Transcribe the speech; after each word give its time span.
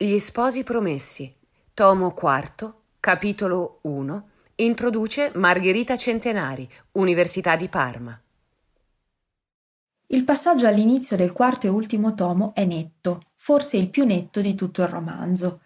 Gli 0.00 0.20
sposi 0.20 0.62
promessi, 0.62 1.34
tomo 1.74 2.14
IV, 2.16 2.72
capitolo 3.00 3.80
1, 3.82 4.28
introduce 4.54 5.32
Margherita 5.34 5.96
Centenari, 5.96 6.70
Università 6.92 7.56
di 7.56 7.68
Parma. 7.68 8.16
Il 10.06 10.22
passaggio 10.22 10.68
all'inizio 10.68 11.16
del 11.16 11.32
quarto 11.32 11.66
e 11.66 11.70
ultimo 11.70 12.14
tomo 12.14 12.54
è 12.54 12.64
netto, 12.64 13.32
forse 13.34 13.76
il 13.76 13.90
più 13.90 14.04
netto 14.04 14.40
di 14.40 14.54
tutto 14.54 14.82
il 14.82 14.88
romanzo. 14.88 15.62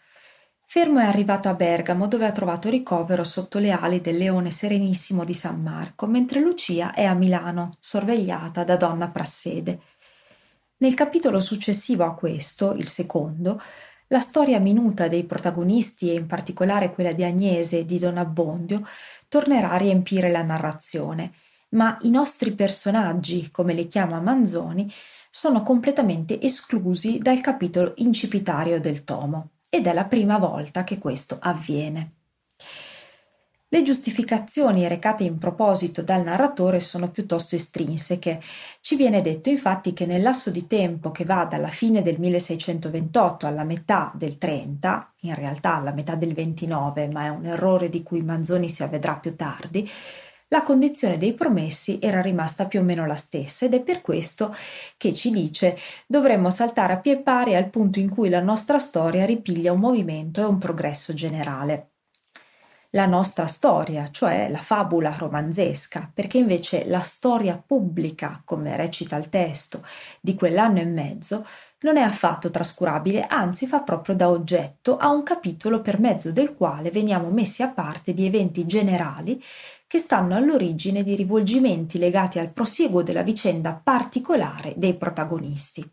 Fermo 0.64 1.00
è 1.00 1.04
arrivato 1.04 1.50
a 1.50 1.54
Bergamo 1.54 2.08
dove 2.08 2.24
ha 2.24 2.32
trovato 2.32 2.70
ricovero 2.70 3.24
sotto 3.24 3.58
le 3.58 3.70
ali 3.70 4.00
del 4.00 4.16
leone 4.16 4.50
serenissimo 4.50 5.26
di 5.26 5.34
San 5.34 5.60
Marco, 5.60 6.06
mentre 6.06 6.40
Lucia 6.40 6.94
è 6.94 7.04
a 7.04 7.12
Milano, 7.12 7.76
sorvegliata 7.80 8.64
da 8.64 8.78
donna 8.78 9.10
Prassede. 9.10 9.78
Nel 10.78 10.94
capitolo 10.94 11.38
successivo 11.38 12.04
a 12.04 12.14
questo, 12.14 12.72
il 12.72 12.88
secondo, 12.88 13.60
la 14.12 14.20
storia 14.20 14.60
minuta 14.60 15.08
dei 15.08 15.24
protagonisti 15.24 16.10
e 16.10 16.14
in 16.14 16.26
particolare 16.26 16.92
quella 16.92 17.12
di 17.12 17.24
Agnese 17.24 17.78
e 17.78 17.86
di 17.86 17.98
Don 17.98 18.18
Abbondio 18.18 18.86
tornerà 19.26 19.70
a 19.70 19.78
riempire 19.78 20.30
la 20.30 20.42
narrazione, 20.42 21.32
ma 21.70 21.96
i 22.02 22.10
nostri 22.10 22.52
personaggi, 22.54 23.50
come 23.50 23.72
li 23.72 23.86
chiama 23.86 24.20
Manzoni, 24.20 24.92
sono 25.30 25.62
completamente 25.62 26.38
esclusi 26.42 27.20
dal 27.20 27.40
capitolo 27.40 27.94
incipitario 27.96 28.78
del 28.82 29.02
tomo 29.02 29.52
ed 29.70 29.86
è 29.86 29.94
la 29.94 30.04
prima 30.04 30.36
volta 30.36 30.84
che 30.84 30.98
questo 30.98 31.38
avviene. 31.40 32.21
Le 33.72 33.82
giustificazioni 33.82 34.86
recate 34.86 35.24
in 35.24 35.38
proposito 35.38 36.02
dal 36.02 36.22
narratore 36.22 36.78
sono 36.80 37.10
piuttosto 37.10 37.54
estrinseche. 37.54 38.38
Ci 38.82 38.96
viene 38.96 39.22
detto 39.22 39.48
infatti 39.48 39.94
che 39.94 40.04
nel 40.04 40.20
lasso 40.20 40.50
di 40.50 40.66
tempo 40.66 41.10
che 41.10 41.24
va 41.24 41.46
dalla 41.46 41.70
fine 41.70 42.02
del 42.02 42.18
1628 42.18 43.46
alla 43.46 43.64
metà 43.64 44.12
del 44.14 44.36
30, 44.36 45.14
in 45.20 45.34
realtà 45.34 45.76
alla 45.76 45.94
metà 45.94 46.16
del 46.16 46.34
29, 46.34 47.08
ma 47.08 47.24
è 47.24 47.28
un 47.28 47.46
errore 47.46 47.88
di 47.88 48.02
cui 48.02 48.20
Manzoni 48.20 48.68
si 48.68 48.82
avvedrà 48.82 49.16
più 49.16 49.36
tardi, 49.36 49.88
la 50.48 50.62
condizione 50.62 51.16
dei 51.16 51.32
promessi 51.32 51.98
era 51.98 52.20
rimasta 52.20 52.66
più 52.66 52.80
o 52.80 52.82
meno 52.82 53.06
la 53.06 53.14
stessa 53.14 53.64
ed 53.64 53.72
è 53.72 53.80
per 53.80 54.02
questo 54.02 54.54
che 54.98 55.14
ci 55.14 55.30
dice 55.30 55.78
dovremmo 56.06 56.50
saltare 56.50 56.92
a 56.92 56.98
pie 56.98 57.22
pari 57.22 57.54
al 57.54 57.70
punto 57.70 57.98
in 57.98 58.10
cui 58.10 58.28
la 58.28 58.42
nostra 58.42 58.78
storia 58.78 59.24
ripiglia 59.24 59.72
un 59.72 59.80
movimento 59.80 60.42
e 60.42 60.44
un 60.44 60.58
progresso 60.58 61.14
generale. 61.14 61.91
La 62.94 63.06
nostra 63.06 63.46
storia, 63.46 64.10
cioè 64.10 64.50
la 64.50 64.60
fabula 64.60 65.14
romanzesca, 65.14 66.10
perché 66.12 66.36
invece 66.36 66.84
la 66.84 67.00
storia 67.00 67.56
pubblica, 67.56 68.42
come 68.44 68.76
recita 68.76 69.16
il 69.16 69.30
testo, 69.30 69.82
di 70.20 70.34
quell'anno 70.34 70.80
e 70.80 70.84
mezzo, 70.84 71.46
non 71.80 71.96
è 71.96 72.02
affatto 72.02 72.50
trascurabile, 72.50 73.24
anzi 73.26 73.66
fa 73.66 73.80
proprio 73.80 74.14
da 74.14 74.28
oggetto 74.28 74.98
a 74.98 75.08
un 75.08 75.22
capitolo 75.22 75.80
per 75.80 75.98
mezzo 76.00 76.32
del 76.32 76.54
quale 76.54 76.90
veniamo 76.90 77.30
messi 77.30 77.62
a 77.62 77.70
parte 77.70 78.12
di 78.12 78.26
eventi 78.26 78.66
generali 78.66 79.42
che 79.86 79.98
stanno 79.98 80.36
all'origine 80.36 81.02
di 81.02 81.16
rivolgimenti 81.16 81.96
legati 81.96 82.38
al 82.38 82.52
prosieguo 82.52 83.02
della 83.02 83.22
vicenda 83.22 83.72
particolare 83.72 84.74
dei 84.76 84.94
protagonisti. 84.94 85.90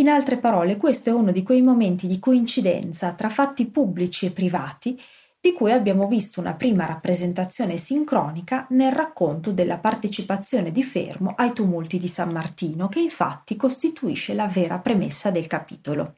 In 0.00 0.08
altre 0.08 0.38
parole, 0.38 0.76
questo 0.76 1.10
è 1.10 1.12
uno 1.12 1.30
di 1.30 1.42
quei 1.44 1.62
momenti 1.62 2.06
di 2.08 2.18
coincidenza 2.18 3.12
tra 3.12 3.28
fatti 3.28 3.66
pubblici 3.66 4.26
e 4.26 4.30
privati 4.32 5.00
di 5.40 5.54
cui 5.54 5.72
abbiamo 5.72 6.06
visto 6.06 6.38
una 6.38 6.52
prima 6.52 6.84
rappresentazione 6.84 7.78
sincronica 7.78 8.66
nel 8.70 8.92
racconto 8.92 9.52
della 9.52 9.78
partecipazione 9.78 10.70
di 10.70 10.84
Fermo 10.84 11.32
ai 11.36 11.54
tumulti 11.54 11.98
di 11.98 12.08
San 12.08 12.30
Martino, 12.30 12.88
che 12.88 13.00
infatti 13.00 13.56
costituisce 13.56 14.34
la 14.34 14.46
vera 14.46 14.78
premessa 14.80 15.30
del 15.30 15.46
capitolo. 15.46 16.16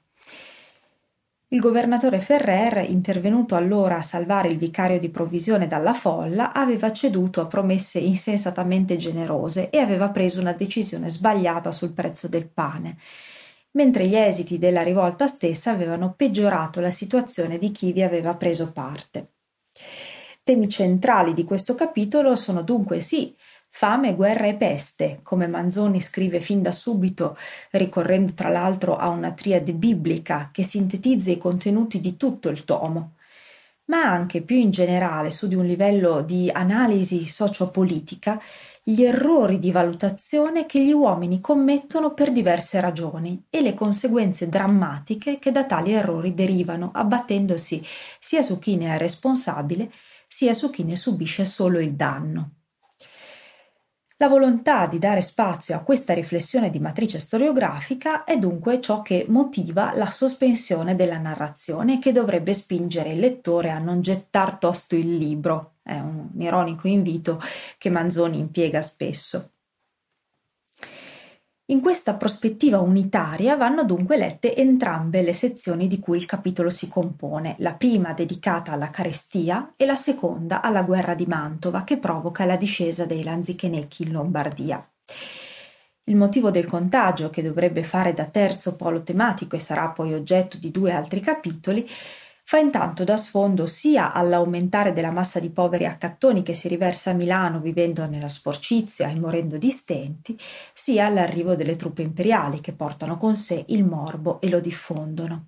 Il 1.52 1.60
governatore 1.60 2.18
Ferrer, 2.20 2.90
intervenuto 2.90 3.54
allora 3.54 3.98
a 3.98 4.02
salvare 4.02 4.48
il 4.48 4.56
vicario 4.56 4.98
di 4.98 5.10
provvisione 5.10 5.68
dalla 5.68 5.92
folla, 5.92 6.52
aveva 6.52 6.90
ceduto 6.90 7.42
a 7.42 7.46
promesse 7.46 7.98
insensatamente 7.98 8.96
generose 8.96 9.68
e 9.68 9.78
aveva 9.78 10.08
preso 10.08 10.40
una 10.40 10.54
decisione 10.54 11.10
sbagliata 11.10 11.70
sul 11.70 11.92
prezzo 11.92 12.26
del 12.26 12.48
pane, 12.48 12.96
mentre 13.72 14.06
gli 14.06 14.16
esiti 14.16 14.58
della 14.58 14.82
rivolta 14.82 15.26
stessa 15.26 15.70
avevano 15.70 16.14
peggiorato 16.14 16.80
la 16.80 16.90
situazione 16.90 17.58
di 17.58 17.70
chi 17.70 17.92
vi 17.92 18.02
aveva 18.02 18.34
preso 18.34 18.72
parte. 18.72 19.32
Temi 20.42 20.68
centrali 20.68 21.34
di 21.34 21.44
questo 21.44 21.74
capitolo 21.74 22.34
sono 22.36 22.62
dunque 22.62 23.00
sì 23.00 23.34
Fame, 23.74 24.14
guerra 24.14 24.48
e 24.48 24.54
peste, 24.54 25.20
come 25.22 25.46
Manzoni 25.46 25.98
scrive 25.98 26.40
fin 26.40 26.60
da 26.60 26.72
subito, 26.72 27.38
ricorrendo 27.70 28.34
tra 28.34 28.50
l'altro 28.50 28.96
a 28.96 29.08
una 29.08 29.32
triade 29.32 29.72
biblica 29.72 30.50
che 30.52 30.62
sintetizza 30.62 31.30
i 31.30 31.38
contenuti 31.38 31.98
di 31.98 32.18
tutto 32.18 32.50
il 32.50 32.64
tomo, 32.64 33.14
ma 33.86 34.02
anche 34.02 34.42
più 34.42 34.56
in 34.56 34.70
generale 34.70 35.30
su 35.30 35.48
di 35.48 35.54
un 35.54 35.64
livello 35.64 36.20
di 36.20 36.50
analisi 36.50 37.26
sociopolitica 37.26 38.40
gli 38.84 39.04
errori 39.04 39.60
di 39.60 39.70
valutazione 39.70 40.66
che 40.66 40.82
gli 40.82 40.90
uomini 40.90 41.40
commettono 41.40 42.14
per 42.14 42.32
diverse 42.32 42.80
ragioni 42.80 43.46
e 43.48 43.60
le 43.60 43.74
conseguenze 43.74 44.48
drammatiche 44.48 45.38
che 45.38 45.52
da 45.52 45.64
tali 45.64 45.92
errori 45.92 46.34
derivano, 46.34 46.90
abbattendosi 46.92 47.84
sia 48.18 48.42
su 48.42 48.58
chi 48.58 48.76
ne 48.76 48.94
è 48.94 48.98
responsabile 48.98 49.92
sia 50.26 50.52
su 50.52 50.70
chi 50.70 50.82
ne 50.82 50.96
subisce 50.96 51.44
solo 51.44 51.78
il 51.78 51.94
danno. 51.94 52.54
La 54.16 54.28
volontà 54.28 54.86
di 54.86 54.98
dare 54.98 55.20
spazio 55.20 55.76
a 55.76 55.82
questa 55.82 56.14
riflessione 56.14 56.70
di 56.70 56.78
matrice 56.80 57.20
storiografica 57.20 58.24
è 58.24 58.38
dunque 58.38 58.80
ciò 58.80 59.02
che 59.02 59.26
motiva 59.28 59.94
la 59.94 60.06
sospensione 60.06 60.96
della 60.96 61.18
narrazione 61.18 61.98
che 61.98 62.12
dovrebbe 62.12 62.54
spingere 62.54 63.12
il 63.12 63.20
lettore 63.20 63.70
a 63.70 63.78
non 63.78 64.00
gettar 64.00 64.58
tosto 64.58 64.96
il 64.96 65.16
libro. 65.16 65.71
È 65.82 65.98
un 65.98 66.30
ironico 66.38 66.86
invito 66.86 67.40
che 67.76 67.90
Manzoni 67.90 68.38
impiega 68.38 68.80
spesso. 68.82 69.52
In 71.66 71.80
questa 71.80 72.14
prospettiva 72.14 72.80
unitaria 72.80 73.56
vanno 73.56 73.84
dunque 73.84 74.16
lette 74.16 74.54
entrambe 74.54 75.22
le 75.22 75.32
sezioni 75.32 75.86
di 75.86 75.98
cui 75.98 76.18
il 76.18 76.26
capitolo 76.26 76.70
si 76.70 76.88
compone, 76.88 77.54
la 77.58 77.74
prima 77.74 78.12
dedicata 78.12 78.72
alla 78.72 78.90
carestia 78.90 79.70
e 79.76 79.86
la 79.86 79.96
seconda 79.96 80.60
alla 80.60 80.82
guerra 80.82 81.14
di 81.14 81.24
Mantova 81.24 81.82
che 81.84 81.98
provoca 81.98 82.44
la 82.44 82.56
discesa 82.56 83.06
dei 83.06 83.22
Lanzichenecchi 83.22 84.02
in 84.02 84.12
Lombardia. 84.12 84.86
Il 86.04 86.16
motivo 86.16 86.50
del 86.50 86.66
contagio, 86.66 87.30
che 87.30 87.42
dovrebbe 87.42 87.84
fare 87.84 88.12
da 88.12 88.26
terzo 88.26 88.76
polo 88.76 89.02
tematico 89.02 89.56
e 89.56 89.60
sarà 89.60 89.88
poi 89.90 90.12
oggetto 90.12 90.58
di 90.58 90.70
due 90.70 90.92
altri 90.92 91.20
capitoli, 91.20 91.88
fa 92.44 92.58
intanto 92.58 93.04
da 93.04 93.16
sfondo 93.16 93.66
sia 93.66 94.12
all'aumentare 94.12 94.92
della 94.92 95.10
massa 95.10 95.40
di 95.40 95.50
poveri 95.50 95.86
accattoni 95.86 96.42
che 96.42 96.54
si 96.54 96.68
riversa 96.68 97.10
a 97.10 97.14
Milano 97.14 97.60
vivendo 97.60 98.06
nella 98.06 98.28
sporcizia 98.28 99.08
e 99.08 99.18
morendo 99.18 99.56
di 99.56 99.70
stenti, 99.70 100.38
sia 100.74 101.06
all'arrivo 101.06 101.54
delle 101.54 101.76
truppe 101.76 102.02
imperiali 102.02 102.60
che 102.60 102.72
portano 102.72 103.16
con 103.16 103.34
sé 103.36 103.64
il 103.68 103.84
morbo 103.84 104.40
e 104.40 104.48
lo 104.48 104.60
diffondono. 104.60 105.46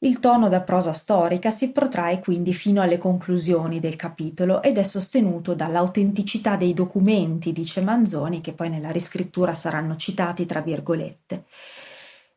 Il 0.00 0.20
tono 0.20 0.48
da 0.50 0.60
prosa 0.60 0.92
storica 0.92 1.50
si 1.50 1.72
protrae 1.72 2.20
quindi 2.20 2.52
fino 2.52 2.82
alle 2.82 2.98
conclusioni 2.98 3.80
del 3.80 3.96
capitolo 3.96 4.62
ed 4.62 4.76
è 4.76 4.82
sostenuto 4.82 5.54
dall'autenticità 5.54 6.56
dei 6.56 6.74
documenti, 6.74 7.52
dice 7.52 7.80
Manzoni, 7.80 8.42
che 8.42 8.52
poi 8.52 8.68
nella 8.68 8.90
riscrittura 8.90 9.54
saranno 9.54 9.96
citati 9.96 10.44
tra 10.44 10.60
virgolette. 10.60 11.44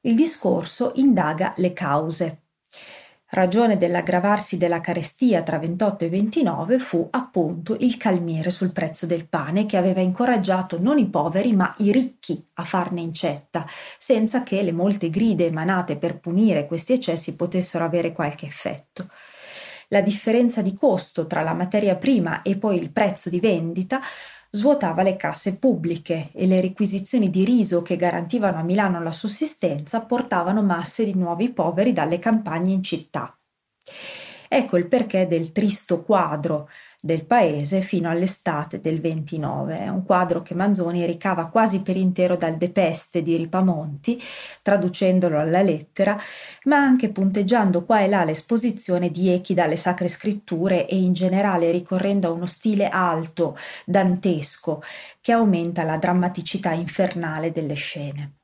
Il 0.02 0.16
discorso 0.16 0.94
indaga 0.96 1.54
le 1.58 1.74
cause, 1.74 2.44
Ragione 3.32 3.78
dell'aggravarsi 3.78 4.58
della 4.58 4.82
carestia 4.82 5.44
tra 5.44 5.60
28 5.60 6.06
e 6.06 6.10
29 6.10 6.80
fu 6.80 7.08
appunto 7.12 7.78
il 7.80 7.96
calmiere 7.96 8.50
sul 8.50 8.72
prezzo 8.72 9.06
del 9.06 9.28
pane 9.28 9.68
che 9.68 9.78
aveva 9.78 10.02
incoraggiato 10.02 10.82
non 10.82 10.98
i 10.98 11.08
poveri 11.08 11.54
ma 11.54 11.72
i 11.78 11.92
ricchi 11.92 12.44
a 12.56 12.64
farne 12.64 13.02
incetta, 13.02 13.68
senza 14.00 14.42
che 14.42 14.64
le 14.64 14.72
molte 14.72 15.12
gride 15.12 15.46
emanate 15.46 15.96
per 15.98 16.20
punire 16.20 16.66
questi 16.66 16.94
eccessi 16.94 17.36
potessero 17.36 17.86
avere 17.86 18.14
qualche 18.14 18.48
effetto. 18.48 19.08
La 19.90 20.02
differenza 20.02 20.64
di 20.64 20.74
costo 20.74 21.28
tra 21.28 21.44
la 21.44 21.54
materia 21.54 21.96
prima 21.98 22.42
e 22.42 22.58
poi 22.58 22.80
il 22.80 22.92
prezzo 22.92 23.30
di 23.30 23.40
vendita 23.40 24.02
svuotava 24.52 25.04
le 25.04 25.16
casse 25.16 25.58
pubbliche 25.58 26.32
e 26.34 26.48
le 26.48 26.62
requisizioni 26.62 27.30
di 27.30 27.46
riso 27.46 27.82
che 27.82 27.96
garantivano 27.96 28.58
a 28.58 28.64
Milano 28.64 29.02
la 29.02 29.12
sussistenza 29.12 30.02
portavano 30.02 30.64
masse 30.64 31.06
di 31.06 31.14
nuovi 31.14 31.52
poveri 31.52 31.94
dalle 31.94 32.20
campagne 32.20 32.74
in 32.74 32.84
città. 32.84 33.38
Ecco 34.48 34.78
il 34.78 34.88
perché 34.88 35.28
del 35.28 35.52
tristo 35.52 36.04
quadro 36.04 36.70
del 37.02 37.26
paese 37.26 37.82
fino 37.82 38.10
all'estate 38.10 38.82
del 38.82 39.00
29. 39.00 39.80
È 39.80 39.88
un 39.88 40.04
quadro 40.04 40.42
che 40.42 40.54
Manzoni 40.54 41.06
ricava 41.06 41.48
quasi 41.48 41.82
per 41.82 41.96
intero 41.96 42.36
dal 42.36 42.58
De 42.58 42.70
Peste 42.70 43.22
di 43.22 43.38
Ripamonti, 43.38 44.22
traducendolo 44.62 45.40
alla 45.40 45.62
lettera, 45.62 46.18
ma 46.64 46.78
anche 46.78 47.10
punteggiando 47.10 47.86
qua 47.86 48.02
e 48.02 48.08
là 48.08 48.24
l'esposizione 48.24 49.12
di 49.12 49.30
echi 49.30 49.54
dalle 49.54 49.78
sacre 49.78 50.08
scritture 50.08 50.88
e 50.88 50.98
in 50.98 51.14
generale 51.14 51.72
ricorrendo 51.72 52.28
a 52.28 52.32
uno 52.32 52.46
stile 52.46 52.90
alto, 52.90 53.58
dantesco, 53.86 54.82
che 55.22 55.32
aumenta 55.32 55.84
la 55.84 55.98
drammaticità 55.98 56.72
infernale 56.72 57.52
delle 57.52 57.76
scene. 57.76 58.39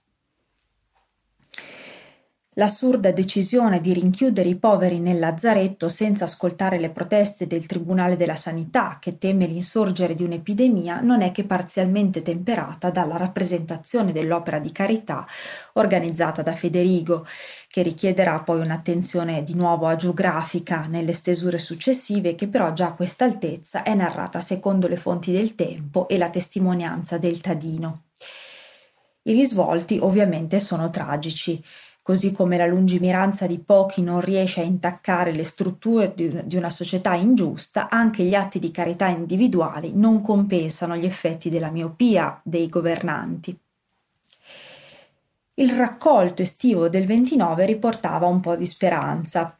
L'assurda 2.58 3.12
decisione 3.12 3.82
di 3.82 3.92
rinchiudere 3.92 4.48
i 4.48 4.56
poveri 4.56 5.00
nel 5.00 5.20
lazzaretto 5.20 5.90
senza 5.90 6.24
ascoltare 6.24 6.80
le 6.80 6.90
proteste 6.90 7.48
del 7.48 7.66
Tribunale 7.66 8.16
della 8.16 8.38
Sanità, 8.38 8.98
che 9.02 9.18
teme 9.18 9.46
l'insorgere 9.46 10.16
di 10.16 10.24
un'epidemia, 10.24 11.02
non 11.02 11.22
è 11.22 11.32
che 11.32 11.44
parzialmente 11.44 12.22
temperata 12.22 12.92
dalla 12.92 13.18
rappresentazione 13.18 14.14
dell'opera 14.14 14.60
di 14.60 14.72
carità 14.72 15.28
organizzata 15.74 16.44
da 16.44 16.56
Federigo, 16.56 17.28
che 17.68 17.82
richiederà 17.82 18.40
poi 18.40 18.62
un'attenzione 18.62 19.44
di 19.44 19.54
nuovo 19.54 19.88
agiografica 19.88 20.86
nelle 20.88 21.12
stesure 21.12 21.58
successive, 21.58 22.36
che 22.36 22.48
però 22.48 22.72
già 22.72 22.88
a 22.88 22.94
questa 22.94 23.26
altezza 23.26 23.84
è 23.84 23.94
narrata 23.94 24.40
secondo 24.40 24.88
le 24.88 24.96
fonti 24.96 25.34
del 25.34 25.56
tempo 25.56 26.08
e 26.08 26.18
la 26.18 26.30
testimonianza 26.30 27.18
del 27.18 27.42
Tadino. 27.42 28.04
I 29.28 29.34
risvolti 29.34 29.98
ovviamente 30.00 30.60
sono 30.60 30.92
tragici 30.92 31.62
così 32.06 32.34
come 32.34 32.56
la 32.56 32.68
lungimiranza 32.68 33.48
di 33.48 33.58
pochi 33.58 34.04
non 34.04 34.22
riesce 34.22 34.62
a 34.62 34.64
intaccare 34.64 35.32
le 35.32 35.44
strutture 35.44 36.14
di 36.14 36.56
una 36.56 36.70
società 36.70 37.16
ingiusta, 37.16 37.90
anche 37.90 38.24
gli 38.24 38.36
atti 38.36 38.60
di 38.60 38.70
carità 38.70 39.08
individuali 39.08 39.92
non 39.96 40.22
compensano 40.22 40.96
gli 40.96 41.06
effetti 41.06 41.50
della 41.50 41.72
miopia 41.72 42.40
dei 42.44 42.68
governanti. 42.68 43.58
Il 45.56 45.72
raccolto 45.72 46.44
estivo 46.44 46.90
del 46.90 47.08
29 47.08 47.66
riportava 47.66 48.28
un 48.28 48.40
po' 48.40 48.56
di 48.56 48.68
speranza, 48.68 49.58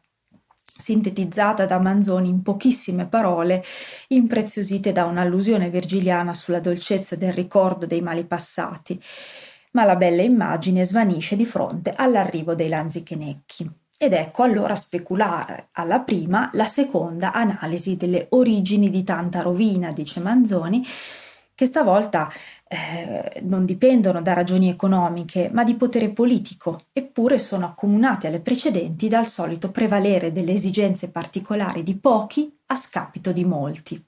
sintetizzata 0.62 1.66
da 1.66 1.80
Manzoni 1.80 2.28
in 2.28 2.42
pochissime 2.42 3.08
parole, 3.08 3.64
impreziosite 4.06 4.92
da 4.92 5.04
un'allusione 5.06 5.68
virgiliana 5.68 6.32
sulla 6.32 6.60
dolcezza 6.60 7.16
del 7.16 7.32
ricordo 7.32 7.86
dei 7.86 8.02
mali 8.02 8.24
passati 8.24 9.02
ma 9.76 9.84
la 9.84 9.96
bella 9.96 10.22
immagine 10.22 10.86
svanisce 10.86 11.36
di 11.36 11.44
fronte 11.44 11.92
all'arrivo 11.94 12.54
dei 12.54 12.70
lanzichenecchi. 12.70 13.70
Ed 13.98 14.14
ecco 14.14 14.42
allora 14.42 14.74
speculare 14.74 15.68
alla 15.72 16.00
prima 16.00 16.48
la 16.54 16.64
seconda 16.64 17.30
analisi 17.34 17.98
delle 17.98 18.28
origini 18.30 18.88
di 18.88 19.04
tanta 19.04 19.42
rovina, 19.42 19.90
dice 19.90 20.20
Manzoni, 20.20 20.82
che 21.54 21.66
stavolta 21.66 22.30
eh, 22.66 23.42
non 23.42 23.66
dipendono 23.66 24.22
da 24.22 24.32
ragioni 24.32 24.70
economiche, 24.70 25.50
ma 25.52 25.62
di 25.62 25.74
potere 25.74 26.08
politico, 26.08 26.84
eppure 26.90 27.38
sono 27.38 27.66
accomunate 27.66 28.28
alle 28.28 28.40
precedenti 28.40 29.08
dal 29.08 29.26
solito 29.26 29.70
prevalere 29.70 30.32
delle 30.32 30.52
esigenze 30.52 31.10
particolari 31.10 31.82
di 31.82 31.98
pochi 31.98 32.50
a 32.68 32.76
scapito 32.76 33.30
di 33.30 33.44
molti. 33.44 34.05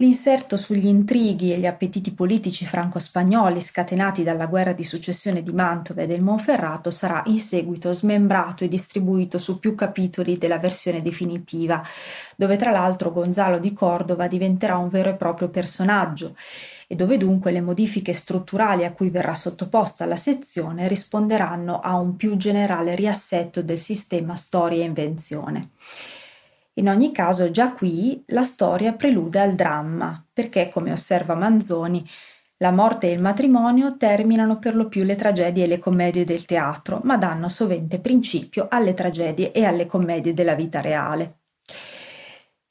L'inserto 0.00 0.56
sugli 0.56 0.86
intrighi 0.86 1.52
e 1.52 1.58
gli 1.58 1.66
appetiti 1.66 2.12
politici 2.12 2.64
franco-spagnoli 2.64 3.60
scatenati 3.60 4.22
dalla 4.22 4.46
guerra 4.46 4.72
di 4.72 4.82
successione 4.82 5.42
di 5.42 5.52
Mantova 5.52 6.00
e 6.00 6.06
del 6.06 6.22
Monferrato 6.22 6.90
sarà 6.90 7.22
in 7.26 7.38
seguito 7.38 7.92
smembrato 7.92 8.64
e 8.64 8.68
distribuito 8.68 9.36
su 9.36 9.58
più 9.58 9.74
capitoli 9.74 10.38
della 10.38 10.58
versione 10.58 11.02
definitiva, 11.02 11.82
dove 12.34 12.56
tra 12.56 12.70
l'altro 12.70 13.12
Gonzalo 13.12 13.58
di 13.58 13.74
Cordova 13.74 14.26
diventerà 14.26 14.78
un 14.78 14.88
vero 14.88 15.10
e 15.10 15.16
proprio 15.16 15.50
personaggio 15.50 16.34
e 16.86 16.94
dove 16.94 17.18
dunque 17.18 17.52
le 17.52 17.60
modifiche 17.60 18.14
strutturali 18.14 18.86
a 18.86 18.92
cui 18.92 19.10
verrà 19.10 19.34
sottoposta 19.34 20.06
la 20.06 20.16
sezione 20.16 20.88
risponderanno 20.88 21.78
a 21.78 21.98
un 21.98 22.16
più 22.16 22.38
generale 22.38 22.94
riassetto 22.94 23.62
del 23.62 23.78
sistema 23.78 24.34
storia 24.34 24.82
e 24.82 24.86
invenzione. 24.86 25.72
In 26.80 26.88
ogni 26.88 27.12
caso, 27.12 27.50
già 27.50 27.74
qui 27.74 28.24
la 28.28 28.42
storia 28.42 28.94
prelude 28.94 29.38
al 29.38 29.54
dramma, 29.54 30.26
perché, 30.32 30.70
come 30.70 30.92
osserva 30.92 31.34
Manzoni, 31.34 32.02
la 32.56 32.70
morte 32.70 33.06
e 33.08 33.12
il 33.12 33.20
matrimonio 33.20 33.98
terminano 33.98 34.58
per 34.58 34.74
lo 34.74 34.88
più 34.88 35.04
le 35.04 35.14
tragedie 35.14 35.64
e 35.64 35.66
le 35.66 35.78
commedie 35.78 36.24
del 36.24 36.46
teatro, 36.46 37.02
ma 37.04 37.18
danno 37.18 37.50
sovente 37.50 38.00
principio 38.00 38.66
alle 38.70 38.94
tragedie 38.94 39.52
e 39.52 39.64
alle 39.64 39.84
commedie 39.84 40.32
della 40.32 40.54
vita 40.54 40.80
reale. 40.80 41.40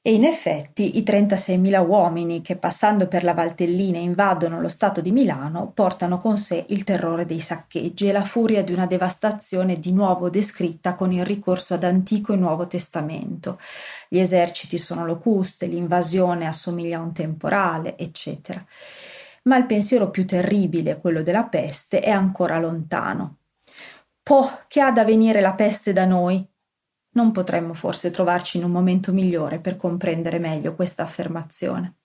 E 0.10 0.14
in 0.14 0.26
effetti 0.26 0.98
i 0.98 1.04
36.000 1.04 1.86
uomini 1.88 2.42
che 2.42 2.56
passando 2.56 3.08
per 3.08 3.24
la 3.24 3.36
Valtellina 3.36 4.00
invadono 4.00 4.60
lo 4.60 4.68
Stato 4.68 5.02
di 5.02 5.12
Milano 5.12 5.70
portano 5.72 6.20
con 6.20 6.40
sé 6.40 6.66
il 6.70 6.84
terrore 6.84 7.28
dei 7.28 7.40
saccheggi 7.40 8.08
e 8.08 8.12
la 8.12 8.24
furia 8.24 8.64
di 8.64 8.74
una 8.74 8.88
devastazione 8.88 9.78
di 9.78 9.94
nuovo 9.94 10.32
descritta 10.32 10.96
con 10.96 11.12
il 11.12 11.24
ricorso 11.24 11.76
ad 11.76 11.84
Antico 11.84 12.34
e 12.34 12.38
Nuovo 12.38 12.66
Testamento. 12.66 13.60
Gli 14.08 14.18
eserciti 14.18 14.80
sono 14.80 15.06
locuste, 15.06 15.68
l'invasione 15.68 16.48
assomiglia 16.48 16.98
a 16.98 17.04
un 17.04 17.14
temporale, 17.14 17.96
eccetera. 17.96 18.66
Ma 19.44 19.58
il 19.58 19.68
pensiero 19.68 20.10
più 20.10 20.26
terribile, 20.26 20.98
quello 20.98 21.22
della 21.22 21.44
peste, 21.44 22.00
è 22.00 22.10
ancora 22.10 22.58
lontano. 22.58 23.36
Po, 24.24 24.62
che 24.68 24.82
ha 24.82 24.92
da 24.92 25.06
venire 25.06 25.40
la 25.40 25.54
peste 25.54 25.94
da 25.94 26.06
noi? 26.06 26.44
Non 27.12 27.32
potremmo 27.32 27.74
forse 27.74 28.12
trovarci 28.12 28.58
in 28.58 28.64
un 28.64 28.72
momento 28.72 29.12
migliore 29.12 29.60
per 29.60 29.76
comprendere 29.76 30.40
meglio 30.40 30.76
questa 30.76 31.04
affermazione. 31.04 31.96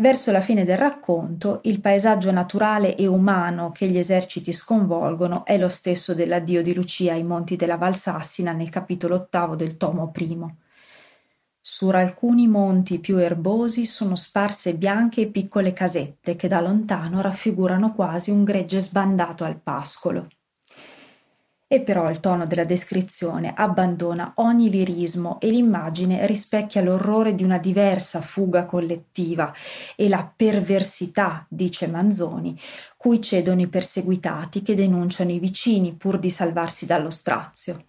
Verso 0.00 0.32
la 0.32 0.40
fine 0.40 0.64
del 0.64 0.78
racconto, 0.78 1.60
il 1.64 1.80
paesaggio 1.80 2.30
naturale 2.30 2.96
e 2.96 3.06
umano 3.06 3.70
che 3.70 3.86
gli 3.88 3.98
eserciti 3.98 4.50
sconvolgono 4.50 5.44
è 5.44 5.58
lo 5.58 5.68
stesso 5.68 6.14
dell'addio 6.14 6.62
di 6.62 6.72
Lucia 6.72 7.12
ai 7.12 7.22
monti 7.22 7.54
della 7.54 7.76
Valsassina 7.76 8.52
nel 8.52 8.70
capitolo 8.70 9.16
ottavo 9.16 9.56
del 9.56 9.76
tomo 9.76 10.10
primo. 10.10 10.56
Su 11.60 11.88
alcuni 11.90 12.48
monti 12.48 12.98
più 12.98 13.18
erbosi 13.18 13.84
sono 13.84 14.14
sparse 14.14 14.74
bianche 14.74 15.20
e 15.20 15.30
piccole 15.30 15.74
casette 15.74 16.34
che 16.34 16.48
da 16.48 16.60
lontano 16.60 17.20
raffigurano 17.20 17.94
quasi 17.94 18.30
un 18.30 18.44
gregge 18.44 18.78
sbandato 18.80 19.44
al 19.44 19.60
pascolo 19.60 20.28
e 21.72 21.82
però 21.82 22.10
il 22.10 22.18
tono 22.18 22.46
della 22.46 22.64
descrizione 22.64 23.52
abbandona 23.54 24.32
ogni 24.38 24.68
lirismo 24.68 25.38
e 25.38 25.50
l'immagine 25.50 26.26
rispecchia 26.26 26.82
l'orrore 26.82 27.36
di 27.36 27.44
una 27.44 27.58
diversa 27.58 28.20
fuga 28.20 28.66
collettiva 28.66 29.54
e 29.94 30.08
la 30.08 30.28
perversità, 30.34 31.46
dice 31.48 31.86
Manzoni, 31.86 32.58
cui 32.96 33.20
cedono 33.22 33.60
i 33.60 33.68
perseguitati 33.68 34.62
che 34.62 34.74
denunciano 34.74 35.30
i 35.30 35.38
vicini 35.38 35.94
pur 35.94 36.18
di 36.18 36.30
salvarsi 36.30 36.86
dallo 36.86 37.10
strazio 37.10 37.84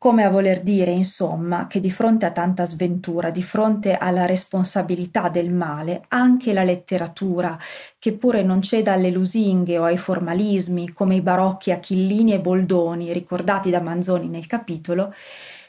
come 0.00 0.24
a 0.24 0.30
voler 0.30 0.62
dire, 0.62 0.92
insomma, 0.92 1.66
che 1.66 1.78
di 1.78 1.90
fronte 1.90 2.24
a 2.24 2.30
tanta 2.30 2.64
sventura, 2.64 3.28
di 3.28 3.42
fronte 3.42 3.98
alla 3.98 4.24
responsabilità 4.24 5.28
del 5.28 5.52
male, 5.52 6.04
anche 6.08 6.54
la 6.54 6.64
letteratura, 6.64 7.58
che 7.98 8.14
pure 8.14 8.42
non 8.42 8.62
ceda 8.62 8.94
alle 8.94 9.10
lusinghe 9.10 9.76
o 9.76 9.84
ai 9.84 9.98
formalismi, 9.98 10.92
come 10.94 11.16
i 11.16 11.20
barocchi 11.20 11.70
Achillini 11.70 12.32
e 12.32 12.40
Boldoni, 12.40 13.12
ricordati 13.12 13.68
da 13.68 13.82
Manzoni 13.82 14.28
nel 14.28 14.46
capitolo, 14.46 15.12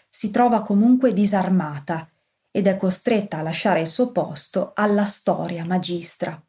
si 0.10 0.32
trova 0.32 0.62
comunque 0.62 1.12
disarmata 1.12 2.10
ed 2.50 2.68
è 2.68 2.78
costretta 2.78 3.40
a 3.40 3.42
lasciare 3.42 3.82
il 3.82 3.90
suo 3.90 4.14
posto 4.14 4.72
alla 4.76 5.04
storia 5.04 5.66
magistra. 5.66 6.42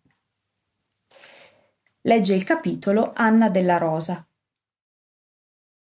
Legge 2.02 2.32
il 2.32 2.44
capitolo 2.44 3.10
Anna 3.12 3.48
della 3.48 3.78
Rosa, 3.78 4.24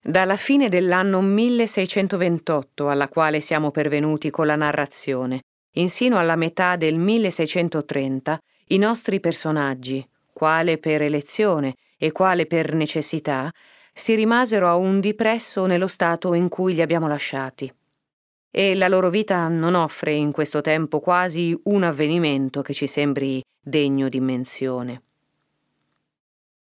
dalla 0.03 0.35
fine 0.35 0.69
dell'anno 0.69 1.21
1628 1.21 2.89
alla 2.89 3.07
quale 3.07 3.41
siamo 3.41 3.71
pervenuti 3.71 4.31
con 4.31 4.47
la 4.47 4.57
narrazione, 4.57 5.43
insino 5.75 6.19
alla 6.19 6.35
metà 6.35 6.75
del 6.77 6.97
1630, 6.97 8.39
i 8.69 8.79
nostri 8.79 9.21
personaggi, 9.21 10.05
quale 10.33 10.79
per 10.79 11.03
elezione 11.03 11.77
e 11.97 12.11
quale 12.11 12.47
per 12.47 12.75
necessità, 12.75 13.53
si 13.95 14.15
rimasero 14.17 14.69
a 14.69 14.75
un 14.75 14.99
dipresso 14.99 15.67
nello 15.67 15.87
stato 15.87 16.35
in 16.35 16.49
cui 16.49 16.75
li 16.75 16.83
abbiamo 16.83 17.07
lasciati. 17.07 17.73
E 18.51 18.75
la 18.75 18.89
loro 18.89 19.09
vita 19.09 19.47
non 19.49 19.75
offre 19.75 20.13
in 20.13 20.33
questo 20.33 20.61
tempo 20.61 20.99
quasi 20.99 21.59
un 21.65 21.85
avvenimento 21.85 22.61
che 22.61 22.75
ci 22.75 22.87
sembri 22.87 23.41
degno 23.61 24.09
di 24.09 24.21
menzione. 24.21 25.03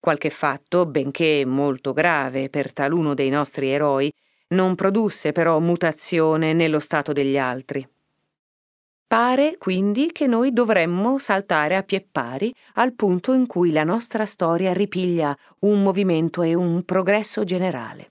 Qualche 0.02 0.32
fatto, 0.32 0.88
benché 0.88 1.44
molto 1.46 1.94
grave 1.94 2.50
per 2.50 2.74
taluno 2.74 3.14
dei 3.14 3.30
nostri 3.30 3.70
eroi, 3.70 4.12
non 4.48 4.74
produsse 4.74 5.32
però 5.32 5.60
mutazione 5.60 6.54
nello 6.54 6.80
stato 6.80 7.14
degli 7.14 7.38
altri. 7.38 7.88
Pare 9.06 9.58
quindi 9.60 10.12
che 10.12 10.26
noi 10.26 10.54
dovremmo 10.54 11.20
saltare 11.20 11.76
a 11.76 11.84
pie 11.84 12.04
pari 12.12 12.52
al 12.74 12.94
punto 12.94 13.34
in 13.34 13.46
cui 13.46 13.72
la 13.72 13.84
nostra 13.84 14.26
storia 14.26 14.74
ripiglia 14.74 15.38
un 15.60 15.84
movimento 15.84 16.42
e 16.42 16.56
un 16.56 16.82
progresso 16.84 17.44
generale. 17.44 18.10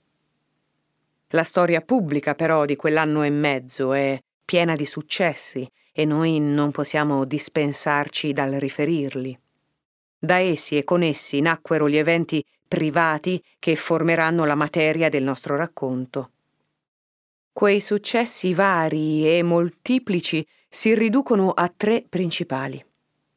La 1.31 1.43
storia 1.43 1.81
pubblica 1.81 2.35
però 2.35 2.63
di 2.63 2.77
quell'anno 2.77 3.23
e 3.23 3.29
mezzo 3.29 3.91
è 3.91 4.17
piena 4.45 4.75
di 4.75 4.85
successi 4.85 5.69
e 5.91 6.05
noi 6.05 6.39
non 6.39 6.71
possiamo 6.71 7.25
dispensarci 7.25 8.31
dal 8.31 8.51
riferirli. 8.51 9.37
Da 10.23 10.37
essi 10.37 10.77
e 10.77 10.83
con 10.83 11.01
essi 11.01 11.39
nacquero 11.39 11.89
gli 11.89 11.97
eventi 11.97 12.45
privati 12.67 13.43
che 13.57 13.75
formeranno 13.75 14.45
la 14.45 14.53
materia 14.53 15.09
del 15.09 15.23
nostro 15.23 15.55
racconto. 15.55 16.29
Quei 17.51 17.79
successi 17.79 18.53
vari 18.53 19.27
e 19.27 19.41
moltiplici 19.41 20.45
si 20.69 20.93
riducono 20.93 21.49
a 21.49 21.73
tre 21.75 22.05
principali 22.07 22.85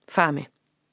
fame, 0.04 0.50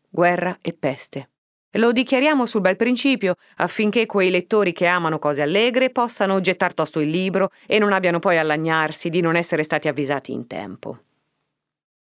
guerra 0.10 0.58
e 0.62 0.74
peste. 0.74 1.30
Lo 1.76 1.92
dichiariamo 1.92 2.46
sul 2.46 2.62
bel 2.62 2.76
principio, 2.76 3.36
affinché 3.58 4.06
quei 4.06 4.30
lettori 4.30 4.74
che 4.74 4.88
amano 4.88 5.20
cose 5.20 5.42
allegre 5.42 5.90
possano 5.90 6.40
gettar 6.40 6.74
tosto 6.74 7.00
il 7.00 7.10
libro 7.10 7.50
e 7.66 7.80
non 7.80 7.94
abbiano 7.94 8.20
poi 8.20 8.38
a 8.38 8.44
lagnarsi 8.44 9.10
di 9.10 9.22
non 9.22 9.36
essere 9.36 9.64
stati 9.64 9.88
avvisati 9.88 10.32
in 10.32 10.48
tempo. 10.48 11.00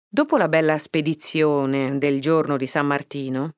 Dopo 0.08 0.36
la 0.36 0.48
bella 0.48 0.78
spedizione 0.78 1.98
del 1.98 2.20
giorno 2.20 2.56
di 2.56 2.66
San 2.66 2.86
Martino, 2.86 3.54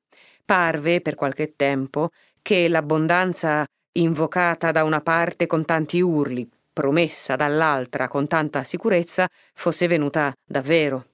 parve 0.47 1.01
per 1.01 1.15
qualche 1.15 1.57
tempo 1.57 2.11
che 2.41 2.69
l'abbondanza 2.69 3.65
invocata 3.91 4.71
da 4.71 4.85
una 4.85 5.01
parte 5.01 5.45
con 5.45 5.65
tanti 5.65 5.99
urli, 5.99 6.49
promessa 6.71 7.35
dall'altra 7.35 8.07
con 8.07 8.27
tanta 8.27 8.63
sicurezza, 8.63 9.27
fosse 9.53 9.87
venuta 9.87 10.33
davvero. 10.45 11.05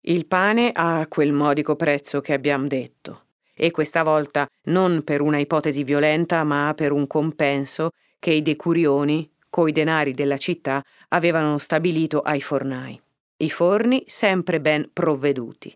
Il 0.00 0.26
pane 0.26 0.72
a 0.74 1.06
quel 1.08 1.32
modico 1.32 1.76
prezzo 1.76 2.20
che 2.20 2.32
abbiamo 2.32 2.66
detto 2.66 3.26
e 3.54 3.70
questa 3.70 4.02
volta 4.02 4.48
non 4.64 5.04
per 5.04 5.20
una 5.20 5.38
ipotesi 5.38 5.84
violenta, 5.84 6.42
ma 6.42 6.72
per 6.74 6.90
un 6.90 7.06
compenso 7.06 7.90
che 8.18 8.32
i 8.32 8.42
decurioni, 8.42 9.30
coi 9.48 9.70
denari 9.70 10.14
della 10.14 10.36
città, 10.36 10.82
avevano 11.10 11.58
stabilito 11.58 12.22
ai 12.22 12.40
fornai. 12.40 13.00
I 13.36 13.50
forni 13.50 14.02
sempre 14.08 14.60
ben 14.60 14.90
provveduti. 14.92 15.72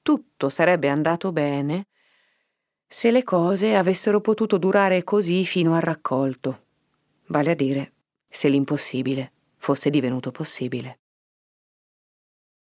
Tutto 0.00 0.48
sarebbe 0.48 0.88
andato 0.88 1.32
bene 1.32 1.88
se 2.92 3.12
le 3.12 3.22
cose 3.22 3.76
avessero 3.76 4.20
potuto 4.20 4.58
durare 4.58 5.04
così 5.04 5.46
fino 5.46 5.76
al 5.76 5.80
raccolto, 5.80 6.64
vale 7.26 7.52
a 7.52 7.54
dire 7.54 7.92
se 8.28 8.48
l'impossibile 8.48 9.30
fosse 9.58 9.90
divenuto 9.90 10.32
possibile. 10.32 10.98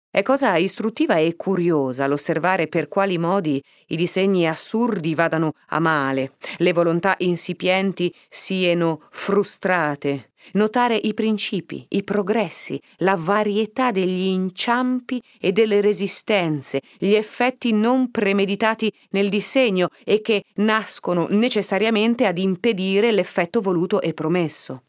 È 0.10 0.22
cosa 0.22 0.58
istruttiva 0.58 1.16
e 1.16 1.38
curiosa 1.38 2.08
l'osservare 2.08 2.68
per 2.68 2.90
quali 2.90 3.18
modi 3.18 3.64
i 3.88 3.96
disegni 3.96 4.46
assurdi 4.46 5.16
vadano 5.16 5.54
a 5.68 5.80
male, 5.80 6.34
le 6.58 6.74
volontà 6.74 7.16
insipienti 7.20 8.14
siano 8.28 9.08
frustrate, 9.12 10.31
notare 10.54 10.96
i 10.96 11.14
principi, 11.14 11.86
i 11.90 12.04
progressi, 12.04 12.80
la 12.98 13.16
varietà 13.16 13.92
degli 13.92 14.28
inciampi 14.28 15.22
e 15.40 15.52
delle 15.52 15.82
resistenze, 15.82 16.82
gli 16.98 17.14
effetti 17.14 17.72
non 17.72 18.12
premeditati 18.12 18.92
nel 19.12 19.30
disegno 19.30 19.90
e 20.04 20.22
che 20.22 20.44
nascono 20.56 21.28
necessariamente 21.30 22.26
ad 22.26 22.38
impedire 22.38 23.12
l'effetto 23.12 23.62
voluto 23.62 24.02
e 24.02 24.14
promesso. 24.14 24.84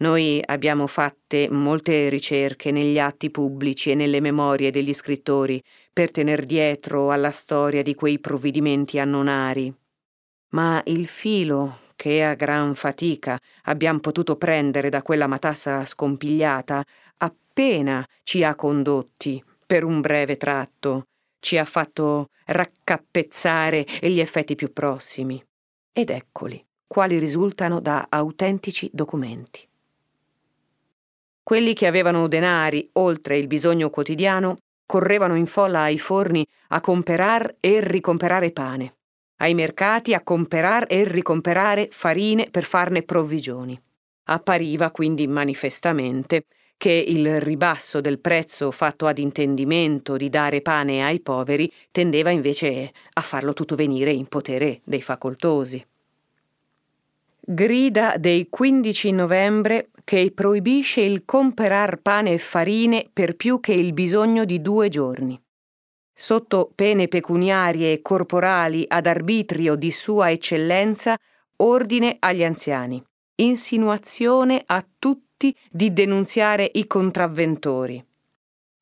Noi 0.00 0.40
abbiamo 0.42 0.86
fatte 0.86 1.48
molte 1.50 2.08
ricerche 2.08 2.70
negli 2.70 2.98
atti 2.98 3.30
pubblici 3.30 3.90
e 3.90 3.94
nelle 3.94 4.20
memorie 4.20 4.70
degli 4.70 4.94
scrittori 4.94 5.62
per 5.92 6.10
tener 6.10 6.46
dietro 6.46 7.10
alla 7.10 7.30
storia 7.30 7.82
di 7.82 7.94
quei 7.94 8.18
provvedimenti 8.18 8.98
annonari. 8.98 9.70
Ma 10.52 10.80
il 10.86 11.06
filo 11.06 11.80
che 12.00 12.24
a 12.24 12.32
gran 12.32 12.74
fatica 12.74 13.38
abbiamo 13.64 13.98
potuto 13.98 14.36
prendere 14.36 14.88
da 14.88 15.02
quella 15.02 15.26
matassa 15.26 15.84
scompigliata 15.84 16.82
appena 17.18 18.02
ci 18.22 18.42
ha 18.42 18.54
condotti 18.54 19.44
per 19.66 19.84
un 19.84 20.00
breve 20.00 20.38
tratto, 20.38 21.08
ci 21.40 21.58
ha 21.58 21.66
fatto 21.66 22.30
raccappezzare 22.46 23.84
gli 24.00 24.18
effetti 24.18 24.54
più 24.54 24.72
prossimi. 24.72 25.44
Ed 25.92 26.08
eccoli, 26.08 26.64
quali 26.86 27.18
risultano 27.18 27.80
da 27.80 28.06
autentici 28.08 28.88
documenti. 28.90 29.68
Quelli 31.42 31.74
che 31.74 31.86
avevano 31.86 32.28
denari 32.28 32.88
oltre 32.94 33.36
il 33.36 33.46
bisogno 33.46 33.90
quotidiano 33.90 34.56
correvano 34.86 35.34
in 35.34 35.44
folla 35.44 35.80
ai 35.80 35.98
forni 35.98 36.46
a 36.68 36.80
comperar 36.80 37.56
e 37.60 37.80
ricomperare 37.80 38.52
pane, 38.52 38.94
ai 39.40 39.54
mercati 39.54 40.14
a 40.14 40.22
comperar 40.22 40.86
e 40.88 41.04
ricomperare 41.04 41.88
farine 41.90 42.48
per 42.50 42.64
farne 42.64 43.02
provvigioni. 43.02 43.78
Appariva 44.24 44.90
quindi 44.90 45.26
manifestamente 45.26 46.44
che 46.76 46.92
il 46.92 47.40
ribasso 47.40 48.00
del 48.00 48.20
prezzo 48.20 48.70
fatto 48.70 49.06
ad 49.06 49.18
intendimento 49.18 50.16
di 50.16 50.30
dare 50.30 50.62
pane 50.62 51.04
ai 51.04 51.20
poveri 51.20 51.70
tendeva 51.90 52.30
invece 52.30 52.92
a 53.12 53.20
farlo 53.20 53.52
tutto 53.52 53.74
venire 53.74 54.12
in 54.12 54.26
potere 54.28 54.80
dei 54.84 55.02
facoltosi. 55.02 55.84
Grida 57.38 58.14
dei 58.16 58.46
15 58.48 59.10
novembre 59.12 59.90
che 60.04 60.30
proibisce 60.34 61.00
il 61.00 61.24
comperar 61.24 61.98
pane 61.98 62.32
e 62.32 62.38
farine 62.38 63.08
per 63.12 63.36
più 63.36 63.60
che 63.60 63.72
il 63.72 63.92
bisogno 63.92 64.44
di 64.44 64.62
due 64.62 64.88
giorni. 64.88 65.38
Sotto 66.20 66.70
pene 66.74 67.08
pecuniarie 67.08 67.94
e 67.94 68.02
corporali 68.02 68.84
ad 68.86 69.06
arbitrio 69.06 69.74
di 69.74 69.90
Sua 69.90 70.30
Eccellenza, 70.30 71.16
ordine 71.56 72.16
agli 72.18 72.44
anziani. 72.44 73.02
Insinuazione 73.36 74.62
a 74.66 74.84
tutti 74.98 75.56
di 75.70 75.94
denunziare 75.94 76.70
i 76.74 76.86
contravventori. 76.86 78.04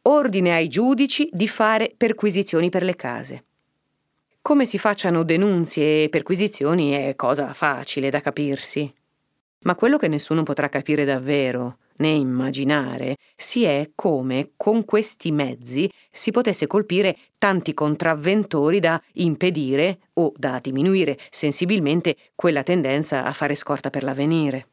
Ordine 0.03 0.53
ai 0.53 0.67
giudici 0.67 1.29
di 1.31 1.47
fare 1.47 1.95
perquisizioni 1.97 2.71
per 2.71 2.83
le 2.83 2.97
case. 2.97 3.45
Come 4.43 4.67
si 4.67 4.77
facciano 4.77 5.23
denunzie 5.23 6.03
e 6.03 6.09
perquisizioni 6.09 6.91
è 6.91 7.15
cosa 7.15 7.53
facile 7.53 8.11
da 8.11 8.21
capirsi. 8.21 8.93
Ma 9.61 9.77
quello 9.77 9.97
che 9.97 10.09
nessuno 10.09 10.43
potrà 10.43 10.69
capire 10.69 11.05
davvero, 11.05 11.77
né 11.99 12.09
immaginare, 12.09 13.17
si 13.37 13.65
è 13.65 13.91
come 13.95 14.53
con 14.57 14.85
questi 14.85 15.31
mezzi 15.31 15.91
si 16.11 16.31
potesse 16.31 16.67
colpire 16.67 17.17
tanti 17.39 17.75
contravventori 17.75 18.81
da 18.81 19.01
impedire 19.15 19.99
o 20.15 20.33
da 20.37 20.59
diminuire 20.61 21.19
sensibilmente 21.31 22.17
quella 22.35 22.63
tendenza 22.63 23.25
a 23.25 23.33
fare 23.33 23.55
scorta 23.55 23.91
per 23.91 24.03
l'avvenire. 24.03 24.69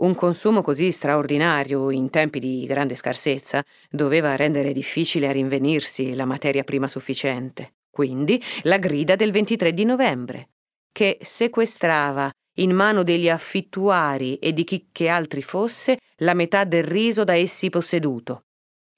Un 0.00 0.14
consumo 0.14 0.62
così 0.62 0.92
straordinario 0.92 1.90
in 1.90 2.08
tempi 2.08 2.38
di 2.38 2.64
grande 2.66 2.96
scarsezza 2.96 3.62
doveva 3.90 4.34
rendere 4.34 4.72
difficile 4.72 5.28
a 5.28 5.32
rinvenirsi 5.32 6.14
la 6.14 6.24
materia 6.24 6.64
prima 6.64 6.88
sufficiente. 6.88 7.72
Quindi 7.90 8.40
la 8.62 8.78
grida 8.78 9.14
del 9.14 9.30
23 9.30 9.74
di 9.74 9.84
novembre, 9.84 10.48
che 10.90 11.18
sequestrava 11.20 12.30
in 12.54 12.70
mano 12.70 13.02
degli 13.02 13.28
affittuari 13.28 14.36
e 14.36 14.52
di 14.52 14.64
chi 14.64 14.88
che 14.90 15.08
altri 15.08 15.42
fosse 15.42 15.98
la 16.22 16.34
metà 16.34 16.64
del 16.64 16.84
riso 16.84 17.24
da 17.24 17.34
essi 17.34 17.70
posseduto. 17.70 18.44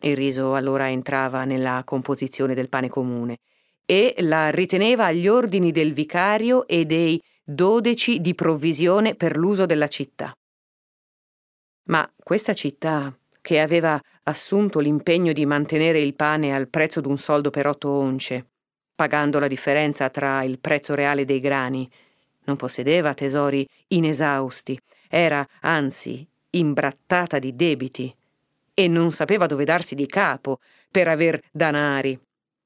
Il 0.03 0.17
riso 0.17 0.55
allora 0.55 0.91
entrava 0.91 1.45
nella 1.45 1.83
composizione 1.85 2.55
del 2.55 2.69
pane 2.69 2.89
comune 2.89 3.39
e 3.85 4.15
la 4.19 4.51
riteneva 4.51 5.07
agli 5.07 5.29
ordini 5.29 5.71
del 5.71 5.93
vicario 5.93 6.67
e 6.67 6.85
dei 6.85 7.21
dodici 7.45 8.21
di 8.21 8.35
provvisione 8.35 9.15
per 9.15 9.37
l'uso 9.37 9.67
della 9.67 9.89
città. 9.89 10.33
Ma 11.85 12.11
questa 12.17 12.55
città, 12.55 13.17
che 13.41 13.61
aveva 13.61 14.01
assunto 14.25 14.79
l'impegno 14.79 15.33
di 15.33 15.45
mantenere 15.47 16.01
il 16.01 16.15
pane 16.15 16.55
al 16.55 16.69
prezzo 16.69 17.01
d'un 17.01 17.19
soldo 17.19 17.51
per 17.51 17.67
otto 17.67 17.91
once, 17.91 18.47
pagando 18.95 19.39
la 19.39 19.49
differenza 19.49 20.09
tra 20.11 20.43
il 20.43 20.59
prezzo 20.61 20.95
reale 20.95 21.25
dei 21.25 21.41
grani 21.41 21.89
non 22.45 22.57
possedeva 22.57 23.15
tesori 23.15 23.69
inesausti, 23.89 24.79
era 25.09 25.47
anzi 25.61 26.27
imbrattata 26.53 27.39
di 27.39 27.55
debiti 27.55 28.15
e 28.75 28.89
non 28.89 29.13
sapeva 29.13 29.47
dove 29.47 29.65
darsi 29.65 29.95
di 29.95 30.07
capo 30.07 30.61
per 30.91 31.09
aver 31.09 31.41
danari. 31.51 32.19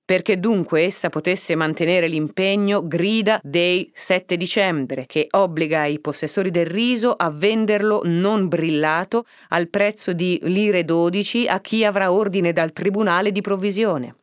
Perché 0.05 0.39
dunque 0.39 0.83
essa 0.83 1.09
potesse 1.09 1.57
mantenere 1.57 2.07
l'impegno 2.07 2.87
grida 2.87 3.41
dei 3.43 3.91
7 3.93 4.37
dicembre, 4.37 5.05
che 5.07 5.27
obbliga 5.31 5.85
i 5.87 5.99
possessori 5.99 6.53
del 6.53 6.67
riso 6.67 7.13
a 7.13 7.29
venderlo 7.31 8.03
non 8.05 8.47
brillato 8.47 9.27
al 9.49 9.69
prezzo 9.69 10.13
di 10.13 10.39
lire 10.45 10.85
12 10.85 11.49
a 11.49 11.61
chi 11.61 11.85
avrà 11.85 12.13
ordine 12.13 12.53
dal 12.53 12.73
tribunale 12.73 13.33
di 13.33 13.41
provvisione. 13.41 14.15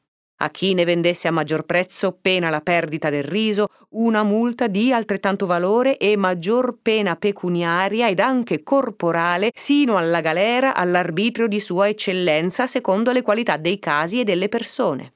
A 0.43 0.49
chi 0.49 0.73
ne 0.73 0.83
vendesse 0.83 1.29
a 1.29 1.31
maggior 1.31 1.63
prezzo, 1.63 2.17
pena 2.19 2.49
la 2.49 2.59
perdita 2.59 3.09
del 3.09 3.23
riso, 3.23 3.69
una 3.91 4.23
multa 4.23 4.67
di 4.67 4.91
altrettanto 4.91 5.45
valore 5.45 5.95
e 5.95 6.17
maggior 6.17 6.79
pena 6.81 7.15
pecuniaria 7.15 8.09
ed 8.09 8.19
anche 8.19 8.61
corporale, 8.61 9.51
sino 9.55 9.95
alla 9.95 10.19
galera 10.19 10.75
all'arbitrio 10.75 11.47
di 11.47 11.61
Sua 11.61 11.87
Eccellenza 11.87 12.67
secondo 12.67 13.13
le 13.13 13.21
qualità 13.21 13.55
dei 13.55 13.79
casi 13.79 14.19
e 14.19 14.25
delle 14.25 14.49
persone. 14.49 15.13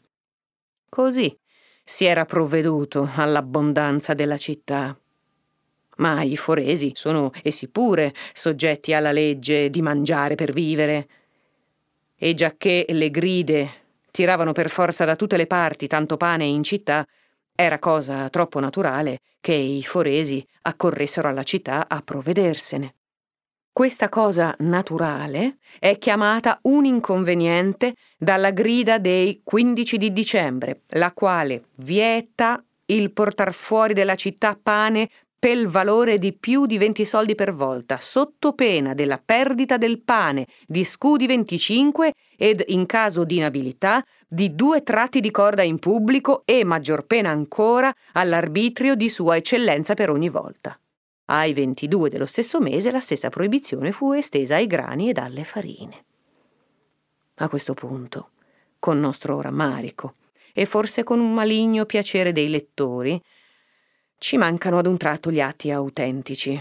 Così 0.88 1.38
si 1.84 2.06
era 2.06 2.24
provveduto 2.24 3.10
all'abbondanza 3.14 4.14
della 4.14 4.38
città. 4.38 4.98
Ma 5.98 6.22
i 6.22 6.38
foresi 6.38 6.94
sono 6.96 7.32
essi 7.44 7.68
pure 7.68 8.14
soggetti 8.34 8.94
alla 8.94 9.12
legge 9.12 9.70
di 9.70 9.82
mangiare 9.82 10.36
per 10.36 10.54
vivere. 10.54 11.08
E 12.16 12.34
giacché 12.34 12.86
le 12.88 13.12
gride 13.12 13.86
tiravano 14.18 14.52
per 14.52 14.72
forza 14.72 15.06
da 15.06 15.16
tutte 15.16 15.38
le 15.38 15.46
parti 15.46 15.86
tanto 15.86 16.18
pane 16.18 16.44
in 16.44 16.64
città, 16.64 17.06
era 17.54 17.78
cosa 17.78 18.28
troppo 18.30 18.60
naturale 18.60 19.20
che 19.40 19.54
i 19.54 19.84
foresi 19.84 20.44
accorressero 20.64 21.28
alla 21.28 21.44
città 21.44 21.88
a 21.88 22.02
provvedersene. 22.02 22.96
Questa 23.72 24.10
cosa 24.10 24.56
naturale 24.62 25.58
è 25.78 26.00
chiamata 26.00 26.58
un 26.64 26.86
inconveniente 26.86 27.94
dalla 28.18 28.50
grida 28.50 28.98
dei 28.98 29.42
15 29.44 30.00
di 30.00 30.12
dicembre, 30.12 30.82
la 30.94 31.12
quale 31.12 31.66
vieta 31.78 32.66
il 32.86 33.14
portar 33.14 33.54
fuori 33.54 33.94
della 33.94 34.16
città 34.16 34.58
pane 34.60 35.12
pel 35.40 35.68
valore 35.68 36.18
di 36.18 36.34
più 36.34 36.66
di 36.66 36.78
20 36.78 37.06
soldi 37.06 37.36
per 37.36 37.54
volta, 37.54 37.98
sotto 38.02 38.54
pena 38.54 38.94
della 38.94 39.22
perdita 39.24 39.78
del 39.78 40.02
pane 40.02 40.48
di 40.66 40.84
scudi 40.84 41.28
25 41.28 42.14
ed, 42.36 42.64
in 42.68 42.86
caso 42.86 43.24
di 43.24 43.38
inabilità, 43.38 44.04
di 44.28 44.56
due 44.56 44.82
tratti 44.82 45.20
di 45.20 45.30
corda 45.30 45.62
in 45.62 45.78
pubblico 45.78 46.42
e, 46.46 46.64
maggior 46.64 47.06
pena 47.06 47.30
ancora, 47.30 47.94
all'arbitrio 48.14 48.96
di 48.96 49.10
Sua 49.10 49.36
Eccellenza 49.36 49.94
per 49.94 50.10
ogni 50.10 50.30
volta. 50.30 50.80
Ai 51.26 51.54
22 51.54 52.10
dello 52.10 52.26
stesso 52.26 52.60
mese 52.60 52.90
la 52.90 53.00
stessa 53.00 53.30
proibizione 53.30 53.92
fu 53.92 54.14
estesa 54.14 54.56
ai 54.56 54.66
grani 54.66 55.10
ed 55.10 55.18
alle 55.18 55.44
farine. 55.44 56.06
A 57.36 57.50
questo 57.50 57.74
punto, 57.74 58.30
con 58.80 59.00
nostro 59.00 59.40
rammarico, 59.42 60.16
e 60.54 60.66
forse 60.66 61.04
con 61.04 61.20
un 61.20 61.36
maligno 61.36 61.86
piacere 61.86 62.32
dei 62.32 62.50
lettori, 62.50 63.22
ci 64.20 64.38
mancano 64.38 64.80
ad 64.80 64.88
un 64.88 64.98
tratto 64.98 65.32
gli 65.32 65.40
atti 65.40 65.72
autentici. 65.72 66.60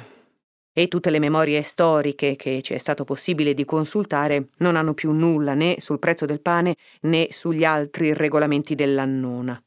E 0.79 0.89
tutte 0.89 1.09
le 1.09 1.19
memorie 1.19 1.63
storiche 1.63 2.37
che 2.37 2.61
ci 2.61 2.75
è 2.75 2.79
stato 2.79 3.05
possibile 3.05 3.55
di 3.55 3.65
consultare 3.65 4.49
non 4.59 4.77
hanno 4.77 4.93
più 4.93 5.13
nulla 5.13 5.55
né 5.55 5.77
sul 5.79 5.99
prezzo 5.99 6.27
del 6.27 6.43
pane 6.43 6.77
né 7.03 7.29
sugli 7.31 7.65
altri 7.65 8.13
regolamenti 8.13 8.75
dell'annona. 8.75 9.59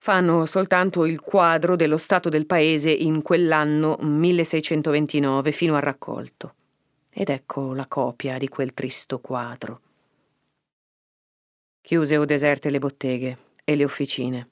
Fanno 0.00 0.46
soltanto 0.46 1.04
il 1.06 1.20
quadro 1.20 1.74
dello 1.74 1.96
stato 1.96 2.28
del 2.28 2.46
paese 2.46 2.90
in 2.90 3.20
quell'anno 3.22 3.98
1629 4.00 5.50
fino 5.50 5.74
al 5.74 5.82
raccolto. 5.82 6.54
Ed 7.10 7.30
ecco 7.30 7.74
la 7.74 7.88
copia 7.88 8.38
di 8.38 8.48
quel 8.48 8.74
tristo 8.74 9.18
quadro. 9.18 9.80
Chiuse 11.80 12.16
o 12.16 12.24
deserte 12.24 12.70
le 12.70 12.78
botteghe 12.78 13.38
e 13.64 13.74
le 13.74 13.84
officine 13.84 14.50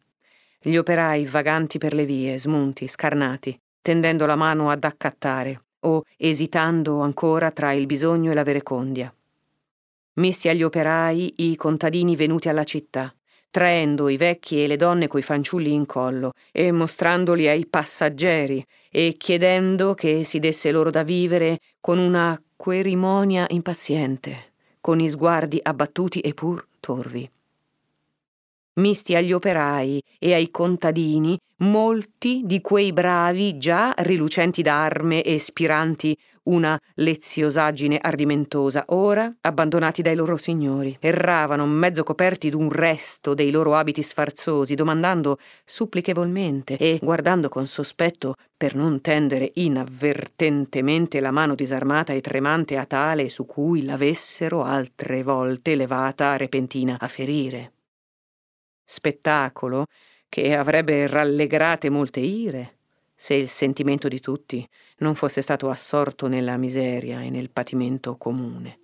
gli 0.67 0.77
operai 0.77 1.25
vaganti 1.27 1.79
per 1.79 1.95
le 1.95 2.05
vie, 2.05 2.41
smunti, 2.41 2.89
scarnati, 2.89 3.57
tendendo 3.81 4.27
la 4.27 4.35
mano 4.35 4.69
ad 4.69 4.83
accattare 4.83 5.63
o 5.83 6.03
esitando 6.17 6.99
ancora 7.03 7.53
tra 7.53 7.71
il 7.71 7.87
bisogno 7.87 8.33
e 8.33 8.35
la 8.35 8.43
verecondia. 8.43 9.15
Misti 10.15 10.49
agli 10.49 10.65
operai 10.65 11.35
i 11.37 11.55
contadini 11.55 12.17
venuti 12.17 12.49
alla 12.49 12.65
città, 12.65 13.15
traendo 13.49 14.09
i 14.09 14.17
vecchi 14.17 14.65
e 14.65 14.67
le 14.67 14.77
donne 14.77 15.07
coi 15.07 15.23
fanciulli 15.23 15.73
in 15.73 15.87
collo 15.87 16.33
e 16.51 16.73
mostrandoli 16.73 17.47
ai 17.47 17.65
passaggeri 17.67 18.67
e 18.91 19.15
chiedendo 19.17 19.95
che 19.95 20.25
si 20.25 20.41
desse 20.41 20.73
loro 20.73 20.91
da 20.91 21.05
vivere 21.05 21.61
con 21.81 21.99
una 21.99 22.43
querimonia 22.57 23.47
impaziente, 23.51 24.55
con 24.81 24.99
i 24.99 25.09
sguardi 25.09 25.61
abbattuti 25.63 26.19
e 26.19 26.35
pur 26.35 26.67
torvi 26.81 27.31
misti 28.77 29.15
agli 29.15 29.33
operai 29.33 30.03
e 30.19 30.35
ai 30.35 30.51
contadini, 30.51 31.39
molti 31.59 32.43
di 32.45 32.61
quei 32.61 32.93
bravi 32.93 33.57
già 33.57 33.95
rilucenti 33.97 34.63
d'arme 34.63 35.23
e 35.23 35.39
spiranti 35.39 36.17
una 36.45 36.79
leziosaggine 36.95 37.99
ardimentosa, 38.01 38.85
ora 38.89 39.31
abbandonati 39.41 40.03
dai 40.03 40.15
loro 40.15 40.37
signori, 40.37 40.97
erravano 41.01 41.67
mezzo 41.67 42.03
coperti 42.03 42.51
d'un 42.51 42.71
resto 42.71 43.35
dei 43.35 43.51
loro 43.51 43.75
abiti 43.75 44.03
sfarzosi, 44.03 44.75
domandando 44.75 45.39
supplichevolmente 45.65 46.77
e 46.77 46.99
guardando 47.03 47.49
con 47.49 47.67
sospetto 47.67 48.35
per 48.57 48.75
non 48.75 49.01
tendere 49.01 49.51
inavvertentemente 49.55 51.21
la 51.21 51.31
mano 51.31 51.55
disarmata 51.55 52.13
e 52.13 52.21
tremante 52.21 52.77
a 52.77 52.85
tale 52.85 53.29
su 53.29 53.45
cui 53.45 53.85
l'avessero 53.85 54.63
altre 54.63 55.23
volte 55.23 55.75
levata 55.75 56.37
repentina 56.37 56.97
a 57.01 57.09
ferire 57.09 57.73
spettacolo 58.87 59.85
che 60.29 60.57
avrebbe 60.57 61.07
rallegrate 61.07 61.91
molte 61.91 62.21
ire 62.21 62.77
se 63.17 63.35
il 63.35 63.49
sentimento 63.49 64.09
di 64.09 64.21
tutti 64.21 64.67
non 64.99 65.15
fosse 65.15 65.43
stato 65.43 65.69
assorto 65.69 66.29
nella 66.29 66.57
miseria 66.57 67.23
e 67.23 67.31
nel 67.31 67.51
patimento 67.51 68.17
comune. 68.17 68.79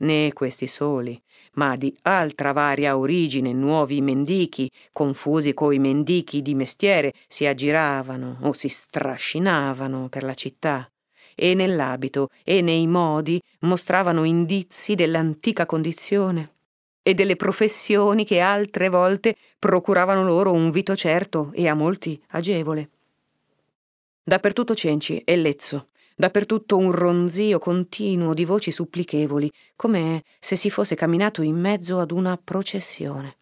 Né 0.00 0.32
questi 0.32 0.68
soli, 0.68 1.20
ma 1.54 1.74
di 1.74 1.96
altra 2.02 2.52
varia 2.52 2.96
origine 2.96 3.52
nuovi 3.52 4.00
mendichi, 4.00 4.70
confusi 4.92 5.54
coi 5.54 5.78
mendichi 5.80 6.40
di 6.40 6.54
mestiere, 6.54 7.12
si 7.26 7.46
aggiravano 7.46 8.38
o 8.42 8.52
si 8.52 8.68
strascinavano 8.68 10.08
per 10.08 10.22
la 10.22 10.34
città 10.34 10.88
e 11.34 11.54
nell'abito 11.54 12.28
e 12.44 12.60
nei 12.60 12.86
modi 12.86 13.40
mostravano 13.60 14.24
indizi 14.24 14.94
dell'antica 14.94 15.66
condizione 15.66 16.57
e 17.08 17.14
delle 17.14 17.36
professioni 17.36 18.26
che 18.26 18.38
altre 18.40 18.90
volte 18.90 19.34
procuravano 19.58 20.22
loro 20.24 20.52
un 20.52 20.70
vito 20.70 20.94
certo 20.94 21.52
e 21.54 21.66
a 21.66 21.72
molti 21.72 22.22
agevole. 22.32 22.90
Dappertutto 24.22 24.74
cenci 24.74 25.16
e 25.20 25.34
lezzo, 25.36 25.88
dappertutto 26.14 26.76
un 26.76 26.92
ronzio 26.92 27.58
continuo 27.58 28.34
di 28.34 28.44
voci 28.44 28.70
supplichevoli, 28.70 29.50
come 29.74 30.22
se 30.38 30.54
si 30.54 30.68
fosse 30.68 30.96
camminato 30.96 31.40
in 31.40 31.58
mezzo 31.58 31.98
ad 31.98 32.10
una 32.10 32.36
processione. 32.36 33.36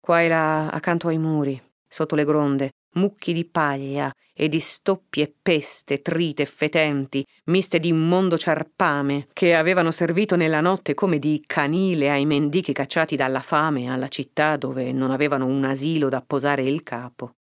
Qua 0.00 0.22
e 0.22 0.28
là, 0.28 0.70
accanto 0.70 1.08
ai 1.08 1.18
muri, 1.18 1.60
sotto 1.86 2.14
le 2.14 2.24
gronde, 2.24 2.70
mucchi 2.92 3.32
di 3.32 3.44
paglia 3.44 4.12
e 4.32 4.48
di 4.48 4.60
stoppie 4.60 5.34
peste 5.42 6.00
trite 6.00 6.42
e 6.42 6.46
fetenti, 6.46 7.26
miste 7.46 7.80
di 7.80 7.88
immondo 7.88 8.38
ciarpame, 8.38 9.26
che 9.32 9.54
avevano 9.54 9.90
servito 9.90 10.36
nella 10.36 10.60
notte 10.60 10.94
come 10.94 11.18
di 11.18 11.42
canile 11.46 12.10
ai 12.10 12.24
mendichi 12.24 12.72
cacciati 12.72 13.16
dalla 13.16 13.40
fame 13.40 13.90
alla 13.90 14.08
città 14.08 14.56
dove 14.56 14.92
non 14.92 15.10
avevano 15.10 15.46
un 15.46 15.64
asilo 15.64 16.08
da 16.08 16.22
posare 16.22 16.62
il 16.62 16.82
capo. 16.82 17.34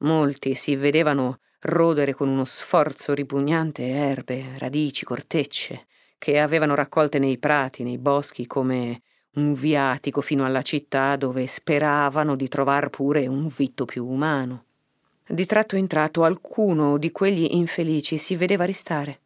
Molti 0.00 0.54
si 0.54 0.76
vedevano 0.76 1.38
rodere 1.60 2.12
con 2.12 2.28
uno 2.28 2.44
sforzo 2.44 3.14
ripugnante 3.14 3.88
erbe, 3.88 4.58
radici, 4.58 5.04
cortecce, 5.04 5.86
che 6.18 6.38
avevano 6.38 6.74
raccolte 6.74 7.18
nei 7.18 7.38
prati, 7.38 7.82
nei 7.82 7.98
boschi, 7.98 8.46
come 8.46 9.00
un 9.36 9.52
viatico 9.52 10.20
fino 10.20 10.44
alla 10.44 10.62
città 10.62 11.16
dove 11.16 11.46
speravano 11.46 12.36
di 12.36 12.48
trovar 12.48 12.88
pure 12.88 13.26
un 13.26 13.46
vitto 13.46 13.84
più 13.84 14.06
umano. 14.06 14.64
Di 15.26 15.44
tratto 15.44 15.76
in 15.76 15.86
tratto 15.86 16.24
alcuno 16.24 16.98
di 16.98 17.10
quegli 17.10 17.48
infelici 17.50 18.16
si 18.16 18.36
vedeva 18.36 18.64
ristare, 18.64 19.20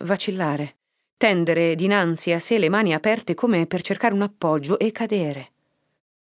vacillare, 0.00 0.76
tendere 1.16 1.74
dinanzi 1.76 2.32
a 2.32 2.38
sé 2.38 2.58
le 2.58 2.68
mani 2.68 2.92
aperte 2.92 3.34
come 3.34 3.66
per 3.66 3.80
cercare 3.80 4.14
un 4.14 4.22
appoggio 4.22 4.78
e 4.78 4.92
cadere. 4.92 5.50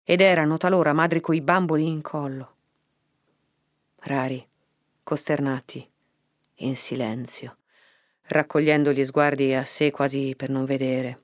Ed 0.04 0.22
erano 0.22 0.58
talora 0.58 0.94
madri 0.94 1.20
coi 1.20 1.42
bamboli 1.42 1.88
in 1.88 2.02
collo. 2.02 2.54
Rari, 4.02 4.48
costernati, 5.04 5.86
in 6.60 6.76
silenzio, 6.76 7.58
raccogliendo 8.28 8.94
gli 8.94 9.04
sguardi 9.04 9.54
a 9.56 9.66
sé 9.66 9.90
quasi 9.90 10.36
per 10.38 10.52
non 10.52 10.64
vedere 10.64 11.24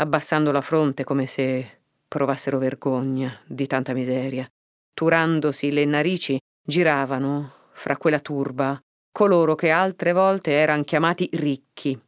abbassando 0.00 0.52
la 0.52 0.60
fronte 0.60 1.04
come 1.04 1.26
se 1.26 1.80
provassero 2.06 2.58
vergogna 2.58 3.38
di 3.46 3.66
tanta 3.66 3.92
miseria. 3.92 4.48
Turandosi 4.94 5.70
le 5.70 5.84
narici, 5.84 6.38
giravano, 6.62 7.52
fra 7.72 7.96
quella 7.96 8.20
turba, 8.20 8.80
coloro 9.12 9.54
che 9.54 9.70
altre 9.70 10.12
volte 10.12 10.52
eran 10.52 10.84
chiamati 10.84 11.28
ricchi, 11.32 11.98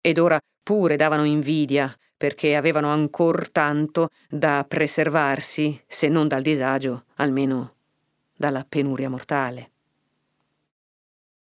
ed 0.00 0.18
ora 0.18 0.38
pure 0.62 0.96
davano 0.96 1.24
invidia, 1.24 1.94
perché 2.16 2.56
avevano 2.56 2.90
ancor 2.90 3.50
tanto 3.50 4.08
da 4.28 4.64
preservarsi, 4.66 5.80
se 5.86 6.08
non 6.08 6.28
dal 6.28 6.42
disagio, 6.42 7.04
almeno 7.16 7.74
dalla 8.36 8.64
penuria 8.68 9.08
mortale. 9.08 9.70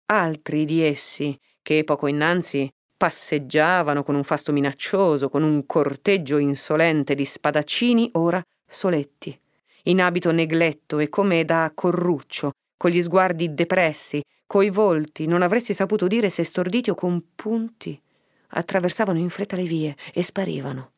Altri 0.07 0.65
di 0.65 0.81
essi, 0.81 1.37
che 1.61 1.83
poco 1.83 2.07
innanzi 2.07 2.71
passeggiavano 3.05 4.01
con 4.01 4.15
un 4.15 4.23
fasto 4.23 4.51
minaccioso, 4.51 5.29
con 5.29 5.43
un 5.43 5.67
corteggio 5.67 6.39
insolente 6.39 7.13
di 7.13 7.23
spadaccini, 7.23 8.09
ora 8.13 8.41
soletti, 8.67 9.39
in 9.83 10.01
abito 10.01 10.31
negletto 10.31 10.97
e 10.97 11.07
come 11.07 11.45
da 11.45 11.71
corruccio, 11.75 12.53
con 12.75 12.89
gli 12.89 13.03
sguardi 13.03 13.53
depressi, 13.53 14.23
coi 14.47 14.71
volti, 14.71 15.27
non 15.27 15.43
avresti 15.43 15.75
saputo 15.75 16.07
dire 16.07 16.31
se 16.31 16.43
storditi 16.43 16.89
o 16.89 16.95
compunti, 16.95 18.01
attraversavano 18.47 19.19
in 19.19 19.29
fretta 19.29 19.55
le 19.55 19.65
vie 19.65 19.95
e 20.11 20.23
sparivano. 20.23 20.91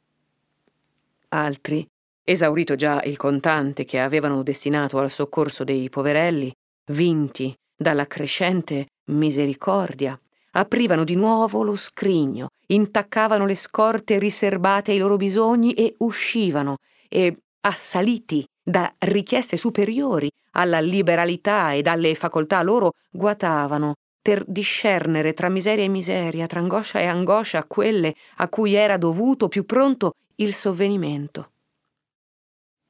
Altri, 1.30 1.86
esaurito 2.24 2.76
già 2.76 3.02
il 3.04 3.17
contante 3.17 3.84
che 3.84 4.00
avevano 4.00 4.43
destinato 4.43 4.98
al 4.98 5.12
soccorso 5.12 5.65
dei 5.65 5.89
poverelli, 5.89 6.54
vinti 6.93 7.54
dalla 7.76 8.08
crescente 8.08 8.86
misericordia, 9.08 10.17
aprivano 10.58 11.04
di 11.04 11.15
nuovo 11.15 11.63
lo 11.63 11.76
scrigno, 11.76 12.50
intaccavano 12.67 13.46
le 13.46 13.56
scorte 13.56 14.20
riserbate 14.20 14.91
ai 14.91 14.98
loro 14.98 15.15
bisogni 15.15 15.74
e 15.74 15.93
uscivano, 16.00 16.78
e, 17.08 17.38
assaliti 17.62 18.46
da 18.63 18.91
richieste 19.00 19.56
superiori 19.56 20.30
alla 20.52 20.80
liberalità 20.80 21.74
e 21.74 21.82
dalle 21.82 22.15
facoltà 22.15 22.62
loro, 22.63 22.93
guatavano 23.10 23.96
per 24.22 24.43
discernere 24.46 25.34
tra 25.34 25.48
miseria 25.48 25.84
e 25.84 25.89
miseria, 25.89 26.48
tra 26.48 26.60
angoscia 26.60 27.00
e 27.00 27.06
angoscia 27.06 27.63
quelle 27.65 28.15
a 28.38 28.50
cui 28.50 28.74
era 28.74 28.98
dovuto 28.98 29.48
più 29.48 29.63
pronto 29.65 30.13
il 30.36 30.54
sovvenimento. 30.54 31.52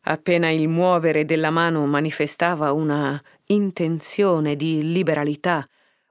Appena 0.06 0.49
il 0.49 0.69
muovere 0.69 1.25
della 1.25 1.49
mano 1.49 1.86
manifestava 1.86 2.71
una 2.71 3.21
intenzione 3.47 4.56
di 4.56 4.91
liberalità, 4.93 5.67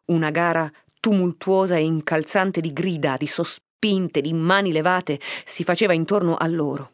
una 0.07 0.31
gara 0.31 0.71
tumultuosa 1.07 1.77
e 1.77 1.85
incalzante 1.85 2.61
di 2.61 2.73
grida, 2.73 3.17
di 3.17 3.29
sospinte, 3.29 4.21
di 4.21 4.33
mani 4.33 4.73
levate 4.73 5.21
si 5.45 5.63
faceva 5.63 5.93
intorno 5.93 6.35
a 6.35 6.49
loro. 6.49 6.91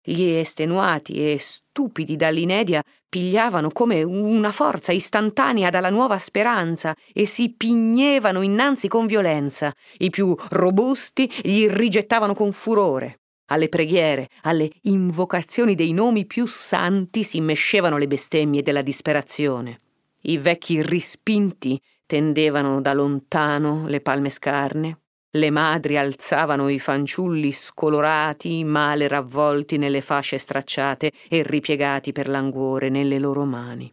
Gli 0.00 0.22
estenuati 0.22 1.14
e 1.14 1.38
stupidi 1.40 2.14
dall'inedia 2.14 2.80
pigliavano 3.08 3.72
come 3.72 4.04
una 4.04 4.52
forza 4.52 4.92
istantanea 4.92 5.70
dalla 5.70 5.90
nuova 5.90 6.16
speranza 6.18 6.94
e 7.12 7.26
si 7.26 7.52
pignevano 7.56 8.42
innanzi 8.42 8.86
con 8.86 9.06
violenza. 9.06 9.74
I 9.98 10.10
più 10.10 10.36
robusti 10.50 11.28
gli 11.42 11.66
rigettavano 11.66 12.34
con 12.34 12.52
furore. 12.52 13.18
Alle 13.46 13.68
preghiere, 13.68 14.28
alle 14.42 14.70
invocazioni 14.82 15.74
dei 15.74 15.90
nomi 15.90 16.24
più 16.24 16.46
santi 16.46 17.24
si 17.24 17.40
mescevano 17.40 17.98
le 17.98 18.06
bestemmie 18.06 18.62
della 18.62 18.82
disperazione. 18.82 19.80
I 20.26 20.38
vecchi 20.38 20.80
rispinti 20.82 21.80
tendevano 22.06 22.80
da 22.80 22.92
lontano 22.92 23.86
le 23.86 24.00
palme 24.00 24.30
scarne, 24.30 24.98
le 25.36 25.50
madri 25.50 25.96
alzavano 25.96 26.68
i 26.68 26.78
fanciulli 26.78 27.50
scolorati, 27.50 28.62
male 28.62 29.08
ravvolti 29.08 29.78
nelle 29.78 30.00
fasce 30.00 30.38
stracciate 30.38 31.10
e 31.28 31.42
ripiegati 31.42 32.12
per 32.12 32.28
languore 32.28 32.88
nelle 32.88 33.18
loro 33.18 33.44
mani. 33.44 33.92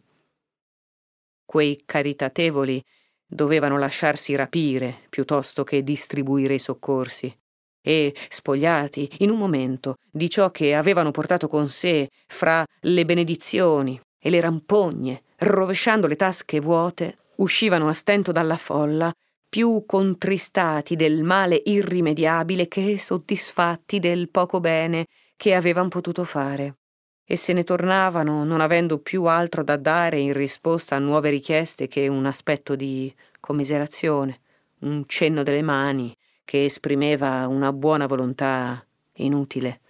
Quei 1.44 1.82
caritatevoli 1.84 2.82
dovevano 3.26 3.76
lasciarsi 3.76 4.36
rapire 4.36 5.00
piuttosto 5.08 5.64
che 5.64 5.82
distribuire 5.82 6.54
i 6.54 6.58
soccorsi 6.58 7.34
e, 7.82 8.14
spogliati 8.28 9.10
in 9.18 9.30
un 9.30 9.38
momento 9.38 9.96
di 10.10 10.30
ciò 10.30 10.50
che 10.52 10.74
avevano 10.74 11.10
portato 11.10 11.48
con 11.48 11.68
sé 11.68 12.08
fra 12.28 12.64
le 12.82 13.04
benedizioni 13.04 14.00
e 14.18 14.30
le 14.30 14.40
rampogne, 14.40 15.22
rovesciando 15.38 16.06
le 16.06 16.14
tasche 16.14 16.60
vuote, 16.60 17.18
uscivano 17.42 17.88
a 17.88 17.92
stento 17.92 18.32
dalla 18.32 18.56
folla 18.56 19.12
più 19.48 19.84
contristati 19.84 20.96
del 20.96 21.22
male 21.22 21.60
irrimediabile 21.64 22.68
che 22.68 22.98
soddisfatti 22.98 23.98
del 23.98 24.30
poco 24.30 24.60
bene 24.60 25.06
che 25.36 25.54
avevan 25.54 25.88
potuto 25.88 26.24
fare. 26.24 26.76
E 27.24 27.36
se 27.36 27.52
ne 27.52 27.64
tornavano 27.64 28.44
non 28.44 28.60
avendo 28.60 28.98
più 28.98 29.24
altro 29.24 29.62
da 29.62 29.76
dare 29.76 30.18
in 30.18 30.32
risposta 30.32 30.96
a 30.96 31.00
nuove 31.00 31.30
richieste 31.30 31.86
che 31.86 32.08
un 32.08 32.24
aspetto 32.24 32.74
di 32.76 33.12
commiserazione, 33.40 34.40
un 34.80 35.04
cenno 35.06 35.42
delle 35.42 35.62
mani 35.62 36.16
che 36.44 36.64
esprimeva 36.64 37.46
una 37.46 37.72
buona 37.72 38.06
volontà 38.06 38.84
inutile, 39.14 39.80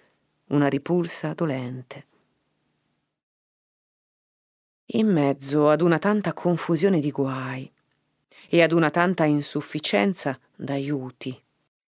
una 0.49 0.69
ripulsa 0.69 1.35
dolente. 1.35 2.07
In 4.87 5.07
mezzo 5.07 5.69
ad 5.69 5.81
una 5.81 5.99
tanta 5.99 6.33
confusione 6.33 7.01
di 7.01 7.11
guai, 7.11 7.71
e 8.55 8.61
ad 8.61 8.73
una 8.73 8.91
tanta 8.91 9.25
insufficienza 9.25 10.39
d'aiuti. 10.55 11.41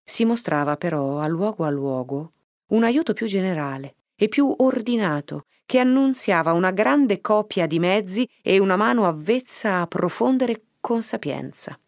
Si 0.03 0.25
mostrava 0.25 0.77
però 0.77 1.19
a 1.19 1.27
luogo 1.27 1.63
a 1.63 1.69
luogo 1.69 2.31
un 2.69 2.83
aiuto 2.83 3.13
più 3.13 3.27
generale 3.27 3.95
e 4.15 4.27
più 4.29 4.51
ordinato 4.57 5.45
che 5.67 5.77
annunziava 5.77 6.53
una 6.53 6.71
grande 6.71 7.21
coppia 7.21 7.67
di 7.67 7.77
mezzi 7.77 8.27
e 8.41 8.57
una 8.57 8.75
mano 8.75 9.05
avvezza 9.05 9.81
a 9.81 9.87
profondere 9.87 10.63
con 10.79 11.03
sapienza. 11.03 11.79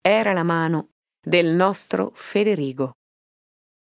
Era 0.00 0.32
la 0.32 0.44
mano 0.44 0.90
del 1.20 1.46
nostro 1.46 2.12
Federigo. 2.14 2.92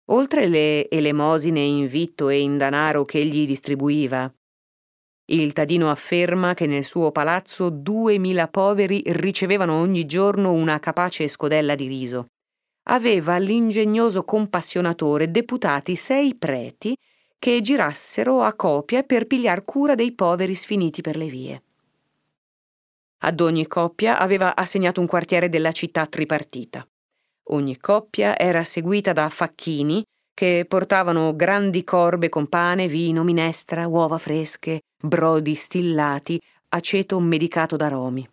Oltre 0.09 0.47
le 0.47 0.89
elemosine 0.89 1.59
in 1.59 1.87
vitto 1.87 2.29
e 2.29 2.39
in 2.39 2.57
danaro 2.57 3.03
che 3.03 3.19
egli 3.19 3.45
distribuiva, 3.45 4.33
il 5.27 5.53
Tadino 5.53 5.89
afferma 5.89 6.53
che 6.53 6.67
nel 6.67 6.83
suo 6.83 7.11
palazzo 7.11 7.69
duemila 7.69 8.47
poveri 8.47 9.01
ricevevano 9.07 9.79
ogni 9.79 10.05
giorno 10.05 10.51
una 10.51 10.79
capace 10.79 11.27
scodella 11.27 11.73
di 11.73 11.87
riso. 11.87 12.27
Aveva 12.87 13.37
l'ingegnoso 13.37 14.23
compassionatore 14.23 15.31
deputati 15.31 15.95
sei 15.95 16.35
preti 16.35 16.95
che 17.39 17.59
girassero 17.61 18.41
a 18.41 18.53
copia 18.53 19.01
per 19.01 19.25
pigliar 19.25 19.65
cura 19.65 19.95
dei 19.95 20.13
poveri 20.13 20.53
sfiniti 20.53 21.01
per 21.01 21.15
le 21.15 21.27
vie. 21.27 21.63
Ad 23.19 23.39
ogni 23.39 23.65
coppia 23.65 24.19
aveva 24.19 24.55
assegnato 24.55 25.01
un 25.01 25.07
quartiere 25.07 25.49
della 25.49 25.71
città 25.71 26.05
tripartita. 26.05 26.87
Ogni 27.49 27.77
coppia 27.77 28.37
era 28.37 28.63
seguita 28.63 29.13
da 29.13 29.29
facchini 29.29 30.03
che 30.35 30.65
portavano 30.67 31.35
grandi 31.35 31.83
corbe 31.83 32.29
con 32.29 32.47
pane, 32.47 32.87
vino, 32.87 33.23
minestra, 33.23 33.87
uova 33.87 34.17
fresche, 34.17 34.81
brodi 35.05 35.55
stillati, 35.55 36.41
aceto 36.69 37.19
medicato 37.19 37.75
d'aromi. 37.75 38.27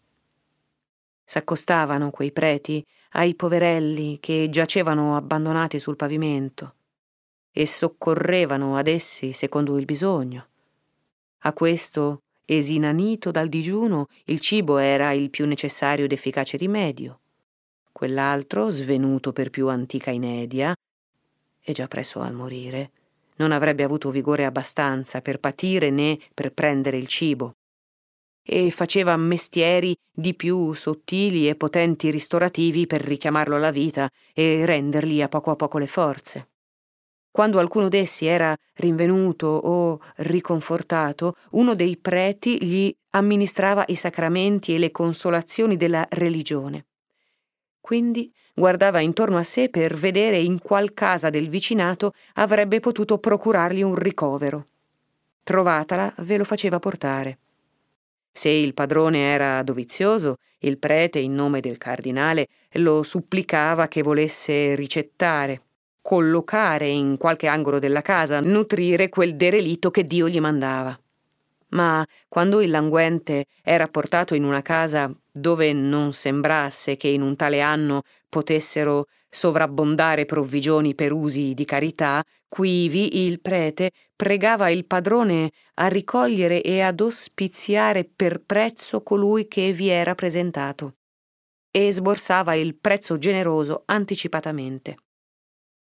S'accostavano 1.24 2.10
quei 2.10 2.32
preti 2.32 2.84
ai 3.10 3.34
poverelli 3.34 4.18
che 4.20 4.48
giacevano 4.50 5.16
abbandonati 5.16 5.78
sul 5.78 5.96
pavimento 5.96 6.74
e 7.52 7.66
soccorrevano 7.66 8.76
ad 8.76 8.86
essi 8.86 9.32
secondo 9.32 9.78
il 9.78 9.84
bisogno. 9.84 10.46
A 11.40 11.52
questo, 11.52 12.22
esinanito 12.44 13.30
dal 13.30 13.48
digiuno, 13.48 14.08
il 14.24 14.40
cibo 14.40 14.78
era 14.78 15.12
il 15.12 15.30
più 15.30 15.46
necessario 15.46 16.06
ed 16.06 16.12
efficace 16.12 16.56
rimedio. 16.56 17.18
Quell'altro, 17.92 18.70
svenuto 18.70 19.32
per 19.32 19.50
più 19.50 19.68
antica 19.68 20.10
inedia, 20.10 20.74
e 21.60 21.72
già 21.72 21.86
presso 21.86 22.20
al 22.20 22.32
morire, 22.32 22.90
non 23.36 23.52
avrebbe 23.52 23.82
avuto 23.82 24.10
vigore 24.10 24.44
abbastanza 24.44 25.20
per 25.20 25.38
patire 25.38 25.90
né 25.90 26.18
per 26.34 26.52
prendere 26.52 26.96
il 26.96 27.06
cibo. 27.06 27.56
E 28.44 28.70
faceva 28.70 29.16
mestieri 29.16 29.94
di 30.10 30.34
più 30.34 30.72
sottili 30.72 31.48
e 31.48 31.54
potenti 31.54 32.10
ristorativi 32.10 32.86
per 32.86 33.00
richiamarlo 33.00 33.56
alla 33.56 33.70
vita 33.70 34.10
e 34.34 34.66
rendergli 34.66 35.22
a 35.22 35.28
poco 35.28 35.50
a 35.50 35.56
poco 35.56 35.78
le 35.78 35.86
forze. 35.86 36.48
Quando 37.30 37.58
alcuno 37.58 37.88
d'essi 37.88 38.26
era 38.26 38.54
rinvenuto 38.74 39.46
o 39.46 40.00
riconfortato, 40.16 41.36
uno 41.52 41.74
dei 41.74 41.96
preti 41.96 42.62
gli 42.62 42.94
amministrava 43.12 43.84
i 43.88 43.94
sacramenti 43.94 44.74
e 44.74 44.78
le 44.78 44.90
consolazioni 44.90 45.78
della 45.78 46.06
religione. 46.10 46.88
Quindi 47.80 48.30
guardava 48.54 49.00
intorno 49.00 49.38
a 49.38 49.42
sé 49.42 49.68
per 49.68 49.94
vedere 49.94 50.38
in 50.38 50.58
qual 50.58 50.94
casa 50.94 51.30
del 51.30 51.48
vicinato 51.48 52.12
avrebbe 52.34 52.80
potuto 52.80 53.18
procurargli 53.18 53.82
un 53.82 53.94
ricovero. 53.94 54.66
Trovatala, 55.42 56.12
ve 56.18 56.36
lo 56.36 56.44
faceva 56.44 56.78
portare. 56.78 57.38
Se 58.30 58.48
il 58.48 58.74
padrone 58.74 59.32
era 59.32 59.62
dovizioso, 59.62 60.36
il 60.60 60.78
prete, 60.78 61.18
in 61.18 61.34
nome 61.34 61.60
del 61.60 61.78
cardinale, 61.78 62.48
lo 62.74 63.02
supplicava 63.02 63.88
che 63.88 64.02
volesse 64.02 64.74
ricettare, 64.74 65.60
collocare 66.00 66.88
in 66.88 67.16
qualche 67.16 67.48
angolo 67.48 67.78
della 67.78 68.02
casa, 68.02 68.40
nutrire 68.40 69.08
quel 69.08 69.36
derelitto 69.36 69.90
che 69.90 70.04
Dio 70.04 70.28
gli 70.28 70.40
mandava 70.40 70.98
ma 71.72 72.06
quando 72.28 72.60
il 72.60 72.70
languente 72.70 73.46
era 73.62 73.88
portato 73.88 74.34
in 74.34 74.44
una 74.44 74.62
casa 74.62 75.10
dove 75.30 75.72
non 75.72 76.12
sembrasse 76.12 76.96
che 76.96 77.08
in 77.08 77.22
un 77.22 77.36
tale 77.36 77.60
anno 77.60 78.02
potessero 78.32 79.08
sovrabbondare 79.28 80.24
provvigioni 80.24 80.94
per 80.94 81.12
usi 81.12 81.52
di 81.52 81.66
carità, 81.66 82.24
quivi 82.48 83.26
il 83.26 83.42
prete 83.42 83.90
pregava 84.16 84.70
il 84.70 84.86
padrone 84.86 85.50
a 85.74 85.88
ricogliere 85.88 86.62
e 86.62 86.80
ad 86.80 87.00
ospiziare 87.00 88.04
per 88.04 88.42
prezzo 88.42 89.02
colui 89.02 89.48
che 89.48 89.72
vi 89.72 89.88
era 89.88 90.14
presentato 90.14 90.94
e 91.70 91.92
sborsava 91.92 92.54
il 92.54 92.74
prezzo 92.74 93.18
generoso 93.18 93.82
anticipatamente. 93.84 94.96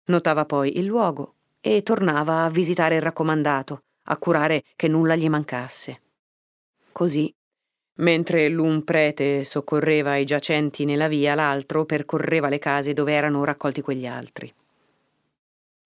Notava 0.07 0.47
poi 0.47 0.79
il 0.79 0.87
luogo 0.87 1.35
e 1.61 1.83
tornava 1.83 2.45
a 2.45 2.51
visitare 2.51 2.97
il 2.97 3.03
raccomandato, 3.03 3.83
a 4.05 4.17
curare 4.17 4.65
che 4.75 4.89
nulla 4.89 5.17
gli 5.17 5.29
mancasse. 5.29 6.01
Così, 6.93 7.35
mentre 7.99 8.49
l'un 8.49 8.85
prete 8.85 9.45
soccorreva 9.45 10.17
i 10.17 10.25
giacenti 10.25 10.85
nella 10.85 11.09
via, 11.09 11.35
l'altro 11.35 11.85
percorreva 11.85 12.49
le 12.49 12.59
case 12.59 12.93
dove 12.93 13.13
erano 13.13 13.45
raccolti 13.45 13.81
quegli 13.81 14.07
altri. 14.07 14.53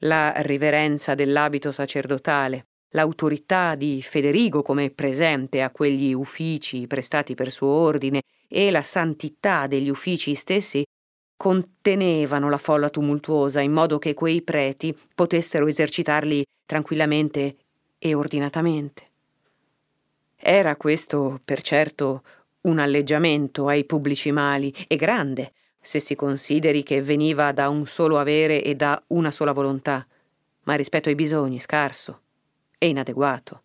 La 0.04 0.32
riverenza 0.38 1.14
dell'abito 1.14 1.70
sacerdotale, 1.70 2.66
l'autorità 2.90 3.74
di 3.74 4.02
Federigo 4.02 4.62
come 4.62 4.90
presente 4.90 5.62
a 5.62 5.70
quegli 5.70 6.12
uffici 6.12 6.86
prestati 6.86 7.34
per 7.34 7.50
suo 7.50 7.68
ordine 7.68 8.22
e 8.48 8.70
la 8.70 8.82
santità 8.82 9.66
degli 9.66 9.88
uffici 9.88 10.34
stessi 10.34 10.82
contenevano 11.36 12.48
la 12.50 12.58
folla 12.58 12.90
tumultuosa 12.90 13.60
in 13.60 13.72
modo 13.72 13.98
che 13.98 14.14
quei 14.14 14.42
preti 14.42 14.96
potessero 15.14 15.66
esercitarli 15.66 16.44
tranquillamente 16.66 17.56
e 17.98 18.14
ordinatamente. 18.14 19.11
Era 20.44 20.74
questo, 20.74 21.40
per 21.44 21.62
certo, 21.62 22.24
un 22.62 22.80
alleggiamento 22.80 23.68
ai 23.68 23.84
pubblici 23.84 24.32
mali, 24.32 24.74
e 24.88 24.96
grande, 24.96 25.52
se 25.80 26.00
si 26.00 26.16
consideri 26.16 26.82
che 26.82 27.00
veniva 27.00 27.52
da 27.52 27.68
un 27.68 27.86
solo 27.86 28.18
avere 28.18 28.60
e 28.64 28.74
da 28.74 29.00
una 29.08 29.30
sola 29.30 29.52
volontà, 29.52 30.04
ma 30.64 30.74
rispetto 30.74 31.08
ai 31.08 31.14
bisogni 31.14 31.60
scarso. 31.60 32.20
e 32.76 32.88
inadeguato. 32.88 33.62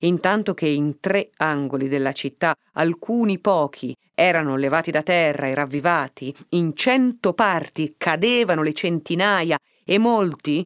Intanto 0.00 0.52
che 0.52 0.66
in 0.66 1.00
tre 1.00 1.30
angoli 1.38 1.88
della 1.88 2.12
città 2.12 2.54
alcuni 2.72 3.38
pochi 3.38 3.96
erano 4.14 4.56
levati 4.56 4.90
da 4.90 5.02
terra 5.02 5.46
e 5.46 5.54
ravvivati, 5.54 6.34
in 6.50 6.76
cento 6.76 7.32
parti 7.32 7.94
cadevano 7.96 8.62
le 8.62 8.74
centinaia 8.74 9.58
e 9.82 9.96
molti, 9.96 10.62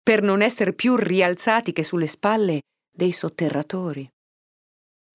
per 0.00 0.22
non 0.22 0.40
essere 0.40 0.72
più 0.72 0.94
rialzati 0.94 1.72
che 1.72 1.82
sulle 1.82 2.06
spalle 2.06 2.60
dei 2.88 3.10
sotterratori. 3.10 4.08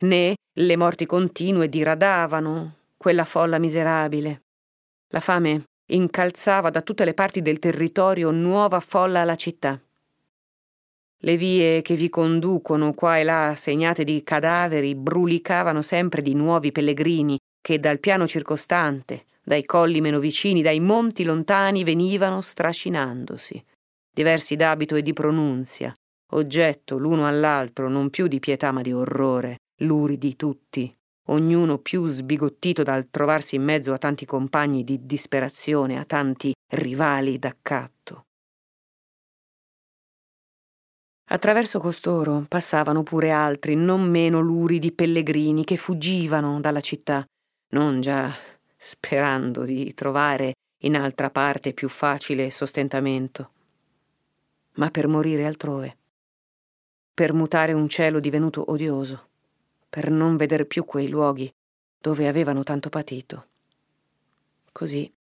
Né 0.04 0.36
le 0.54 0.76
morti 0.78 1.06
continue 1.06 1.70
diradavano 1.70 2.78
quella 2.98 3.24
folla 3.24 3.60
miserabile. 3.60 4.42
La 5.10 5.20
fame 5.20 5.66
incalzava 5.92 6.72
da 6.72 6.82
tutte 6.82 7.06
le 7.06 7.14
parti 7.14 7.44
del 7.44 7.60
territorio 7.60 8.32
nuova 8.32 8.80
folla 8.80 9.22
alla 9.22 9.36
città. 9.36 9.80
Le 11.24 11.38
vie 11.38 11.84
che 11.84 11.96
vi 11.96 12.10
conducono 12.10 12.96
qua 12.96 13.20
e 13.20 13.24
là, 13.24 13.54
segnate 13.56 14.04
di 14.04 14.24
cadaveri, 14.24 14.96
brulicavano 14.96 15.84
sempre 15.84 16.24
di 16.24 16.34
nuovi 16.34 16.72
pellegrini 16.72 17.38
che 17.62 17.80
dal 17.80 18.00
piano 18.00 18.26
circostante, 18.26 19.26
dai 19.44 19.66
colli 19.66 20.02
meno 20.02 20.18
vicini, 20.18 20.64
dai 20.64 20.80
monti 20.80 21.24
lontani 21.24 21.84
venivano 21.84 22.42
strascinandosi, 22.42 23.64
diversi 24.12 24.56
d'abito 24.56 24.96
e 24.96 25.04
di 25.04 25.14
pronunzia, 25.14 25.94
oggetto 26.32 26.98
l'uno 26.98 27.28
all'altro 27.28 27.88
non 27.88 28.10
più 28.10 28.26
di 28.26 28.40
pietà 28.40 28.72
ma 28.72 28.82
di 28.82 28.92
orrore, 28.92 29.58
luridi 29.82 30.36
tutti, 30.36 30.94
ognuno 31.28 31.78
più 31.78 32.08
sbigottito 32.08 32.84
dal 32.84 33.10
trovarsi 33.10 33.56
in 33.56 33.64
mezzo 33.64 33.94
a 33.94 33.98
tanti 33.98 34.26
compagni 34.26 34.84
di 34.84 35.06
disperazione, 35.06 35.98
a 35.98 36.06
tanti 36.06 36.54
rivali 36.74 37.38
d'accatto. 37.40 38.26
Attraverso 41.32 41.80
costoro 41.80 42.46
passavano 42.48 43.04
pure 43.04 43.32
altri, 43.32 43.76
non 43.76 44.02
meno 44.02 44.42
luridi 44.42 44.92
pellegrini 44.92 45.64
che 45.64 45.78
fuggivano 45.78 46.60
dalla 46.60 46.82
città, 46.82 47.26
non 47.70 48.02
già 48.02 48.34
sperando 48.76 49.64
di 49.64 49.94
trovare 49.94 50.54
in 50.84 50.98
altra 50.98 51.30
parte 51.30 51.74
più 51.74 51.88
facile 51.88 52.52
sostentamento, 52.52 53.52
ma 54.74 54.90
per 54.90 55.08
morire 55.08 55.46
altrove, 55.46 55.98
per 57.14 57.32
mutare 57.32 57.72
un 57.72 57.88
cielo 57.88 58.20
divenuto 58.20 58.70
odioso, 58.70 59.30
per 59.92 60.10
non 60.10 60.38
veder 60.38 60.68
più 60.68 60.86
quei 60.86 61.10
luoghi 61.10 61.54
dove 62.00 62.30
avevano 62.30 62.64
tanto 62.64 62.88
patito. 62.88 63.48
Così, 64.72 65.14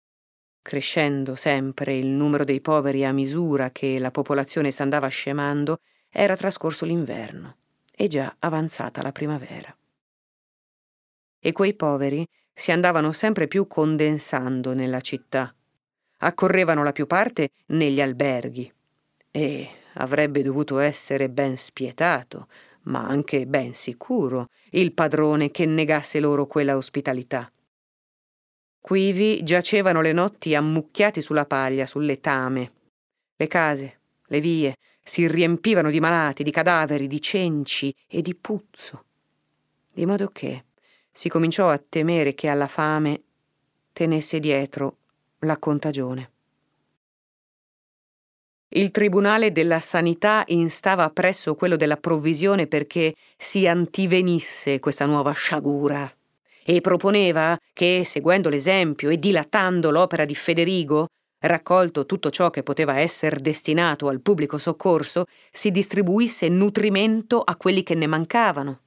crescendo 0.62 1.34
sempre 1.34 1.96
il 1.96 2.06
numero 2.06 2.44
dei 2.44 2.60
poveri 2.60 3.04
a 3.04 3.10
misura 3.10 3.72
che 3.72 3.98
la 3.98 4.12
popolazione 4.12 4.70
s'andava 4.70 5.08
scemando, 5.08 5.80
era 6.08 6.36
trascorso 6.36 6.84
l'inverno 6.84 7.56
e 7.90 8.06
già 8.06 8.36
avanzata 8.38 9.02
la 9.02 9.10
primavera. 9.10 9.76
E 11.40 11.50
quei 11.52 11.74
poveri 11.74 12.24
si 12.54 12.70
andavano 12.70 13.10
sempre 13.10 13.48
più 13.48 13.66
condensando 13.66 14.72
nella 14.72 15.00
città. 15.00 15.52
Accorrevano 16.18 16.84
la 16.84 16.92
più 16.92 17.08
parte 17.08 17.50
negli 17.66 18.00
alberghi. 18.00 18.72
E 19.32 19.68
avrebbe 19.94 20.42
dovuto 20.42 20.78
essere 20.78 21.28
ben 21.28 21.56
spietato, 21.56 22.46
ma 22.82 23.06
anche 23.06 23.46
ben 23.46 23.74
sicuro, 23.74 24.48
il 24.70 24.92
padrone 24.92 25.50
che 25.50 25.66
negasse 25.66 26.20
loro 26.20 26.46
quella 26.46 26.76
ospitalità. 26.76 27.50
Quivi 28.80 29.42
giacevano 29.42 30.00
le 30.00 30.12
notti 30.12 30.54
ammucchiati 30.54 31.20
sulla 31.20 31.44
paglia, 31.44 31.86
sulle 31.86 32.20
tame. 32.20 32.72
Le 33.36 33.46
case, 33.46 34.00
le 34.26 34.40
vie, 34.40 34.74
si 35.02 35.26
riempivano 35.26 35.90
di 35.90 36.00
malati, 36.00 36.42
di 36.42 36.50
cadaveri, 36.50 37.06
di 37.06 37.20
cenci 37.20 37.94
e 38.06 38.22
di 38.22 38.34
puzzo. 38.34 39.04
Di 39.92 40.06
modo 40.06 40.28
che 40.28 40.64
si 41.12 41.28
cominciò 41.28 41.68
a 41.68 41.78
temere 41.78 42.34
che 42.34 42.48
alla 42.48 42.68
fame 42.68 43.22
tenesse 43.92 44.40
dietro 44.40 44.96
la 45.40 45.58
contagione. 45.58 46.30
Il 48.72 48.92
Tribunale 48.92 49.50
della 49.50 49.80
Sanità 49.80 50.44
instava 50.46 51.10
presso 51.10 51.56
quello 51.56 51.74
della 51.74 51.96
provvisione 51.96 52.68
perché 52.68 53.14
si 53.36 53.66
antivenisse 53.66 54.78
questa 54.78 55.06
nuova 55.06 55.32
sciagura 55.32 56.08
e 56.64 56.80
proponeva 56.80 57.58
che, 57.72 58.04
seguendo 58.04 58.48
l'esempio 58.48 59.10
e 59.10 59.18
dilatando 59.18 59.90
l'opera 59.90 60.24
di 60.24 60.36
Federigo, 60.36 61.08
Raccolto 61.42 62.04
tutto 62.04 62.28
ciò 62.28 62.50
che 62.50 62.62
poteva 62.62 62.98
essere 62.98 63.40
destinato 63.40 64.08
al 64.08 64.20
pubblico 64.20 64.58
soccorso, 64.58 65.24
si 65.50 65.70
distribuisse 65.70 66.50
nutrimento 66.50 67.40
a 67.40 67.56
quelli 67.56 67.82
che 67.82 67.94
ne 67.94 68.06
mancavano 68.06 68.80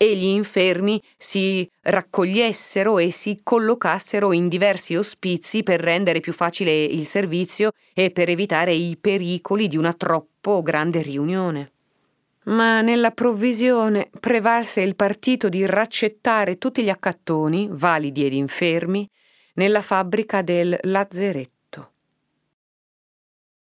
e 0.00 0.14
gli 0.14 0.26
infermi 0.26 1.02
si 1.18 1.68
raccogliessero 1.82 2.98
e 2.98 3.10
si 3.10 3.40
collocassero 3.42 4.32
in 4.32 4.48
diversi 4.48 4.94
ospizi 4.94 5.64
per 5.64 5.80
rendere 5.80 6.20
più 6.20 6.32
facile 6.32 6.84
il 6.84 7.04
servizio 7.04 7.72
e 7.92 8.12
per 8.12 8.28
evitare 8.28 8.72
i 8.72 8.96
pericoli 8.96 9.66
di 9.66 9.76
una 9.76 9.92
troppo 9.92 10.62
grande 10.62 11.02
riunione. 11.02 11.72
Ma 12.44 12.80
nella 12.80 13.10
provvisione 13.10 14.08
prevalse 14.20 14.80
il 14.82 14.94
partito 14.94 15.48
di 15.48 15.66
raccettare 15.66 16.58
tutti 16.58 16.84
gli 16.84 16.88
accattoni, 16.88 17.68
validi 17.68 18.24
ed 18.24 18.32
infermi, 18.32 19.06
nella 19.54 19.82
fabbrica 19.82 20.42
del 20.42 20.78
lazzeretto. 20.82 21.57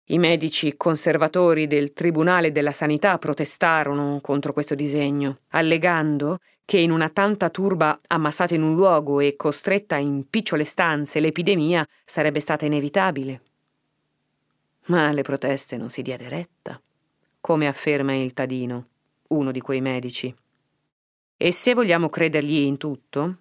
I 0.07 0.19
medici 0.19 0.77
conservatori 0.77 1.65
del 1.65 1.91
Tribunale 1.93 2.51
della 2.51 2.73
Sanità 2.73 3.17
protestarono 3.17 4.19
contro 4.21 4.53
questo 4.53 4.75
disegno, 4.75 5.39
allegando 5.49 6.41
che 6.63 6.77
in 6.77 6.91
una 6.91 7.09
tanta 7.09 7.49
turba 7.49 7.99
ammassata 8.05 8.53
in 8.53 8.61
un 8.61 8.75
luogo 8.75 9.19
e 9.19 9.35
costretta 9.35 9.95
in 9.95 10.29
picciole 10.29 10.63
stanze 10.63 11.19
l'epidemia 11.19 11.87
sarebbe 12.03 12.39
stata 12.39 12.65
inevitabile. 12.65 13.41
Ma 14.85 15.07
alle 15.07 15.23
proteste 15.23 15.75
non 15.75 15.89
si 15.89 16.03
diede 16.03 16.29
retta, 16.29 16.79
come 17.41 17.65
afferma 17.65 18.13
il 18.13 18.33
Tadino, 18.33 18.87
uno 19.29 19.51
di 19.51 19.59
quei 19.59 19.81
medici. 19.81 20.33
E 21.35 21.51
se 21.51 21.73
vogliamo 21.73 22.09
credergli 22.09 22.57
in 22.57 22.77
tutto, 22.77 23.37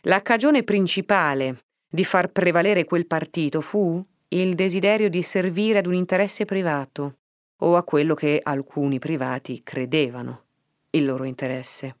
la 0.00 0.20
cagione 0.22 0.64
principale 0.64 1.62
di 1.88 2.04
far 2.04 2.32
prevalere 2.32 2.84
quel 2.84 3.06
partito 3.06 3.60
fu 3.60 4.04
il 4.30 4.54
desiderio 4.54 5.08
di 5.08 5.22
servire 5.22 5.78
ad 5.78 5.86
un 5.86 5.94
interesse 5.94 6.44
privato 6.44 7.16
o 7.60 7.76
a 7.76 7.82
quello 7.82 8.14
che 8.14 8.38
alcuni 8.42 8.98
privati 8.98 9.62
credevano 9.62 10.44
il 10.90 11.04
loro 11.04 11.24
interesse. 11.24 11.96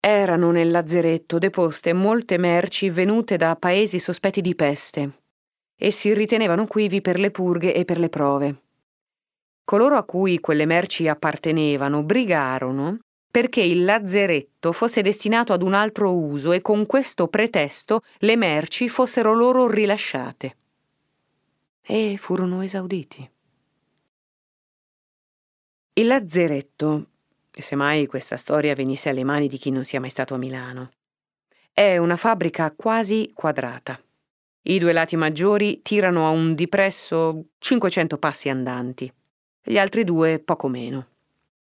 Erano 0.00 0.50
nel 0.50 0.70
lazzeretto 0.70 1.38
deposte 1.38 1.92
molte 1.92 2.38
merci 2.38 2.88
venute 2.88 3.36
da 3.36 3.56
paesi 3.56 3.98
sospetti 3.98 4.40
di 4.40 4.54
peste 4.54 5.22
e 5.76 5.90
si 5.90 6.14
ritenevano 6.14 6.66
quivi 6.66 7.00
per 7.00 7.18
le 7.18 7.30
purghe 7.30 7.74
e 7.74 7.84
per 7.84 7.98
le 7.98 8.08
prove. 8.08 8.62
Coloro 9.64 9.96
a 9.96 10.04
cui 10.04 10.40
quelle 10.40 10.64
merci 10.64 11.08
appartenevano 11.08 12.02
brigarono 12.02 13.00
perché 13.30 13.60
il 13.60 13.84
lazzeretto 13.84 14.72
fosse 14.72 15.02
destinato 15.02 15.52
ad 15.52 15.62
un 15.62 15.74
altro 15.74 16.14
uso 16.14 16.52
e 16.52 16.60
con 16.60 16.86
questo 16.86 17.28
pretesto 17.28 18.02
le 18.18 18.36
merci 18.36 18.88
fossero 18.88 19.34
loro 19.34 19.68
rilasciate. 19.68 20.56
E 21.82 22.16
furono 22.18 22.62
esauditi. 22.62 23.30
Il 25.94 26.06
lazzeretto, 26.06 27.06
se 27.50 27.74
mai 27.74 28.06
questa 28.06 28.36
storia 28.36 28.74
venisse 28.74 29.08
alle 29.08 29.24
mani 29.24 29.48
di 29.48 29.58
chi 29.58 29.70
non 29.70 29.84
sia 29.84 30.00
mai 30.00 30.10
stato 30.10 30.34
a 30.34 30.38
Milano, 30.38 30.90
è 31.72 31.96
una 31.96 32.16
fabbrica 32.16 32.72
quasi 32.72 33.30
quadrata. 33.34 34.00
I 34.62 34.78
due 34.78 34.92
lati 34.92 35.16
maggiori 35.16 35.80
tirano 35.82 36.26
a 36.26 36.30
un 36.30 36.54
dipresso 36.54 37.46
500 37.58 38.18
passi 38.18 38.48
andanti, 38.48 39.12
gli 39.62 39.78
altri 39.78 40.04
due 40.04 40.38
poco 40.38 40.68
meno. 40.68 41.17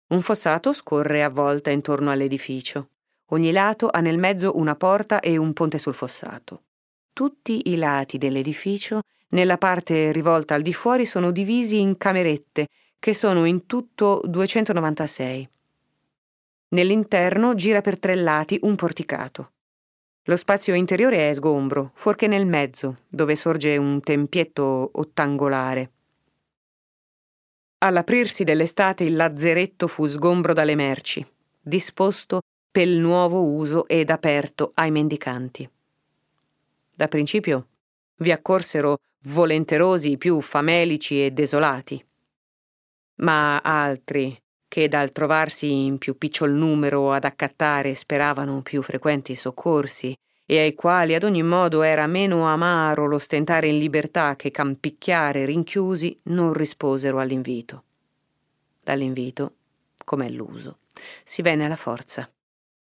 Un 0.08 0.22
fossato 0.22 0.72
scorre 0.72 1.24
a 1.24 1.28
volta 1.28 1.70
intorno 1.70 2.12
all'edificio. 2.12 2.90
Ogni 3.30 3.50
lato 3.50 3.88
ha 3.88 3.98
nel 3.98 4.18
mezzo 4.18 4.56
una 4.56 4.76
porta 4.76 5.18
e 5.18 5.36
un 5.36 5.52
ponte 5.52 5.78
sul 5.78 5.94
fossato. 5.94 6.62
Tutti 7.12 7.70
i 7.70 7.76
lati 7.76 8.16
dell'edificio, 8.16 9.00
nella 9.30 9.58
parte 9.58 10.12
rivolta 10.12 10.54
al 10.54 10.62
di 10.62 10.72
fuori, 10.72 11.06
sono 11.06 11.32
divisi 11.32 11.80
in 11.80 11.96
camerette, 11.96 12.68
che 13.00 13.14
sono 13.14 13.46
in 13.46 13.66
tutto 13.66 14.20
296. 14.24 15.48
Nell'interno 16.68 17.56
gira 17.56 17.80
per 17.80 17.98
tre 17.98 18.14
lati 18.14 18.60
un 18.62 18.76
porticato. 18.76 19.54
Lo 20.26 20.36
spazio 20.36 20.74
interiore 20.74 21.30
è 21.30 21.34
sgombro, 21.34 21.90
fuorché 21.94 22.28
nel 22.28 22.46
mezzo, 22.46 22.98
dove 23.08 23.34
sorge 23.34 23.76
un 23.76 24.00
tempietto 24.00 24.88
ottangolare. 24.92 25.90
All'aprirsi 27.78 28.42
dell'estate 28.42 29.04
il 29.04 29.16
lazzeretto 29.16 29.86
fu 29.86 30.06
sgombro 30.06 30.54
dalle 30.54 30.74
merci, 30.74 31.24
disposto 31.60 32.40
per 32.70 32.88
il 32.88 32.98
nuovo 32.98 33.42
uso 33.42 33.86
ed 33.86 34.08
aperto 34.08 34.72
ai 34.74 34.90
mendicanti. 34.90 35.68
Da 36.94 37.06
principio 37.08 37.66
vi 38.16 38.32
accorsero 38.32 38.96
volenterosi 39.24 40.12
i 40.12 40.16
più 40.16 40.40
famelici 40.40 41.22
e 41.22 41.32
desolati. 41.32 42.02
Ma 43.16 43.58
altri, 43.58 44.34
che 44.66 44.88
dal 44.88 45.12
trovarsi 45.12 45.70
in 45.70 45.98
più 45.98 46.16
piccol 46.16 46.52
numero 46.52 47.12
ad 47.12 47.24
accattare 47.24 47.94
speravano 47.94 48.62
più 48.62 48.82
frequenti 48.82 49.34
soccorsi, 49.34 50.16
e 50.46 50.60
ai 50.60 50.74
quali 50.74 51.14
ad 51.14 51.24
ogni 51.24 51.42
modo 51.42 51.82
era 51.82 52.06
meno 52.06 52.46
amaro 52.46 53.06
lo 53.06 53.18
stentare 53.18 53.66
in 53.66 53.78
libertà 53.78 54.36
che 54.36 54.52
campicchiare 54.52 55.44
rinchiusi, 55.44 56.16
non 56.24 56.52
risposero 56.52 57.18
all'invito. 57.18 57.82
Dall'invito, 58.82 59.54
com'è 60.04 60.28
l'uso, 60.28 60.78
si 61.24 61.42
venne 61.42 61.64
alla 61.64 61.76
forza. 61.76 62.30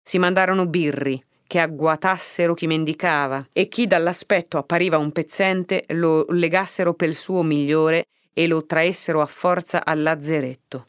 Si 0.02 0.18
mandarono 0.18 0.66
birri, 0.66 1.24
che 1.46 1.60
agguatassero 1.60 2.54
chi 2.54 2.66
mendicava, 2.66 3.46
e 3.52 3.68
chi 3.68 3.86
dall'aspetto 3.86 4.58
appariva 4.58 4.98
un 4.98 5.12
pezzente 5.12 5.84
lo 5.90 6.26
legassero 6.30 6.94
pel 6.94 7.14
suo 7.14 7.42
migliore 7.42 8.06
e 8.32 8.48
lo 8.48 8.66
traessero 8.66 9.20
a 9.20 9.26
forza 9.26 9.84
al 9.84 10.02
lazzeretto. 10.02 10.86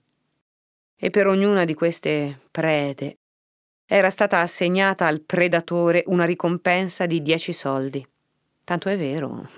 E 0.96 1.10
per 1.12 1.28
ognuna 1.28 1.66
di 1.66 1.76
queste 1.76 2.40
prede 2.50 3.18
era 3.86 4.10
stata 4.10 4.40
assegnata 4.40 5.06
al 5.06 5.22
predatore 5.22 6.04
una 6.08 6.26
ricompensa 6.26 7.06
di 7.06 7.22
dieci 7.22 7.54
soldi. 7.54 8.06
Tanto 8.64 8.90
è 8.90 8.98
vero 8.98 9.50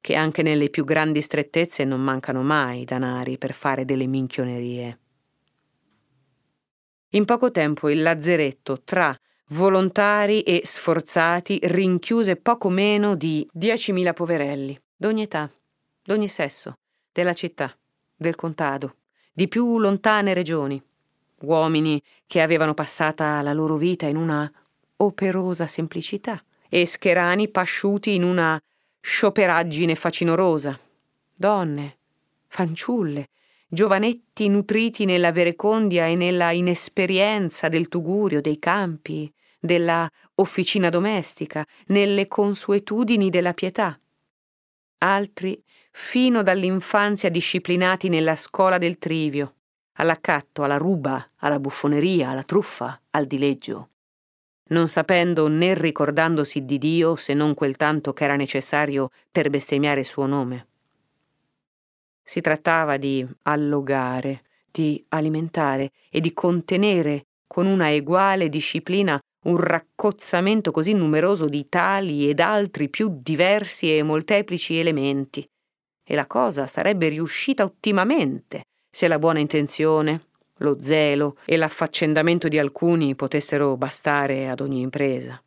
che 0.00 0.14
anche 0.14 0.42
nelle 0.42 0.68
più 0.68 0.84
grandi 0.84 1.22
strettezze 1.22 1.84
non 1.84 2.00
mancano 2.00 2.42
mai 2.42 2.84
danari 2.84 3.38
per 3.38 3.52
fare 3.54 3.84
delle 3.84 4.06
minchionerie. 4.06 4.98
In 7.10 7.24
poco 7.24 7.50
tempo 7.50 7.88
il 7.88 8.02
lazzeretto, 8.02 8.82
tra 8.82 9.16
volontari 9.48 10.42
e 10.42 10.62
sforzati, 10.64 11.60
rinchiuse 11.62 12.36
poco 12.36 12.68
meno 12.68 13.14
di 13.14 13.46
diecimila 13.52 14.12
poverelli, 14.12 14.78
d'ogni 14.96 15.22
età, 15.22 15.50
d'ogni 16.02 16.28
sesso, 16.28 16.74
della 17.12 17.34
città, 17.34 17.74
del 18.16 18.34
contado, 18.34 18.96
di 19.32 19.46
più 19.48 19.78
lontane 19.78 20.34
regioni 20.34 20.82
uomini 21.42 22.02
che 22.26 22.40
avevano 22.40 22.74
passata 22.74 23.40
la 23.42 23.52
loro 23.52 23.76
vita 23.76 24.06
in 24.06 24.16
una 24.16 24.50
operosa 24.96 25.66
semplicità 25.66 26.42
e 26.68 26.86
scherani 26.86 27.48
pasciuti 27.48 28.14
in 28.14 28.22
una 28.22 28.60
scioperaggine 29.00 29.94
facinorosa, 29.94 30.78
donne, 31.34 31.98
fanciulle, 32.46 33.28
giovanetti 33.68 34.48
nutriti 34.48 35.04
nella 35.04 35.32
verecondia 35.32 36.06
e 36.06 36.14
nella 36.14 36.52
inesperienza 36.52 37.68
del 37.68 37.88
tugurio, 37.88 38.40
dei 38.40 38.58
campi, 38.58 39.32
della 39.58 40.08
officina 40.36 40.88
domestica, 40.88 41.66
nelle 41.86 42.28
consuetudini 42.28 43.30
della 43.30 43.54
pietà. 43.54 43.98
Altri, 44.98 45.62
fino 45.90 46.42
dall'infanzia 46.42 47.28
disciplinati 47.28 48.08
nella 48.08 48.36
scuola 48.36 48.78
del 48.78 48.98
trivio, 48.98 49.54
all'accatto, 49.94 50.62
alla 50.62 50.76
ruba, 50.76 51.30
alla 51.36 51.58
buffoneria, 51.58 52.30
alla 52.30 52.42
truffa, 52.42 53.00
al 53.10 53.26
dileggio, 53.26 53.88
non 54.68 54.88
sapendo 54.88 55.48
né 55.48 55.74
ricordandosi 55.74 56.64
di 56.64 56.78
Dio 56.78 57.16
se 57.16 57.34
non 57.34 57.54
quel 57.54 57.76
tanto 57.76 58.12
che 58.12 58.24
era 58.24 58.36
necessario 58.36 59.10
per 59.30 59.50
bestemmiare 59.50 60.00
il 60.00 60.06
suo 60.06 60.26
nome. 60.26 60.66
Si 62.22 62.40
trattava 62.40 62.96
di 62.96 63.26
allogare, 63.42 64.44
di 64.70 65.04
alimentare 65.08 65.90
e 66.08 66.20
di 66.20 66.32
contenere 66.32 67.26
con 67.46 67.66
una 67.66 67.92
eguale 67.92 68.48
disciplina 68.48 69.20
un 69.44 69.56
raccozzamento 69.56 70.70
così 70.70 70.92
numeroso 70.92 71.46
di 71.46 71.68
tali 71.68 72.28
ed 72.28 72.40
altri 72.40 72.88
più 72.88 73.18
diversi 73.20 73.94
e 73.94 74.02
molteplici 74.02 74.78
elementi, 74.78 75.46
e 76.04 76.14
la 76.14 76.26
cosa 76.26 76.66
sarebbe 76.66 77.08
riuscita 77.08 77.64
ottimamente 77.64 78.62
se 78.94 79.08
la 79.08 79.18
buona 79.18 79.38
intenzione, 79.38 80.26
lo 80.58 80.76
zelo 80.78 81.38
e 81.46 81.56
l'affaccendamento 81.56 82.46
di 82.46 82.58
alcuni 82.58 83.14
potessero 83.14 83.74
bastare 83.78 84.50
ad 84.50 84.60
ogni 84.60 84.82
impresa. 84.82 85.42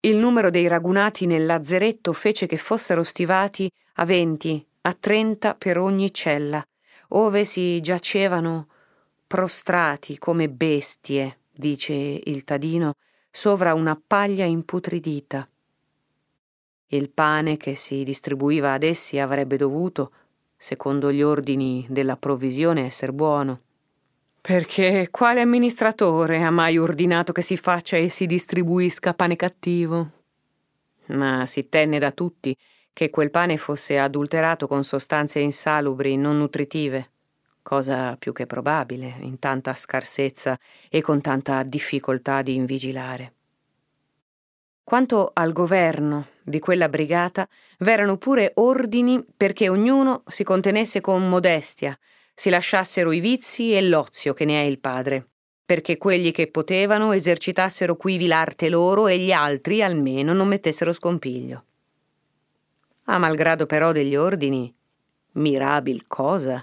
Il 0.00 0.16
numero 0.16 0.48
dei 0.48 0.66
ragunati 0.66 1.26
nel 1.26 1.44
lazzeretto 1.44 2.14
fece 2.14 2.46
che 2.46 2.56
fossero 2.56 3.02
stivati 3.02 3.70
a 3.96 4.04
venti, 4.06 4.66
a 4.80 4.96
trenta 4.98 5.54
per 5.54 5.78
ogni 5.78 6.12
cella, 6.12 6.64
ove 7.08 7.44
si 7.44 7.78
giacevano 7.82 8.68
prostrati 9.26 10.18
come 10.18 10.48
bestie, 10.48 11.40
dice 11.52 11.92
il 11.92 12.42
Tadino, 12.42 12.94
sovra 13.30 13.74
una 13.74 14.00
paglia 14.04 14.46
imputridita. 14.46 15.46
Il 16.86 17.10
pane 17.10 17.58
che 17.58 17.76
si 17.76 18.02
distribuiva 18.02 18.72
ad 18.72 18.82
essi 18.82 19.18
avrebbe 19.18 19.56
dovuto, 19.56 20.12
secondo 20.62 21.10
gli 21.10 21.22
ordini 21.22 21.84
della 21.88 22.16
provvisione, 22.16 22.84
essere 22.84 23.12
buono. 23.12 23.62
Perché 24.40 25.08
quale 25.10 25.40
amministratore 25.40 26.40
ha 26.40 26.50
mai 26.50 26.78
ordinato 26.78 27.32
che 27.32 27.42
si 27.42 27.56
faccia 27.56 27.96
e 27.96 28.08
si 28.08 28.26
distribuisca 28.26 29.12
pane 29.12 29.34
cattivo? 29.34 30.10
Ma 31.06 31.46
si 31.46 31.68
tenne 31.68 31.98
da 31.98 32.12
tutti 32.12 32.56
che 32.92 33.10
quel 33.10 33.32
pane 33.32 33.56
fosse 33.56 33.98
adulterato 33.98 34.68
con 34.68 34.84
sostanze 34.84 35.40
insalubri, 35.40 36.16
non 36.16 36.38
nutritive, 36.38 37.10
cosa 37.60 38.14
più 38.16 38.32
che 38.32 38.46
probabile 38.46 39.16
in 39.18 39.40
tanta 39.40 39.74
scarsezza 39.74 40.56
e 40.88 41.00
con 41.00 41.20
tanta 41.20 41.64
difficoltà 41.64 42.40
di 42.40 42.54
invigilare. 42.54 43.32
Quanto 44.84 45.30
al 45.32 45.52
governo 45.52 46.26
di 46.42 46.58
quella 46.58 46.88
brigata, 46.88 47.48
v'erano 47.78 48.16
pure 48.18 48.52
ordini 48.56 49.24
perché 49.36 49.68
ognuno 49.68 50.22
si 50.26 50.42
contenesse 50.42 51.00
con 51.00 51.28
modestia, 51.28 51.96
si 52.34 52.50
lasciassero 52.50 53.12
i 53.12 53.20
vizi 53.20 53.74
e 53.74 53.80
l'ozio 53.82 54.34
che 54.34 54.44
ne 54.44 54.60
è 54.62 54.64
il 54.64 54.80
padre, 54.80 55.28
perché 55.64 55.96
quelli 55.98 56.32
che 56.32 56.48
potevano 56.48 57.12
esercitassero 57.12 57.96
quivi 57.96 58.26
l'arte 58.26 58.68
loro 58.68 59.06
e 59.06 59.18
gli 59.18 59.30
altri 59.30 59.82
almeno 59.82 60.32
non 60.32 60.48
mettessero 60.48 60.92
scompiglio. 60.92 61.64
A 63.04 63.18
malgrado 63.18 63.66
però 63.66 63.92
degli 63.92 64.16
ordini, 64.16 64.72
mirabil 65.32 66.06
cosa, 66.08 66.62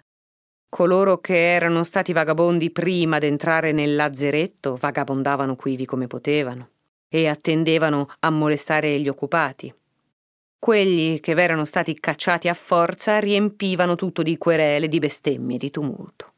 coloro 0.67 1.19
che 1.19 1.53
erano 1.53 1.83
stati 1.83 2.13
vagabondi 2.13 2.69
prima 2.69 3.17
d'entrare 3.17 3.71
nel 3.71 3.95
lazzeretto 3.95 4.75
vagabondavano 4.75 5.55
quivi 5.55 5.85
come 5.85 6.07
potevano 6.07 6.69
e 7.09 7.27
attendevano 7.27 8.07
a 8.19 8.29
molestare 8.29 8.99
gli 8.99 9.09
occupati. 9.09 9.73
Quelli 10.59 11.19
che 11.19 11.33
v'erano 11.33 11.65
stati 11.65 11.99
cacciati 11.99 12.47
a 12.47 12.53
forza 12.53 13.19
riempivano 13.19 13.95
tutto 13.95 14.21
di 14.21 14.37
querele, 14.37 14.87
di 14.87 14.99
bestemmie, 14.99 15.57
di 15.57 15.71
tumulto. 15.71 16.33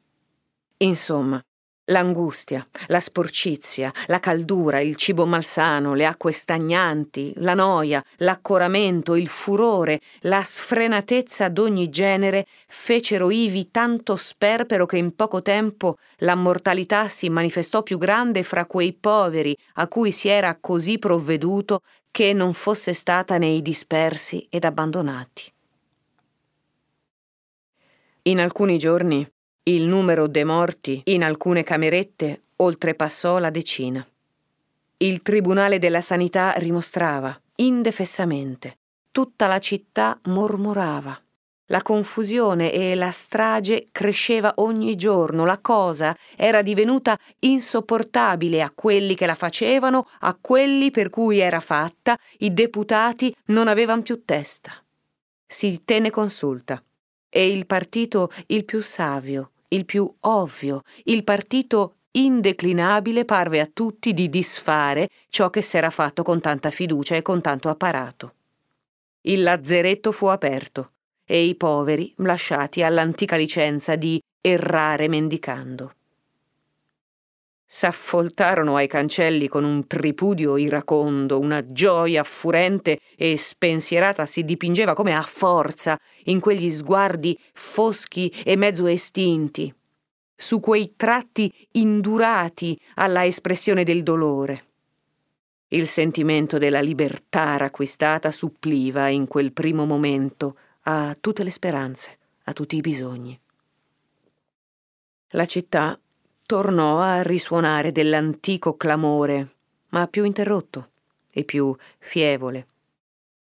Insomma, 0.77 1.41
L'angustia, 1.86 2.65
la 2.88 3.00
sporcizia, 3.00 3.91
la 4.06 4.20
caldura, 4.20 4.80
il 4.80 4.96
cibo 4.96 5.26
malsano, 5.26 5.96
le 5.96 6.06
acque 6.06 6.32
stagnanti, 6.32 7.34
la 7.38 7.56
noia, 7.56 8.04
l'accoramento, 8.17 9.15
il 9.15 9.28
furore, 9.28 10.00
la 10.22 10.44
sfrenatezza 10.44 11.50
d'ogni 11.50 11.89
genere 11.89 12.46
fecero 12.67 13.32
ivi 13.32 13.72
tanto 13.72 14.15
sperpero 14.15 14.86
che 14.86 14.98
in 14.98 15.15
poco 15.15 15.41
tempo 15.41 15.98
la 16.17 16.36
mortalità 16.36 17.10
si 17.10 17.30
manifestò 17.30 17.82
più 17.82 17.98
grande 17.98 18.44
fra 18.44 18.67
quei 18.67 18.94
poveri 18.94 19.58
a 19.74 19.88
cui 19.88 20.12
si 20.12 20.28
era 20.28 20.56
così 20.62 21.00
provveduto 21.00 21.82
che 22.12 22.32
non 22.32 22.54
fosse 22.54 22.94
stata 22.94 23.39
nei 23.39 23.62
dispersi 23.63 24.46
ed 24.52 24.65
abbandonati. 24.65 25.52
In 28.24 28.39
alcuni 28.39 28.78
giorni 28.78 29.28
il 29.63 29.84
numero 29.84 30.26
dei 30.26 30.43
morti 30.43 31.02
in 31.06 31.24
alcune 31.24 31.62
camerette 31.62 32.41
oltrepassò 32.56 33.38
la 33.38 33.52
decina. 33.52 34.04
Il 34.97 35.21
Tribunale 35.21 35.78
della 35.78 36.02
Sanità 36.02 36.54
rimostrava, 36.54 37.39
indefessamente. 37.58 38.78
Tutta 39.12 39.45
la 39.45 39.60
città 39.60 40.19
mormorava. 40.24 41.19
La 41.65 41.84
confusione 41.84 42.71
e 42.71 42.96
la 42.96 43.12
strage 43.12 43.85
cresceva 43.92 44.52
ogni 44.58 44.96
giorno, 44.96 45.46
la 45.46 45.60
cosa 45.60 46.17
era 46.35 46.63
divenuta 46.63 47.17
insopportabile 47.40 48.63
a 48.63 48.71
quelli 48.73 49.13
che 49.13 49.27
la 49.27 49.35
facevano, 49.35 50.08
a 50.21 50.35
quelli 50.42 50.90
per 50.90 51.12
cui 51.12 51.38
era 51.38 51.60
fatta, 51.60 52.17
i 52.40 52.52
deputati 52.52 53.33
non 53.46 53.67
avevano 53.67 54.02
più 54.02 54.25
testa. 54.25 54.71
Si 55.46 55.83
tenne 55.85 56.10
consulta 56.10 56.83
e 57.33 57.50
il 57.50 57.65
partito 57.65 58.29
il 58.48 58.65
più 58.65 58.81
savio, 58.81 59.52
il 59.74 59.86
più 59.86 60.12
ovvio, 60.22 60.82
il 61.06 61.24
partito 61.24 61.96
indeclinabile 62.12 63.24
parve 63.24 63.62
a 63.62 63.69
tutti 63.72 64.13
di 64.13 64.30
disfare 64.30 65.10
ciò 65.30 65.50
che 65.50 65.62
s'era 65.62 65.90
fatto 65.90 66.24
con 66.24 66.42
tanta 66.42 66.69
fiducia 66.69 67.15
e 67.15 67.22
con 67.22 67.42
tanto 67.42 67.69
apparato. 67.69 68.34
Il 69.22 69.44
lazzeretto 69.44 70.12
fu 70.12 70.26
aperto 70.26 70.92
e 71.24 71.44
i 71.46 71.56
poveri 71.56 72.13
lasciati 72.17 72.84
all'antica 72.84 73.38
licenza 73.38 73.96
di 73.96 74.22
errare 74.42 75.08
mendicando. 75.08 75.94
S'affoltarono 77.74 78.76
ai 78.76 78.88
cancelli 78.88 79.48
con 79.48 79.63
un 79.63 79.88
tripudio 79.88 80.58
iracondo, 80.58 81.40
una 81.40 81.72
gioia 81.72 82.22
furente 82.26 83.00
e 83.15 83.38
spensierata 83.38 84.26
si 84.26 84.44
dipingeva 84.44 84.94
come 84.94 85.15
a 85.15 85.22
forza 85.22 85.98
in 86.26 86.42
quegli 86.42 86.69
sguardi 86.69 87.40
foschi 87.54 88.28
e 88.44 88.58
mezzo 88.58 88.88
estinti, 88.88 89.74
su 90.36 90.60
quei 90.60 90.96
tratti 90.98 91.50
indurati 91.72 92.78
alla 92.96 93.26
espressione 93.26 93.86
del 93.86 94.04
dolore. 94.04 94.65
Il 95.69 95.88
sentimento 95.88 96.58
della 96.58 96.82
libertà 96.82 97.56
racquistata 97.56 98.32
suppliva 98.32 99.08
in 99.08 99.28
quel 99.28 99.54
primo 99.54 99.86
momento 99.86 100.58
a 100.82 101.15
tutte 101.17 101.46
le 101.46 101.52
speranze, 101.52 102.17
a 102.44 102.52
tutti 102.52 102.76
i 102.76 102.82
bisogni. 102.82 103.40
La 105.30 105.46
città 105.46 105.98
tornò 106.52 106.99
a 106.99 107.21
risuonare 107.21 107.93
dell'antico 107.93 108.75
clamore, 108.75 109.56
ma 109.91 110.06
più 110.08 110.25
interrotto 110.25 110.89
e 111.29 111.45
più 111.45 111.73
fievole. 111.97 112.67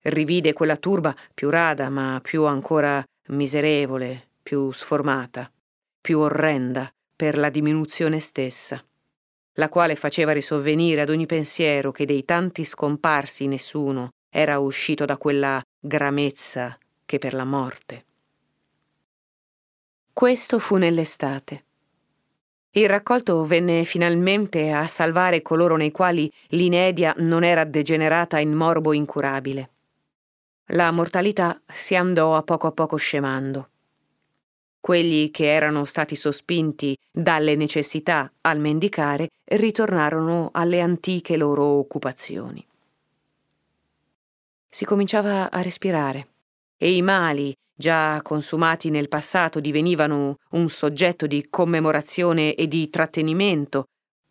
Rivide 0.01 0.55
quella 0.55 0.79
turba 0.79 1.15
più 1.35 1.51
rada, 1.51 1.91
ma 1.91 2.19
più 2.23 2.45
ancora 2.45 3.05
miserevole, 3.27 4.29
più 4.43 4.73
sformata, 4.73 5.53
più 6.01 6.21
orrenda 6.21 6.91
per 7.15 7.37
la 7.37 7.51
diminuzione 7.51 8.19
stessa, 8.19 8.83
la 9.57 9.69
quale 9.69 9.95
faceva 9.95 10.33
risovvenire 10.33 11.03
ad 11.03 11.11
ogni 11.11 11.27
pensiero 11.27 11.93
che 11.93 12.07
dei 12.07 12.25
tanti 12.25 12.65
scomparsi 12.65 13.47
nessuno 13.47 14.09
era 14.31 14.59
uscito 14.59 15.05
da 15.05 15.19
quella 15.19 15.63
gramezza 15.79 16.79
che 17.05 17.19
per 17.19 17.35
la 17.35 17.45
morte. 17.45 18.05
Questo 20.15 20.59
fu 20.59 20.77
nell'estate. 20.77 21.66
Il 22.77 22.91
raccolto 22.91 23.43
venne 23.43 23.85
finalmente 23.85 24.71
a 24.71 24.87
salvare 24.87 25.41
coloro 25.41 25.77
nei 25.77 25.91
quali 25.91 26.31
l'inedia 26.49 27.15
non 27.17 27.43
era 27.43 27.65
degenerata 27.65 28.39
in 28.39 28.53
morbo 28.53 28.93
incurabile. 28.93 29.71
La 30.71 30.91
mortalità 30.91 31.59
si 31.67 31.95
andò 31.95 32.37
a 32.37 32.43
poco 32.43 32.67
a 32.67 32.73
poco 32.73 32.97
scemando. 32.97 33.71
Quelli 34.79 35.31
che 35.31 35.51
erano 35.51 35.87
stati 35.87 36.17
sospinti 36.17 36.95
dalle 37.11 37.55
necessità 37.55 38.31
al 38.43 38.59
mendicare 38.59 39.31
ritornarono 39.45 40.51
alle 40.53 40.83
antiche 40.83 41.39
loro 41.39 41.65
occupazioni. 41.65 42.63
Si 44.69 44.85
cominciava 44.85 45.51
a 45.51 45.63
respirare 45.63 46.29
e 46.77 46.95
i 46.95 47.01
mali 47.01 47.57
già 47.77 48.21
consumati 48.23 48.91
nel 48.91 49.09
passato, 49.09 49.61
divenivano 49.61 50.39
un 50.51 50.69
soggetto 50.69 51.27
di 51.27 51.47
commemorazione 51.51 52.55
e 52.55 52.67
di 52.67 52.89
trattenimento, 52.89 53.85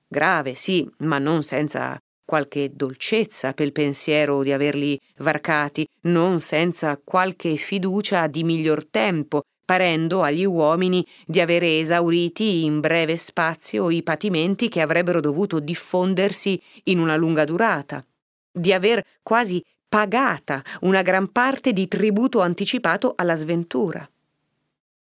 grave 0.08 0.56
sì, 0.56 0.90
ma 1.00 1.20
non 1.20 1.44
senza 1.44 1.98
qualche 2.26 2.72
dolcezza 2.74 3.54
pel 3.54 3.72
pensiero 3.72 4.42
di 4.42 4.52
averli 4.52 5.00
varcati, 5.18 5.88
non 6.02 6.40
senza 6.40 7.00
qualche 7.02 7.56
fiducia 7.56 8.26
di 8.28 8.44
miglior 8.44 8.88
tempo, 8.88 9.44
parendo 9.64 10.22
agli 10.22 10.44
uomini 10.44 11.06
di 11.26 11.40
avere 11.40 11.80
esauriti 11.80 12.66
in 12.66 12.80
breve 12.80 13.18
spazio 13.18 13.90
i 13.90 14.04
patimenti 14.04 14.70
che 14.70 14.82
avrebbero 14.82 15.20
dovuto 15.20 15.60
diffondersi 15.60 16.60
in 16.86 17.00
una 17.00 17.16
lunga 17.16 17.46
durata, 17.46 18.04
di 18.52 18.74
aver 18.74 19.04
quasi 19.22 19.64
pagata 19.96 20.62
una 20.82 21.02
gran 21.02 21.32
parte 21.32 21.72
di 21.72 21.88
tributo 21.88 22.42
anticipato 22.42 23.14
alla 23.16 23.38
sventura. 23.38 24.06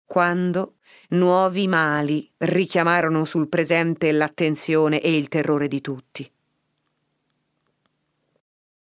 Quando 0.04 0.74
nuovi 1.12 1.66
mali 1.70 2.30
richiamarono 2.40 3.24
sul 3.24 3.48
presente 3.48 4.12
l'attenzione 4.12 5.00
e 5.00 5.16
il 5.16 5.30
terrore 5.30 5.70
di 5.70 5.80
tutti. 5.80 6.30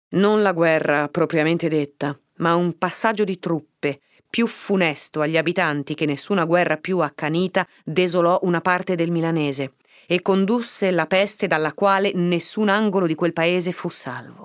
Non 0.09 0.43
la 0.43 0.51
guerra 0.51 1.09
propriamente 1.09 1.69
detta, 1.69 2.19
ma 2.39 2.57
un 2.57 2.77
passaggio 2.77 3.23
di 3.23 3.39
truppe 3.39 4.01
più 4.29 4.49
funesto 4.49 5.21
agli 5.21 5.37
abitanti 5.37 5.95
che 5.95 6.07
nessuna 6.07 6.45
guerra 6.45 6.77
più 6.77 6.99
accanita 6.99 7.65
desolò 7.85 8.41
una 8.43 8.61
parte 8.61 8.97
del 8.97 9.13
milanese 9.13 9.75
e 10.09 10.23
condusse 10.23 10.91
la 10.91 11.07
peste 11.07 11.47
dalla 11.47 11.73
quale 11.73 12.11
nessun 12.15 12.69
angolo 12.69 13.07
di 13.07 13.15
quel 13.15 13.33
paese 13.33 13.71
fu 13.71 13.91
salvo. 13.91 14.44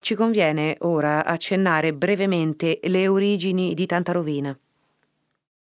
Ci 0.00 0.14
conviene 0.14 0.76
ora 0.80 1.24
accennare 1.24 1.92
brevemente 1.92 2.78
le 2.84 3.08
origini 3.08 3.74
di 3.74 3.86
tanta 3.86 4.12
rovina. 4.12 4.56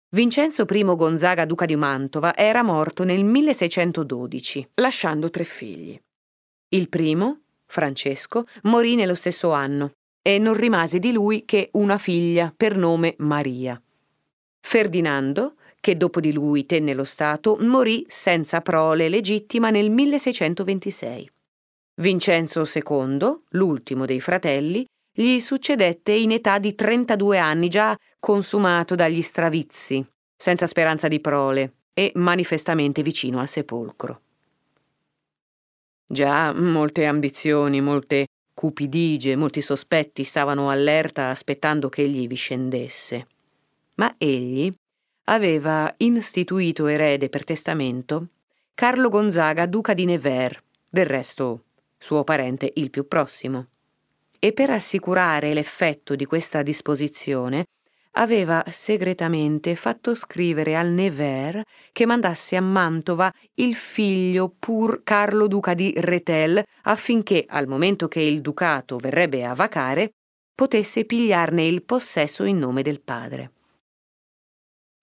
Vincenzo 0.10 0.66
I 0.70 0.84
Gonzaga, 0.84 1.46
duca 1.46 1.66
di 1.66 1.76
Mantova, 1.76 2.36
era 2.36 2.62
morto 2.64 3.04
nel 3.04 3.24
1612, 3.24 4.70
lasciando 4.76 5.30
tre 5.30 5.44
figli. 5.44 6.00
Il 6.70 6.88
primo, 6.88 7.40
Francesco, 7.66 8.46
morì 8.64 8.96
nello 8.96 9.16
stesso 9.16 9.52
anno 9.52 9.94
e 10.22 10.38
non 10.40 10.54
rimase 10.54 11.00
di 11.00 11.12
lui 11.12 11.46
che 11.46 11.70
una 11.74 11.98
figlia 11.98 12.54
per 12.56 12.78
nome 12.78 13.16
Maria. 13.18 13.80
Ferdinando, 14.62 15.56
che 15.80 15.98
dopo 15.98 16.22
di 16.22 16.32
lui 16.32 16.66
tenne 16.66 16.94
lo 16.94 17.04
Stato, 17.04 17.58
morì 17.60 18.06
senza 18.08 18.62
prole 18.62 19.10
legittima 19.10 19.70
nel 19.70 19.90
1626. 19.90 21.33
Vincenzo 21.96 22.64
II, 22.64 23.42
l'ultimo 23.50 24.06
dei 24.06 24.20
fratelli, 24.20 24.86
gli 25.16 25.40
succedette 25.40 26.12
in 26.12 26.32
età 26.32 26.58
di 26.58 26.74
32 26.74 27.38
anni, 27.38 27.70
già 27.70 27.96
consumato 28.20 28.96
dagli 28.96 29.22
stravizi, 29.22 30.04
senza 30.36 30.66
speranza 30.66 31.08
di 31.08 31.20
prole 31.20 31.74
e 31.94 32.12
manifestamente 32.16 33.04
vicino 33.04 33.40
al 33.40 33.48
sepolcro. 33.48 34.22
Già 36.08 36.52
molte 36.52 37.06
ambizioni, 37.06 37.80
molte 37.80 38.26
cupidigie, 38.56 39.36
molti 39.36 39.62
sospetti 39.62 40.24
stavano 40.24 40.70
allerta 40.72 41.30
aspettando 41.30 41.90
che 41.90 42.02
egli 42.02 42.28
vi 42.28 42.36
scendesse. 42.36 43.28
Ma 43.96 44.16
egli 44.18 44.72
aveva 45.26 45.94
istituito 45.98 46.88
erede 46.88 47.30
per 47.30 47.44
testamento 47.44 48.30
Carlo 48.74 49.10
Gonzaga, 49.10 49.68
duca 49.68 49.94
di 49.94 50.06
Nevers, 50.06 50.60
del 50.90 51.06
resto 51.06 51.66
suo 52.04 52.26
parente 52.26 52.70
il 52.76 52.90
più 52.90 53.08
prossimo. 53.08 53.68
E 54.38 54.52
per 54.52 54.70
assicurare 54.70 55.54
l'effetto 55.54 56.16
di 56.16 56.26
questa 56.26 56.62
disposizione, 56.62 57.68
aveva 58.16 58.62
segretamente 58.70 59.76
fatto 59.76 60.14
scrivere 60.14 60.76
al 60.76 60.90
Nevers 60.90 61.62
che 61.94 62.06
mandasse 62.06 62.58
a 62.58 62.62
Mantova 62.62 63.34
il 63.56 63.74
figlio 63.74 64.54
pur 64.60 65.02
Carlo 65.04 65.48
Duca 65.48 65.74
di 65.74 65.94
Retel 65.96 66.62
affinché, 66.82 67.46
al 67.48 67.68
momento 67.68 68.10
che 68.10 68.20
il 68.20 68.42
ducato 68.42 68.98
verrebbe 68.98 69.46
a 69.46 69.54
vacare, 69.54 70.12
potesse 70.54 71.06
pigliarne 71.06 71.66
il 71.66 71.84
possesso 71.84 72.44
in 72.44 72.60
nome 72.60 72.82
del 72.82 73.00
padre. 73.00 73.52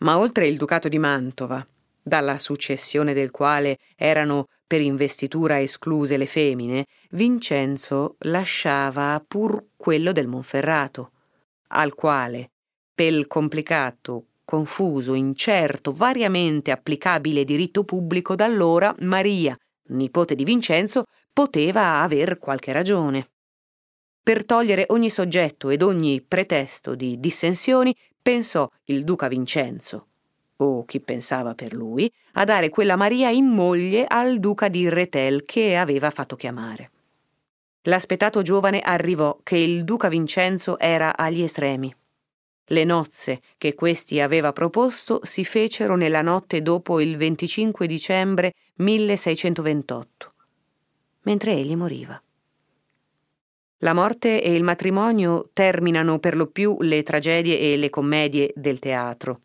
Ma 0.02 0.18
oltre 0.18 0.46
il 0.46 0.58
ducato 0.58 0.88
di 0.88 0.98
Mantova, 0.98 1.66
dalla 2.02 2.38
successione 2.38 3.14
del 3.14 3.30
quale 3.30 3.78
erano 3.96 4.48
per 4.70 4.80
investitura 4.80 5.60
escluse 5.60 6.16
le 6.16 6.26
femmine, 6.26 6.86
Vincenzo 7.10 8.14
lasciava 8.20 9.20
pur 9.26 9.70
quello 9.76 10.12
del 10.12 10.28
Monferrato, 10.28 11.10
al 11.70 11.92
quale, 11.94 12.52
pel 12.94 13.26
complicato, 13.26 14.26
confuso, 14.44 15.14
incerto, 15.14 15.90
variamente 15.90 16.70
applicabile 16.70 17.42
diritto 17.42 17.82
pubblico 17.82 18.36
d'allora, 18.36 18.94
Maria, 19.00 19.58
nipote 19.88 20.36
di 20.36 20.44
Vincenzo, 20.44 21.06
poteva 21.32 22.02
aver 22.02 22.38
qualche 22.38 22.70
ragione. 22.70 23.28
Per 24.22 24.44
togliere 24.44 24.84
ogni 24.90 25.10
soggetto 25.10 25.70
ed 25.70 25.82
ogni 25.82 26.22
pretesto 26.22 26.94
di 26.94 27.18
dissensioni, 27.18 27.92
pensò 28.22 28.70
il 28.84 29.02
duca 29.02 29.26
Vincenzo, 29.26 30.09
o 30.62 30.84
chi 30.84 31.00
pensava 31.00 31.54
per 31.54 31.72
lui, 31.72 32.10
a 32.32 32.44
dare 32.44 32.68
quella 32.68 32.96
Maria 32.96 33.30
in 33.30 33.46
moglie 33.46 34.04
al 34.06 34.38
duca 34.38 34.68
di 34.68 34.88
Retel 34.88 35.44
che 35.44 35.76
aveva 35.76 36.10
fatto 36.10 36.36
chiamare. 36.36 36.90
L'aspettato 37.82 38.42
giovane 38.42 38.80
arrivò 38.80 39.38
che 39.42 39.56
il 39.56 39.84
duca 39.84 40.08
Vincenzo 40.08 40.78
era 40.78 41.16
agli 41.16 41.42
estremi. 41.42 41.94
Le 42.66 42.84
nozze 42.84 43.40
che 43.56 43.74
questi 43.74 44.20
aveva 44.20 44.52
proposto 44.52 45.20
si 45.24 45.44
fecero 45.44 45.96
nella 45.96 46.22
notte 46.22 46.62
dopo 46.62 47.00
il 47.00 47.16
25 47.16 47.86
dicembre 47.86 48.52
1628, 48.76 50.32
mentre 51.22 51.52
egli 51.52 51.74
moriva. 51.74 52.22
La 53.78 53.94
morte 53.94 54.42
e 54.42 54.54
il 54.54 54.62
matrimonio 54.62 55.48
terminano 55.54 56.18
per 56.18 56.36
lo 56.36 56.48
più 56.48 56.76
le 56.82 57.02
tragedie 57.02 57.58
e 57.58 57.78
le 57.78 57.88
commedie 57.88 58.52
del 58.54 58.78
teatro 58.78 59.40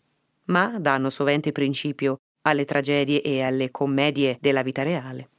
ma 0.45 0.77
danno 0.79 1.09
sovente 1.09 1.51
principio 1.51 2.19
alle 2.41 2.65
tragedie 2.65 3.21
e 3.21 3.41
alle 3.41 3.71
commedie 3.71 4.37
della 4.39 4.61
vita 4.61 4.83
reale. 4.83 5.29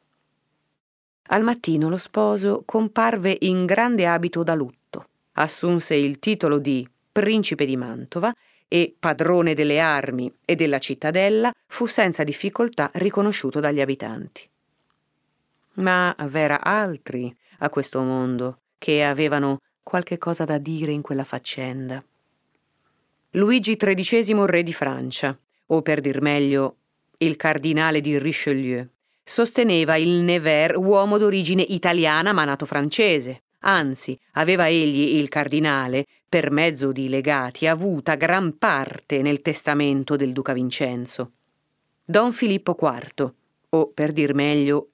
Al 1.29 1.43
mattino 1.43 1.89
lo 1.89 1.97
sposo 1.97 2.63
comparve 2.65 3.37
in 3.41 3.67
grande 3.67 4.07
abito 4.07 4.43
da 4.43 4.55
lutto, 4.55 5.09
assunse 5.33 5.95
il 5.95 6.19
titolo 6.19 6.59
di 6.59 6.89
principe 7.11 7.65
di 7.67 7.77
Mantova 7.77 8.33
e 8.69 8.95
padrone 8.99 9.55
delle 9.55 9.81
armi 9.81 10.33
e 10.45 10.57
della 10.57 10.79
cittadella, 10.79 11.53
fu 11.67 11.87
senza 11.87 12.25
difficoltà 12.25 12.91
riconosciuto 12.95 13.61
dagli 13.61 13.81
abitanti. 13.81 14.49
Ma 15.75 16.15
v'era 16.27 16.63
altri 16.63 17.35
a 17.59 17.69
questo 17.69 18.03
mondo 18.03 18.61
che 18.79 19.05
avevano 19.05 19.61
qualche 19.83 20.19
cosa 20.19 20.45
da 20.45 20.59
dire 20.59 20.93
in 20.93 21.03
quella 21.03 21.25
faccenda. 21.25 22.03
Luigi 23.37 23.77
XIII, 23.77 24.47
re 24.47 24.63
di 24.63 24.73
Francia, 24.73 25.39
o 25.67 25.83
per 25.83 26.01
dir 26.01 26.23
meglio, 26.23 26.77
il 27.19 27.37
cardinale 27.37 28.01
di 28.01 28.19
Richelieu, 28.19 28.89
sosteneva 29.23 29.97
il 29.97 30.23
Nevers 30.23 30.79
uomo 30.79 31.19
d'origine 31.19 31.61
italiana 31.61 32.33
ma 32.33 32.45
nato 32.45 32.65
francese. 32.65 33.43
Anzi, 33.59 34.19
aveva 34.33 34.69
egli, 34.69 35.17
il 35.17 35.29
cardinale, 35.29 36.07
per 36.27 36.51
mezzo 36.51 36.93
di 36.93 37.11
legati, 37.11 37.67
avuta 37.67 38.15
gran 38.15 38.57
parte 38.57 39.21
nel 39.21 39.43
testamento 39.43 40.17
del 40.17 40.33
duca 40.33 40.55
Vincenzo. 40.55 41.33
Don 42.03 42.33
Filippo 42.33 42.75
IV, 42.81 43.33
o 43.69 43.91
per 43.93 44.13
dir 44.13 44.33
meglio 44.33 44.93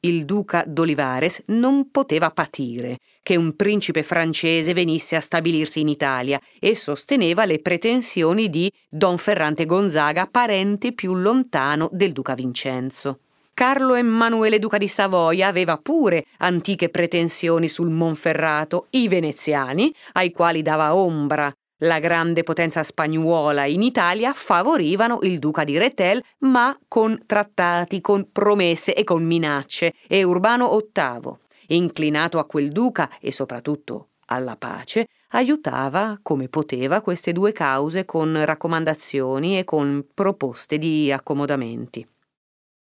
il 0.00 0.24
duca 0.24 0.64
d'Olivares 0.66 1.42
non 1.46 1.90
poteva 1.90 2.30
patire 2.30 2.98
che 3.22 3.36
un 3.36 3.54
principe 3.54 4.02
francese 4.02 4.72
venisse 4.72 5.14
a 5.14 5.20
stabilirsi 5.20 5.80
in 5.80 5.88
Italia 5.88 6.40
e 6.58 6.74
sosteneva 6.74 7.44
le 7.44 7.60
pretensioni 7.60 8.48
di 8.48 8.72
Don 8.88 9.18
Ferrante 9.18 9.66
Gonzaga, 9.66 10.26
parente 10.26 10.92
più 10.92 11.14
lontano 11.14 11.88
del 11.92 12.12
duca 12.12 12.34
Vincenzo. 12.34 13.18
Carlo 13.52 13.94
Emanuele 13.94 14.58
duca 14.58 14.78
di 14.78 14.88
Savoia 14.88 15.48
aveva 15.48 15.76
pure 15.76 16.24
antiche 16.38 16.88
pretensioni 16.88 17.68
sul 17.68 17.90
Monferrato, 17.90 18.86
i 18.90 19.06
veneziani, 19.06 19.92
ai 20.12 20.30
quali 20.32 20.62
dava 20.62 20.94
ombra 20.94 21.54
la 21.80 21.98
grande 21.98 22.42
potenza 22.42 22.82
spagnuola 22.82 23.64
in 23.66 23.82
Italia 23.82 24.32
favorivano 24.34 25.20
il 25.22 25.38
duca 25.38 25.64
di 25.64 25.78
Retel, 25.78 26.22
ma 26.40 26.78
con 26.88 27.22
trattati, 27.26 28.00
con 28.00 28.30
promesse 28.32 28.94
e 28.94 29.04
con 29.04 29.24
minacce, 29.24 29.94
e 30.06 30.22
Urbano 30.22 30.76
VIII, 30.76 31.36
inclinato 31.68 32.38
a 32.38 32.44
quel 32.44 32.70
duca 32.70 33.10
e 33.20 33.32
soprattutto 33.32 34.08
alla 34.26 34.56
pace, 34.56 35.06
aiutava 35.30 36.18
come 36.22 36.48
poteva 36.48 37.00
queste 37.00 37.32
due 37.32 37.52
cause 37.52 38.04
con 38.04 38.44
raccomandazioni 38.44 39.58
e 39.58 39.64
con 39.64 40.06
proposte 40.12 40.78
di 40.78 41.10
accomodamenti. 41.12 42.06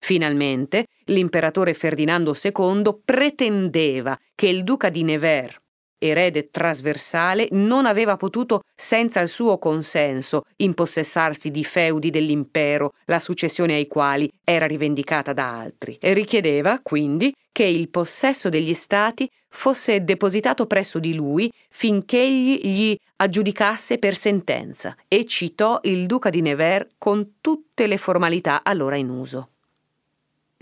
Finalmente, 0.03 0.87
l'imperatore 1.05 1.75
Ferdinando 1.75 2.35
II 2.35 3.01
pretendeva 3.05 4.17
che 4.33 4.47
il 4.47 4.63
duca 4.63 4.89
di 4.89 5.03
Nevers, 5.03 5.60
erede 6.01 6.49
trasversale, 6.49 7.47
non 7.51 7.85
aveva 7.85 8.17
potuto, 8.17 8.63
senza 8.75 9.19
il 9.19 9.29
suo 9.29 9.59
consenso, 9.59 10.45
impossessarsi 10.57 11.51
di 11.51 11.63
feudi 11.63 12.09
dell'impero, 12.09 12.93
la 13.05 13.19
successione 13.19 13.75
ai 13.75 13.87
quali 13.87 14.29
era 14.43 14.65
rivendicata 14.65 15.31
da 15.31 15.59
altri, 15.59 15.97
e 16.01 16.13
richiedeva, 16.13 16.79
quindi, 16.81 17.33
che 17.51 17.63
il 17.63 17.89
possesso 17.89 18.49
degli 18.49 18.73
stati 18.73 19.29
fosse 19.49 20.03
depositato 20.03 20.65
presso 20.65 20.97
di 20.99 21.13
lui 21.13 21.51
finché 21.69 22.21
egli 22.21 22.59
gli 22.63 22.95
aggiudicasse 23.17 23.97
per 23.97 24.15
sentenza, 24.15 24.95
e 25.07 25.25
citò 25.25 25.79
il 25.83 26.07
duca 26.07 26.29
di 26.29 26.41
Nevers 26.41 26.87
con 26.97 27.33
tutte 27.41 27.85
le 27.85 27.97
formalità 27.97 28.61
allora 28.63 28.95
in 28.95 29.09
uso. 29.09 29.49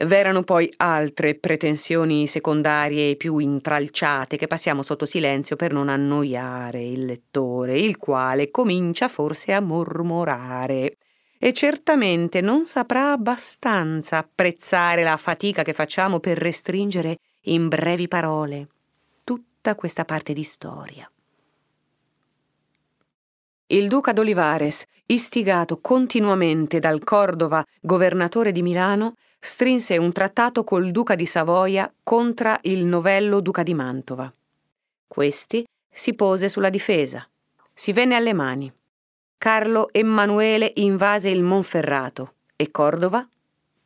V'erano 0.05 0.43
poi 0.43 0.71
altre 0.77 1.35
pretensioni 1.35 2.25
secondarie 2.25 3.17
più 3.17 3.37
intralciate 3.37 4.37
che 4.37 4.47
passiamo 4.47 4.81
sotto 4.81 5.05
silenzio 5.05 5.57
per 5.57 5.73
non 5.73 5.89
annoiare 5.89 6.81
il 6.81 7.03
lettore, 7.03 7.77
il 7.77 7.97
quale 7.97 8.49
comincia 8.49 9.09
forse 9.09 9.51
a 9.51 9.59
mormorare 9.59 10.95
e 11.37 11.51
certamente 11.51 12.39
non 12.39 12.65
saprà 12.65 13.11
abbastanza 13.11 14.17
apprezzare 14.19 15.03
la 15.03 15.17
fatica 15.17 15.63
che 15.63 15.73
facciamo 15.73 16.21
per 16.21 16.37
restringere 16.37 17.17
in 17.43 17.67
brevi 17.67 18.07
parole 18.07 18.67
tutta 19.25 19.75
questa 19.75 20.05
parte 20.05 20.31
di 20.31 20.43
storia. 20.43 21.11
Il 23.67 23.87
duca 23.87 24.13
d'Olivares, 24.13 24.85
istigato 25.07 25.79
continuamente 25.79 26.79
dal 26.79 27.03
Cordova, 27.03 27.63
governatore 27.81 28.51
di 28.51 28.61
Milano, 28.61 29.13
strinse 29.39 29.97
un 29.97 30.11
trattato 30.11 30.63
col 30.63 30.91
duca 30.91 31.15
di 31.15 31.25
Savoia 31.25 31.91
contro 32.03 32.57
il 32.63 32.85
novello 32.85 33.39
duca 33.39 33.63
di 33.63 33.73
Mantova. 33.73 34.31
Questi 35.07 35.65
si 35.89 36.13
pose 36.13 36.49
sulla 36.49 36.69
difesa. 36.69 37.27
Si 37.73 37.93
venne 37.93 38.15
alle 38.15 38.33
mani. 38.33 38.71
Carlo 39.37 39.91
Emanuele 39.93 40.71
invase 40.75 41.29
il 41.29 41.43
Monferrato 41.43 42.33
e 42.55 42.71
Cordova 42.71 43.27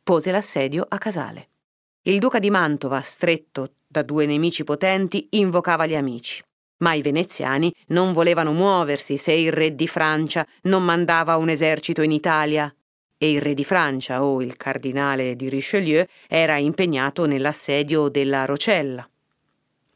pose 0.02 0.32
l'assedio 0.32 0.84
a 0.88 0.98
Casale. 0.98 1.48
Il 2.02 2.18
duca 2.18 2.40
di 2.40 2.50
Mantova, 2.50 3.00
stretto 3.00 3.74
da 3.86 4.02
due 4.02 4.26
nemici 4.26 4.64
potenti, 4.64 5.28
invocava 5.30 5.86
gli 5.86 5.94
amici. 5.94 6.42
Ma 6.78 6.94
i 6.94 7.02
veneziani 7.02 7.72
non 7.88 8.12
volevano 8.12 8.52
muoversi 8.52 9.16
se 9.16 9.32
il 9.32 9.52
re 9.52 9.74
di 9.74 9.86
Francia 9.86 10.46
non 10.62 10.84
mandava 10.84 11.36
un 11.36 11.48
esercito 11.48 12.02
in 12.02 12.10
Italia 12.10 12.74
e 13.24 13.30
il 13.32 13.40
re 13.40 13.54
di 13.54 13.64
Francia 13.64 14.22
o 14.22 14.42
il 14.42 14.56
cardinale 14.56 15.34
di 15.34 15.48
Richelieu 15.48 16.04
era 16.28 16.58
impegnato 16.58 17.24
nell'assedio 17.24 18.08
della 18.08 18.44
Rocella. 18.44 19.08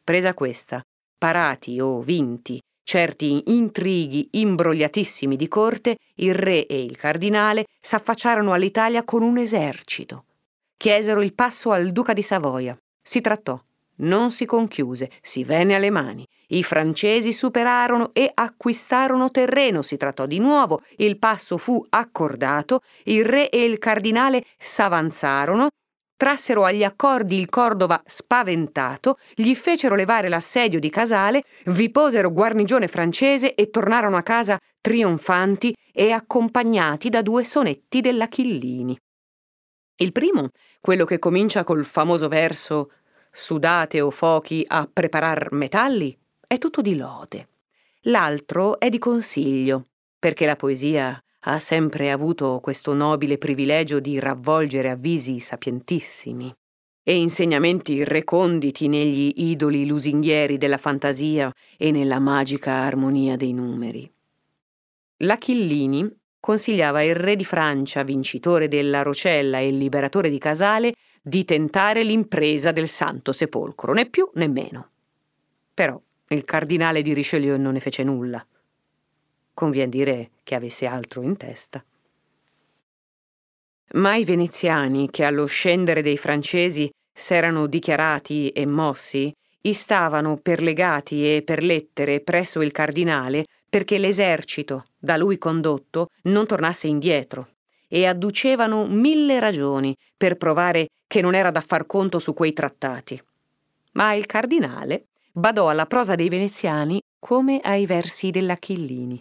Presa 0.02 0.32
questa, 0.32 0.80
parati 1.18 1.78
o 1.78 2.00
vinti 2.00 2.58
certi 2.88 3.42
intrighi 3.48 4.28
imbrogliatissimi 4.30 5.36
di 5.36 5.46
corte, 5.46 5.98
il 6.14 6.34
re 6.34 6.64
e 6.64 6.82
il 6.82 6.96
cardinale 6.96 7.66
s'affacciarono 7.78 8.54
all'Italia 8.54 9.04
con 9.04 9.20
un 9.20 9.36
esercito. 9.36 10.24
Chiesero 10.74 11.20
il 11.20 11.34
passo 11.34 11.70
al 11.70 11.92
duca 11.92 12.14
di 12.14 12.22
Savoia. 12.22 12.74
Si 13.02 13.20
trattò 13.20 13.62
non 13.98 14.30
si 14.30 14.44
conchiuse, 14.44 15.10
si 15.20 15.44
venne 15.44 15.74
alle 15.74 15.90
mani. 15.90 16.26
I 16.48 16.62
francesi 16.62 17.32
superarono 17.32 18.10
e 18.12 18.30
acquistarono 18.32 19.30
terreno, 19.30 19.82
si 19.82 19.96
trattò 19.96 20.26
di 20.26 20.38
nuovo, 20.38 20.82
il 20.96 21.18
passo 21.18 21.58
fu 21.58 21.84
accordato, 21.88 22.80
il 23.04 23.24
re 23.24 23.48
e 23.50 23.64
il 23.64 23.78
cardinale 23.78 24.44
s'avanzarono, 24.58 25.68
trassero 26.16 26.64
agli 26.64 26.82
accordi 26.82 27.38
il 27.38 27.48
Cordova 27.48 28.02
spaventato, 28.04 29.18
gli 29.34 29.54
fecero 29.54 29.94
levare 29.94 30.28
l'assedio 30.28 30.80
di 30.80 30.90
Casale, 30.90 31.44
vi 31.66 31.90
posero 31.90 32.32
guarnigione 32.32 32.88
francese 32.88 33.54
e 33.54 33.70
tornarono 33.70 34.16
a 34.16 34.22
casa 34.22 34.58
trionfanti 34.80 35.74
e 35.92 36.10
accompagnati 36.10 37.08
da 37.08 37.22
due 37.22 37.44
sonetti 37.44 38.00
dell'Achillini. 38.00 38.98
Il 40.00 40.12
primo, 40.12 40.48
quello 40.80 41.04
che 41.04 41.18
comincia 41.18 41.64
col 41.64 41.84
famoso 41.84 42.28
verso 42.28 42.92
sudate 43.32 44.00
o 44.00 44.10
fochi 44.10 44.64
a 44.66 44.88
preparar 44.90 45.52
metalli, 45.52 46.16
è 46.46 46.58
tutto 46.58 46.80
di 46.80 46.96
lode. 46.96 47.48
L'altro 48.02 48.78
è 48.78 48.88
di 48.88 48.98
consiglio, 48.98 49.88
perché 50.18 50.46
la 50.46 50.56
poesia 50.56 51.22
ha 51.40 51.58
sempre 51.60 52.10
avuto 52.10 52.58
questo 52.60 52.92
nobile 52.94 53.38
privilegio 53.38 54.00
di 54.00 54.18
ravvolgere 54.18 54.90
avvisi 54.90 55.38
sapientissimi 55.38 56.54
e 57.02 57.16
insegnamenti 57.16 58.04
reconditi 58.04 58.86
negli 58.86 59.32
idoli 59.36 59.86
lusinghieri 59.86 60.58
della 60.58 60.76
fantasia 60.76 61.50
e 61.76 61.90
nella 61.90 62.18
magica 62.18 62.72
armonia 62.72 63.36
dei 63.36 63.54
numeri. 63.54 64.10
L'Achillini 65.22 66.06
consigliava 66.38 67.02
il 67.02 67.14
re 67.14 67.34
di 67.34 67.44
Francia, 67.44 68.02
vincitore 68.02 68.68
della 68.68 69.02
Rocella 69.02 69.58
e 69.58 69.70
liberatore 69.70 70.28
di 70.28 70.38
Casale, 70.38 70.92
di 71.22 71.44
tentare 71.44 72.02
l'impresa 72.02 72.72
del 72.72 72.88
Santo 72.88 73.32
Sepolcro, 73.32 73.92
né 73.92 74.08
più 74.08 74.28
né 74.34 74.48
meno. 74.48 74.90
Però 75.74 76.00
il 76.28 76.44
cardinale 76.44 77.02
di 77.02 77.12
Richelieu 77.12 77.58
non 77.58 77.74
ne 77.74 77.80
fece 77.80 78.02
nulla. 78.02 78.44
Convien 79.54 79.90
dire 79.90 80.30
che 80.44 80.54
avesse 80.54 80.86
altro 80.86 81.22
in 81.22 81.36
testa. 81.36 81.84
Ma 83.94 84.16
i 84.16 84.24
veneziani, 84.24 85.08
che 85.10 85.24
allo 85.24 85.46
scendere 85.46 86.02
dei 86.02 86.18
francesi 86.18 86.90
s'erano 87.12 87.66
dichiarati 87.66 88.50
e 88.50 88.66
mossi, 88.66 89.32
istavano 89.62 90.36
per 90.36 90.62
legati 90.62 91.34
e 91.34 91.42
per 91.42 91.62
lettere 91.62 92.20
presso 92.20 92.60
il 92.60 92.70
cardinale 92.70 93.46
perché 93.68 93.98
l'esercito, 93.98 94.84
da 94.98 95.16
lui 95.16 95.36
condotto, 95.36 96.08
non 96.24 96.46
tornasse 96.46 96.86
indietro, 96.86 97.56
e 97.88 98.06
adducevano 98.06 98.86
mille 98.86 99.40
ragioni 99.40 99.96
per 100.16 100.36
provare 100.36 100.90
che 101.06 101.20
non 101.20 101.34
era 101.34 101.50
da 101.50 101.60
far 101.60 101.86
conto 101.86 102.18
su 102.18 102.34
quei 102.34 102.52
trattati. 102.52 103.20
Ma 103.92 104.12
il 104.12 104.26
cardinale 104.26 105.06
badò 105.32 105.68
alla 105.68 105.86
prosa 105.86 106.14
dei 106.14 106.28
veneziani 106.28 107.00
come 107.18 107.60
ai 107.60 107.86
versi 107.86 108.30
dell'Achillini. 108.30 109.20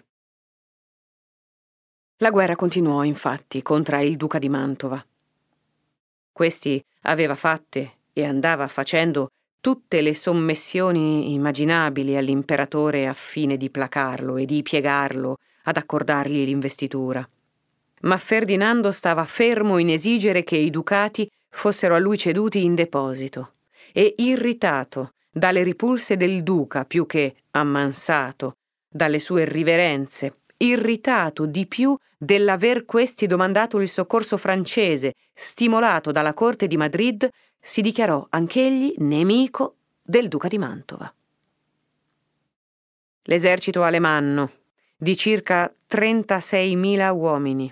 La 2.18 2.30
guerra 2.30 2.55
continuò, 2.55 3.03
infatti, 3.03 3.61
contro 3.61 3.99
il 4.01 4.18
duca 4.18 4.39
di 4.39 4.49
Mantova. 4.49 5.03
Questi 6.32 6.84
aveva 7.03 7.36
fatte 7.36 7.99
e 8.11 8.26
andava 8.26 8.68
facendo 8.68 9.30
tutte 9.61 10.01
le 10.01 10.15
sommessioni 10.15 11.34
immaginabili 11.34 12.15
all'imperatore 12.15 13.07
a 13.07 13.13
fine 13.13 13.57
di 13.57 13.70
placarlo 13.70 14.38
e 14.38 14.45
di 14.45 14.61
piegarlo 14.61 15.38
ad 15.63 15.78
accordargli 15.78 16.43
l'investitura. 16.43 17.28
Ma 18.02 18.18
Ferdinando 18.18 18.91
stava 18.91 19.26
fermo 19.26 19.78
in 19.78 19.89
esigere 19.89 20.43
che 20.43 20.56
i 20.56 20.70
ducati 20.70 21.30
fossero 21.50 21.95
a 21.95 22.00
lui 22.00 22.18
ceduti 22.18 22.64
in 22.64 22.76
deposito 22.76 23.54
e 23.91 24.14
irritato 24.18 25.14
dalle 25.32 25.64
ripulse 25.64 26.18
del 26.18 26.43
duca 26.43 26.86
più 26.86 27.06
che 27.06 27.36
ammansato 27.52 28.58
dalle 28.88 29.20
sue 29.20 29.45
riverenze, 29.45 30.41
irritato 30.58 31.45
di 31.45 31.66
più 31.66 31.98
dell'aver 32.18 32.86
questi 32.86 33.28
domandato 33.28 33.80
il 33.80 33.89
soccorso 33.89 34.38
francese, 34.38 35.14
stimolato 35.34 36.12
dalla 36.12 36.34
corte 36.34 36.68
di 36.68 36.78
Madrid, 36.78 37.28
si 37.60 37.82
dichiarò 37.82 38.26
anch'egli 38.30 38.95
nemico 38.98 39.76
del 40.02 40.28
duca 40.28 40.48
di 40.48 40.58
Mantova. 40.58 41.12
L'esercito 43.24 43.84
alemanno, 43.84 44.52
di 44.95 45.16
circa 45.18 45.72
36.000 45.89 47.14
uomini, 47.14 47.72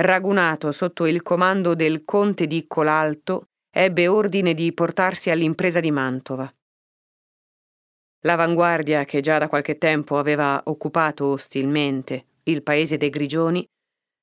ragunato 0.00 0.70
sotto 0.70 1.06
il 1.06 1.22
comando 1.22 1.74
del 1.74 2.04
conte 2.04 2.46
di 2.46 2.66
Colalto, 2.68 3.48
ebbe 3.68 4.06
ordine 4.06 4.54
di 4.54 4.72
portarsi 4.72 5.30
all'impresa 5.30 5.80
di 5.80 5.90
Mantova. 5.90 6.52
L'avanguardia, 8.20 9.04
che 9.04 9.20
già 9.20 9.38
da 9.38 9.48
qualche 9.48 9.76
tempo 9.76 10.18
aveva 10.18 10.60
occupato 10.66 11.26
ostilmente 11.26 12.26
il 12.44 12.62
paese 12.62 12.96
dei 12.96 13.10
Grigioni, 13.10 13.68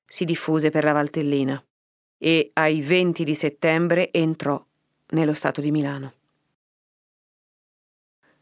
si 0.06 0.24
diffuse 0.24 0.70
per 0.70 0.84
la 0.84 0.92
Valtellina 0.92 1.62
e 2.18 2.50
ai 2.54 2.80
20 2.80 3.24
di 3.24 3.34
settembre 3.34 4.10
entrò 4.12 4.62
nello 5.08 5.34
Stato 5.34 5.60
di 5.60 5.70
Milano. 5.70 6.12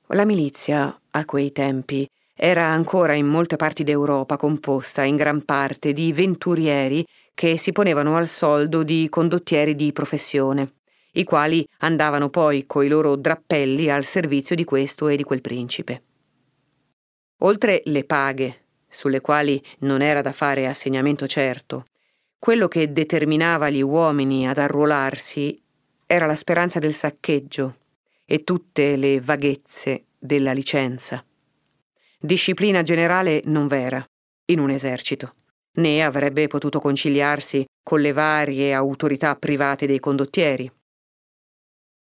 La 0.08 0.24
milizia, 0.24 1.00
a 1.10 1.24
quei 1.24 1.50
tempi, 1.50 2.06
era 2.36 2.66
ancora 2.66 3.14
in 3.14 3.26
molte 3.26 3.56
parti 3.56 3.84
d'Europa 3.84 4.36
composta 4.36 5.02
in 5.02 5.16
gran 5.16 5.44
parte 5.44 5.92
di 5.92 6.12
venturieri 6.12 7.04
che 7.34 7.58
si 7.58 7.72
ponevano 7.72 8.16
al 8.16 8.28
soldo 8.28 8.82
di 8.82 9.08
condottieri 9.10 9.74
di 9.74 9.92
professione 9.92 10.72
i 11.16 11.24
quali 11.24 11.66
andavano 11.78 12.28
poi 12.28 12.66
coi 12.66 12.88
loro 12.88 13.16
drappelli 13.16 13.90
al 13.90 14.04
servizio 14.04 14.54
di 14.54 14.64
questo 14.64 15.08
e 15.08 15.16
di 15.16 15.22
quel 15.22 15.40
principe. 15.40 16.02
Oltre 17.38 17.82
le 17.86 18.04
paghe, 18.04 18.62
sulle 18.88 19.20
quali 19.20 19.62
non 19.80 20.02
era 20.02 20.22
da 20.22 20.32
fare 20.32 20.66
assegnamento 20.66 21.26
certo, 21.26 21.84
quello 22.38 22.68
che 22.68 22.92
determinava 22.92 23.70
gli 23.70 23.82
uomini 23.82 24.48
ad 24.48 24.58
arruolarsi 24.58 25.60
era 26.06 26.26
la 26.26 26.34
speranza 26.34 26.78
del 26.78 26.94
saccheggio 26.94 27.78
e 28.24 28.44
tutte 28.44 28.96
le 28.96 29.20
vaghezze 29.20 30.06
della 30.18 30.52
licenza. 30.52 31.24
Disciplina 32.18 32.82
generale 32.82 33.42
non 33.44 33.66
v'era 33.66 34.04
in 34.46 34.58
un 34.58 34.70
esercito, 34.70 35.34
né 35.74 36.02
avrebbe 36.02 36.46
potuto 36.46 36.80
conciliarsi 36.80 37.64
con 37.82 38.00
le 38.00 38.12
varie 38.12 38.72
autorità 38.72 39.34
private 39.36 39.86
dei 39.86 39.98
condottieri. 39.98 40.70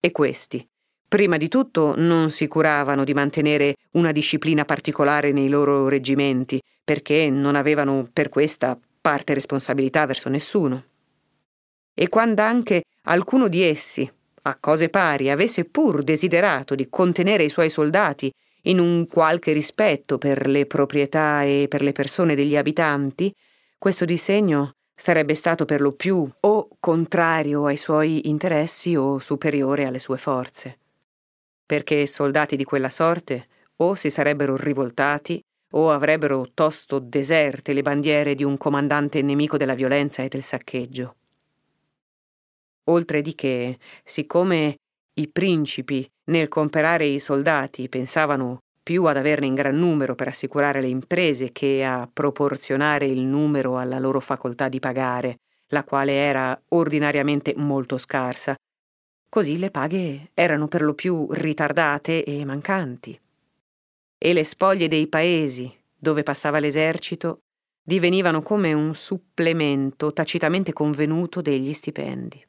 E 0.00 0.12
questi, 0.12 0.66
prima 1.08 1.36
di 1.36 1.48
tutto, 1.48 1.94
non 1.96 2.30
si 2.30 2.46
curavano 2.46 3.04
di 3.04 3.14
mantenere 3.14 3.74
una 3.92 4.12
disciplina 4.12 4.64
particolare 4.64 5.32
nei 5.32 5.48
loro 5.48 5.88
reggimenti, 5.88 6.60
perché 6.84 7.28
non 7.28 7.56
avevano 7.56 8.08
per 8.12 8.28
questa 8.28 8.78
parte 9.00 9.34
responsabilità 9.34 10.06
verso 10.06 10.28
nessuno. 10.28 10.84
E 11.94 12.08
quando 12.08 12.42
anche 12.42 12.84
alcuno 13.02 13.48
di 13.48 13.62
essi, 13.62 14.10
a 14.42 14.56
cose 14.58 14.88
pari, 14.88 15.30
avesse 15.30 15.64
pur 15.64 16.02
desiderato 16.02 16.74
di 16.74 16.88
contenere 16.88 17.42
i 17.42 17.50
suoi 17.50 17.70
soldati 17.70 18.32
in 18.62 18.78
un 18.78 19.06
qualche 19.06 19.52
rispetto 19.52 20.16
per 20.18 20.46
le 20.46 20.66
proprietà 20.66 21.42
e 21.42 21.66
per 21.68 21.82
le 21.82 21.92
persone 21.92 22.34
degli 22.34 22.56
abitanti, 22.56 23.32
questo 23.78 24.04
disegno 24.04 24.72
sarebbe 24.92 25.34
stato 25.34 25.64
per 25.64 25.80
lo 25.80 25.92
più 25.92 26.28
o 26.40 26.68
contrario 26.80 27.66
ai 27.66 27.76
suoi 27.76 28.28
interessi 28.28 28.96
o 28.96 29.20
superiore 29.20 29.84
alle 29.84 30.00
sue 30.00 30.18
forze. 30.18 30.78
Perché 31.64 32.06
soldati 32.08 32.56
di 32.56 32.64
quella 32.64 32.90
sorte 32.90 33.46
o 33.76 33.94
si 33.94 34.10
sarebbero 34.10 34.56
rivoltati 34.56 35.40
o 35.72 35.92
avrebbero 35.92 36.48
tosto 36.52 36.98
deserte 36.98 37.72
le 37.72 37.82
bandiere 37.82 38.34
di 38.34 38.42
un 38.42 38.56
comandante 38.56 39.22
nemico 39.22 39.56
della 39.56 39.74
violenza 39.74 40.22
e 40.22 40.28
del 40.28 40.42
saccheggio. 40.42 41.14
Oltre 42.84 43.22
di 43.22 43.34
che, 43.34 43.78
siccome 44.02 44.78
i 45.14 45.28
principi 45.28 46.10
nel 46.24 46.48
comperare 46.48 47.06
i 47.06 47.20
soldati 47.20 47.88
pensavano 47.88 48.58
più 48.88 49.04
ad 49.04 49.18
averne 49.18 49.44
in 49.44 49.54
gran 49.54 49.76
numero 49.76 50.14
per 50.14 50.28
assicurare 50.28 50.80
le 50.80 50.86
imprese 50.86 51.52
che 51.52 51.84
a 51.84 52.08
proporzionare 52.10 53.04
il 53.04 53.20
numero 53.20 53.76
alla 53.76 53.98
loro 53.98 54.18
facoltà 54.18 54.70
di 54.70 54.80
pagare, 54.80 55.40
la 55.66 55.84
quale 55.84 56.12
era 56.14 56.58
ordinariamente 56.70 57.52
molto 57.54 57.98
scarsa. 57.98 58.54
Così 59.28 59.58
le 59.58 59.70
paghe 59.70 60.30
erano 60.32 60.68
per 60.68 60.80
lo 60.80 60.94
più 60.94 61.30
ritardate 61.30 62.24
e 62.24 62.46
mancanti. 62.46 63.20
E 64.16 64.32
le 64.32 64.44
spoglie 64.44 64.88
dei 64.88 65.06
paesi 65.06 65.70
dove 65.94 66.22
passava 66.22 66.58
l'esercito 66.58 67.40
divenivano 67.82 68.40
come 68.40 68.72
un 68.72 68.94
supplemento 68.94 70.14
tacitamente 70.14 70.72
convenuto 70.72 71.42
degli 71.42 71.74
stipendi. 71.74 72.42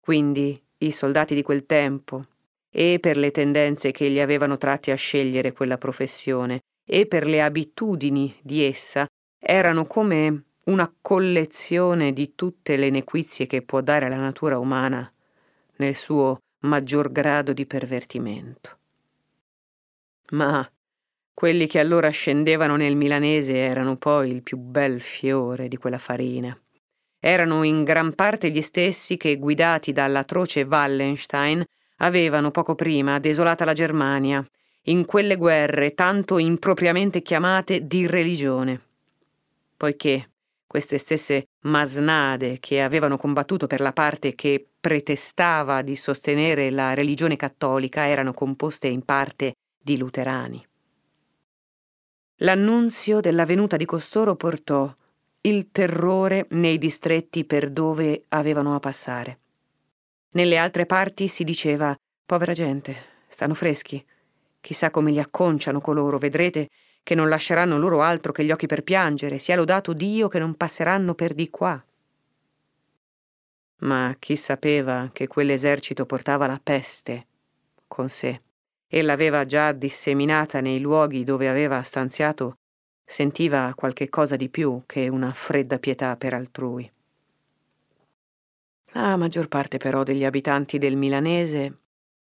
Quindi 0.00 0.60
i 0.78 0.90
soldati 0.90 1.36
di 1.36 1.42
quel 1.42 1.64
tempo, 1.64 2.24
e 2.70 2.98
per 3.00 3.16
le 3.16 3.30
tendenze 3.30 3.90
che 3.90 4.08
li 4.08 4.20
avevano 4.20 4.56
tratti 4.56 4.90
a 4.90 4.96
scegliere 4.96 5.52
quella 5.52 5.76
professione 5.76 6.60
e 6.86 7.06
per 7.06 7.26
le 7.26 7.42
abitudini 7.42 8.34
di 8.42 8.62
essa, 8.62 9.06
erano 9.38 9.86
come 9.86 10.44
una 10.64 10.92
collezione 11.00 12.12
di 12.12 12.34
tutte 12.34 12.76
le 12.76 12.90
nequizie 12.90 13.46
che 13.46 13.62
può 13.62 13.80
dare 13.80 14.08
la 14.08 14.16
natura 14.16 14.58
umana 14.58 15.10
nel 15.76 15.94
suo 15.94 16.38
maggior 16.60 17.10
grado 17.10 17.52
di 17.52 17.66
pervertimento. 17.66 18.78
Ma 20.32 20.68
quelli 21.32 21.66
che 21.66 21.78
allora 21.78 22.10
scendevano 22.10 22.76
nel 22.76 22.96
milanese 22.96 23.56
erano 23.56 23.96
poi 23.96 24.30
il 24.30 24.42
più 24.42 24.58
bel 24.58 25.00
fiore 25.00 25.68
di 25.68 25.76
quella 25.76 25.98
farina. 25.98 26.56
Erano 27.18 27.62
in 27.62 27.82
gran 27.82 28.14
parte 28.14 28.50
gli 28.50 28.60
stessi 28.60 29.16
che, 29.16 29.36
guidati 29.38 29.92
dall'atroce 29.92 30.62
Wallenstein, 30.62 31.64
avevano 32.02 32.50
poco 32.50 32.74
prima 32.74 33.18
desolata 33.18 33.64
la 33.64 33.72
Germania, 33.72 34.44
in 34.84 35.04
quelle 35.04 35.36
guerre 35.36 35.94
tanto 35.94 36.38
impropriamente 36.38 37.22
chiamate 37.22 37.86
di 37.86 38.06
religione. 38.06 38.80
Poiché 39.76 40.30
queste 40.66 40.98
stesse 40.98 41.48
masnade 41.62 42.58
che 42.60 42.80
avevano 42.80 43.16
combattuto 43.16 43.66
per 43.66 43.80
la 43.80 43.92
parte 43.92 44.34
che 44.34 44.64
pretestava 44.80 45.82
di 45.82 45.96
sostenere 45.96 46.70
la 46.70 46.94
religione 46.94 47.36
cattolica 47.36 48.06
erano 48.06 48.32
composte 48.32 48.86
in 48.86 49.04
parte 49.04 49.54
di 49.76 49.98
luterani. 49.98 50.64
L'annunzio 52.36 53.20
della 53.20 53.44
venuta 53.44 53.76
di 53.76 53.84
costoro 53.84 54.36
portò 54.36 54.94
il 55.42 55.70
terrore 55.70 56.46
nei 56.50 56.78
distretti 56.78 57.44
per 57.44 57.70
dove 57.70 58.24
avevano 58.28 58.74
a 58.74 58.78
passare. 58.78 59.38
Nelle 60.32 60.56
altre 60.58 60.86
parti 60.86 61.26
si 61.26 61.42
diceva 61.42 61.96
Povera 62.24 62.52
gente, 62.52 62.94
stanno 63.26 63.54
freschi. 63.54 64.04
Chissà 64.60 64.90
come 64.90 65.10
li 65.10 65.18
acconciano 65.18 65.80
coloro, 65.80 66.18
vedrete 66.18 66.68
che 67.02 67.16
non 67.16 67.28
lasceranno 67.28 67.78
loro 67.78 68.02
altro 68.02 68.30
che 68.30 68.44
gli 68.44 68.52
occhi 68.52 68.66
per 68.66 68.82
piangere, 68.82 69.38
sia 69.38 69.56
lodato 69.56 69.92
Dio 69.92 70.28
che 70.28 70.38
non 70.38 70.54
passeranno 70.54 71.14
per 71.14 71.34
di 71.34 71.50
qua. 71.50 71.82
Ma 73.78 74.14
chi 74.18 74.36
sapeva 74.36 75.10
che 75.12 75.26
quell'esercito 75.26 76.06
portava 76.06 76.46
la 76.46 76.60
peste 76.62 77.26
con 77.88 78.08
sé 78.08 78.40
e 78.86 79.02
l'aveva 79.02 79.44
già 79.46 79.72
disseminata 79.72 80.60
nei 80.60 80.78
luoghi 80.78 81.24
dove 81.24 81.48
aveva 81.48 81.82
stanziato, 81.82 82.58
sentiva 83.04 83.72
qualche 83.74 84.08
cosa 84.08 84.36
di 84.36 84.48
più 84.48 84.82
che 84.86 85.08
una 85.08 85.32
fredda 85.32 85.78
pietà 85.78 86.16
per 86.16 86.34
altrui. 86.34 86.88
La 88.92 89.16
maggior 89.16 89.46
parte 89.46 89.76
però 89.76 90.02
degli 90.02 90.24
abitanti 90.24 90.78
del 90.78 90.96
milanese 90.96 91.78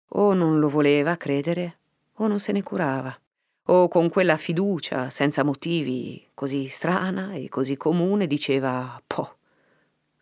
o 0.09 0.35
non 0.35 0.61
lo 0.61 0.69
voleva 0.69 1.17
credere 1.17 1.79
o 2.19 2.29
non 2.29 2.39
se 2.39 2.53
ne 2.53 2.63
curava, 2.63 3.17
o 3.65 3.89
con 3.89 4.09
quella 4.09 4.37
fiducia 4.37 5.11
senza 5.11 5.43
motivi 5.43 6.25
così 6.33 6.69
strana 6.69 7.33
e 7.33 7.49
così 7.49 7.77
comune 7.77 8.29
diceva 8.29 9.03
Po, 9.05 9.37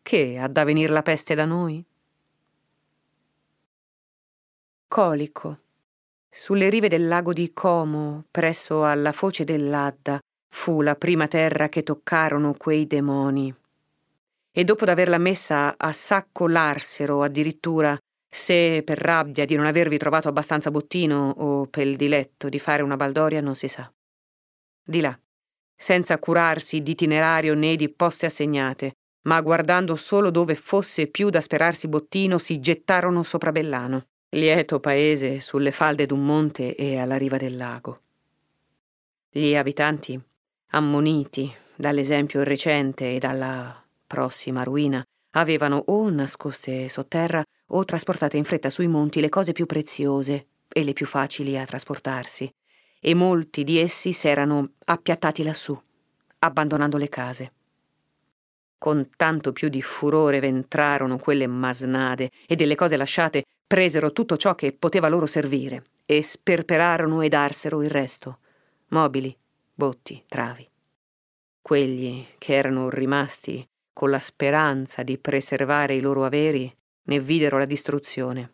che 0.00 0.38
ha 0.38 0.48
da 0.48 0.64
venir 0.64 0.90
la 0.90 1.02
peste 1.02 1.34
da 1.34 1.44
noi? 1.44 1.84
Colico. 4.88 5.58
Sulle 6.30 6.70
rive 6.70 6.88
del 6.88 7.08
lago 7.08 7.34
di 7.34 7.52
Como, 7.52 8.24
presso 8.30 8.84
alla 8.86 9.12
foce 9.12 9.44
dell'Adda, 9.44 10.18
fu 10.48 10.80
la 10.80 10.96
prima 10.96 11.28
terra 11.28 11.68
che 11.68 11.82
toccarono 11.82 12.54
quei 12.54 12.86
demoni 12.86 13.54
e 14.52 14.64
dopo 14.64 14.84
d'averla 14.84 15.18
messa 15.18 15.74
a 15.78 15.92
sacco 15.92 16.46
larsero 16.46 17.22
addirittura, 17.22 17.96
se 18.28 18.82
per 18.84 18.98
rabbia 18.98 19.44
di 19.44 19.56
non 19.56 19.66
avervi 19.66 19.96
trovato 19.96 20.28
abbastanza 20.28 20.70
bottino 20.70 21.34
o 21.38 21.66
per 21.66 21.86
il 21.86 21.96
diletto 21.96 22.48
di 22.48 22.58
fare 22.58 22.82
una 22.82 22.96
baldoria 22.96 23.40
non 23.40 23.54
si 23.54 23.68
sa. 23.68 23.90
Di 24.84 25.00
là, 25.00 25.18
senza 25.74 26.18
curarsi 26.18 26.82
di 26.82 26.92
itinerario 26.92 27.54
né 27.54 27.76
di 27.76 27.88
poste 27.88 28.26
assegnate, 28.26 28.92
ma 29.22 29.40
guardando 29.40 29.96
solo 29.96 30.30
dove 30.30 30.54
fosse 30.54 31.06
più 31.06 31.30
da 31.30 31.40
sperarsi 31.40 31.88
bottino, 31.88 32.38
si 32.38 32.60
gettarono 32.60 33.22
sopra 33.22 33.52
Bellano, 33.52 34.06
lieto 34.30 34.80
paese 34.80 35.40
sulle 35.40 35.72
falde 35.72 36.06
d'un 36.06 36.24
monte 36.24 36.74
e 36.74 36.98
alla 36.98 37.16
riva 37.16 37.36
del 37.36 37.56
lago. 37.56 38.00
Gli 39.30 39.54
abitanti, 39.54 40.20
ammoniti 40.70 41.52
dall'esempio 41.74 42.42
recente 42.42 43.14
e 43.14 43.18
dalla 43.18 43.81
prossima 44.12 44.62
ruina, 44.62 45.02
avevano 45.30 45.82
o 45.86 46.10
nascoste 46.10 46.90
sotterra 46.90 47.42
o 47.68 47.84
trasportate 47.86 48.36
in 48.36 48.44
fretta 48.44 48.68
sui 48.68 48.86
monti 48.88 49.22
le 49.22 49.30
cose 49.30 49.52
più 49.52 49.64
preziose 49.64 50.48
e 50.68 50.84
le 50.84 50.92
più 50.92 51.06
facili 51.06 51.58
a 51.58 51.64
trasportarsi, 51.64 52.52
e 53.00 53.14
molti 53.14 53.64
di 53.64 53.78
essi 53.78 54.12
s'erano 54.12 54.72
appiattati 54.84 55.42
lassù, 55.42 55.80
abbandonando 56.40 56.98
le 56.98 57.08
case. 57.08 57.52
Con 58.76 59.08
tanto 59.16 59.52
più 59.52 59.70
di 59.70 59.80
furore 59.80 60.40
ventrarono 60.40 61.16
quelle 61.16 61.46
masnade 61.46 62.30
e 62.46 62.54
delle 62.54 62.74
cose 62.74 62.98
lasciate 62.98 63.44
presero 63.66 64.12
tutto 64.12 64.36
ciò 64.36 64.54
che 64.54 64.74
poteva 64.74 65.08
loro 65.08 65.24
servire 65.24 65.84
e 66.04 66.22
sperperarono 66.22 67.22
e 67.22 67.30
darsero 67.30 67.82
il 67.82 67.88
resto, 67.88 68.40
mobili, 68.88 69.34
botti, 69.72 70.22
travi. 70.28 70.68
Quelli 71.62 72.26
che 72.36 72.54
erano 72.54 72.90
rimasti 72.90 73.66
con 73.92 74.10
la 74.10 74.18
speranza 74.18 75.02
di 75.02 75.18
preservare 75.18 75.94
i 75.94 76.00
loro 76.00 76.24
averi, 76.24 76.74
ne 77.04 77.20
videro 77.20 77.58
la 77.58 77.64
distruzione, 77.64 78.52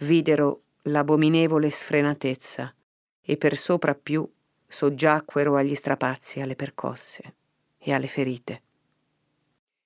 videro 0.00 0.62
l'abominevole 0.82 1.70
sfrenatezza 1.70 2.72
e 3.20 3.36
per 3.36 3.56
sopra 3.56 3.94
più 3.94 4.28
soggiacquero 4.66 5.56
agli 5.56 5.74
strapazzi, 5.74 6.40
alle 6.40 6.56
percosse 6.56 7.34
e 7.78 7.92
alle 7.92 8.08
ferite. 8.08 8.62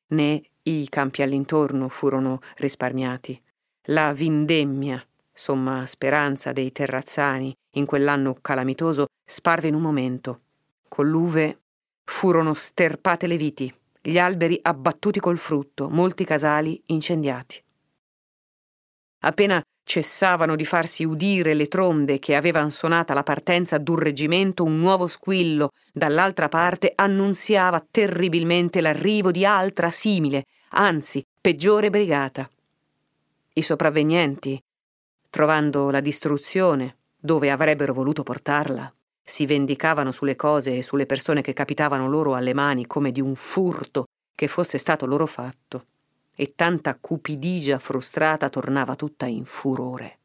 Né 0.09 0.43
i 0.63 0.89
campi 0.89 1.23
all'intorno 1.23 1.89
furono 1.89 2.41
risparmiati. 2.57 3.41
La 3.85 4.13
vindemmia, 4.13 5.03
somma 5.33 5.87
speranza 5.87 6.53
dei 6.53 6.73
terrazzani 6.73 7.57
in 7.75 7.87
quell'anno 7.87 8.37
calamitoso, 8.41 9.07
sparve 9.25 9.69
in 9.69 9.75
un 9.75 9.83
momento. 9.83 10.41
Con 10.89 11.09
l'uve 11.09 11.61
furono 12.05 12.53
sterpate 12.55 13.27
le 13.27 13.37
viti, 13.37 13.75
gli 14.01 14.19
alberi 14.19 14.59
abbattuti 14.63 15.21
col 15.21 15.39
frutto, 15.39 15.89
molti 15.89 16.25
casali 16.25 16.81
incendiati. 16.87 17.63
Appena 19.23 19.63
cessavano 19.85 20.57
di 20.57 20.65
farsi 20.65 21.05
udire 21.05 21.53
le 21.53 21.67
trombe 21.67 22.19
che 22.19 22.37
avevano 22.37 22.71
suonata 22.71 23.13
la 23.13 23.23
partenza 23.23 23.77
d'un 23.77 23.97
reggimento, 23.97 24.65
un 24.65 24.79
nuovo 24.79 25.07
squillo 25.07 25.71
dall'altra 25.93 26.49
parte 26.49 26.93
annunziava 26.95 27.85
terribilmente 27.91 28.81
l'arrivo 28.81 29.31
di 29.31 29.45
altra 29.45 29.91
simile, 29.91 30.45
anzi 30.71 31.25
peggiore 31.41 31.91
brigata. 31.91 32.49
I 33.53 33.63
sopravvenienti, 33.63 34.63
trovando 35.29 35.91
la 35.91 36.01
distruzione 36.01 36.97
dove 37.19 37.51
avrebbero 37.51 37.93
voluto 37.93 38.23
portarla, 38.23 38.91
si 39.31 39.47
vendicavano 39.47 40.11
sulle 40.11 40.35
cose 40.35 40.77
e 40.77 40.83
sulle 40.83 41.07
persone 41.07 41.41
che 41.41 41.53
capitavano 41.53 42.09
loro 42.09 42.35
alle 42.35 42.53
mani 42.53 42.89
come 42.89 43.13
di 43.13 43.21
un 43.21 43.37
furto 43.37 44.07
che 44.35 44.49
fosse 44.49 44.77
stato 44.77 45.07
loro 45.07 45.27
fatto, 45.27 45.85
e 46.35 46.55
tanta 46.57 46.97
cupidigia 47.01 47.79
frustrata 47.79 48.49
tornava 48.49 48.97
tutta 48.97 49.27
in 49.27 49.45
furore. 49.45 50.19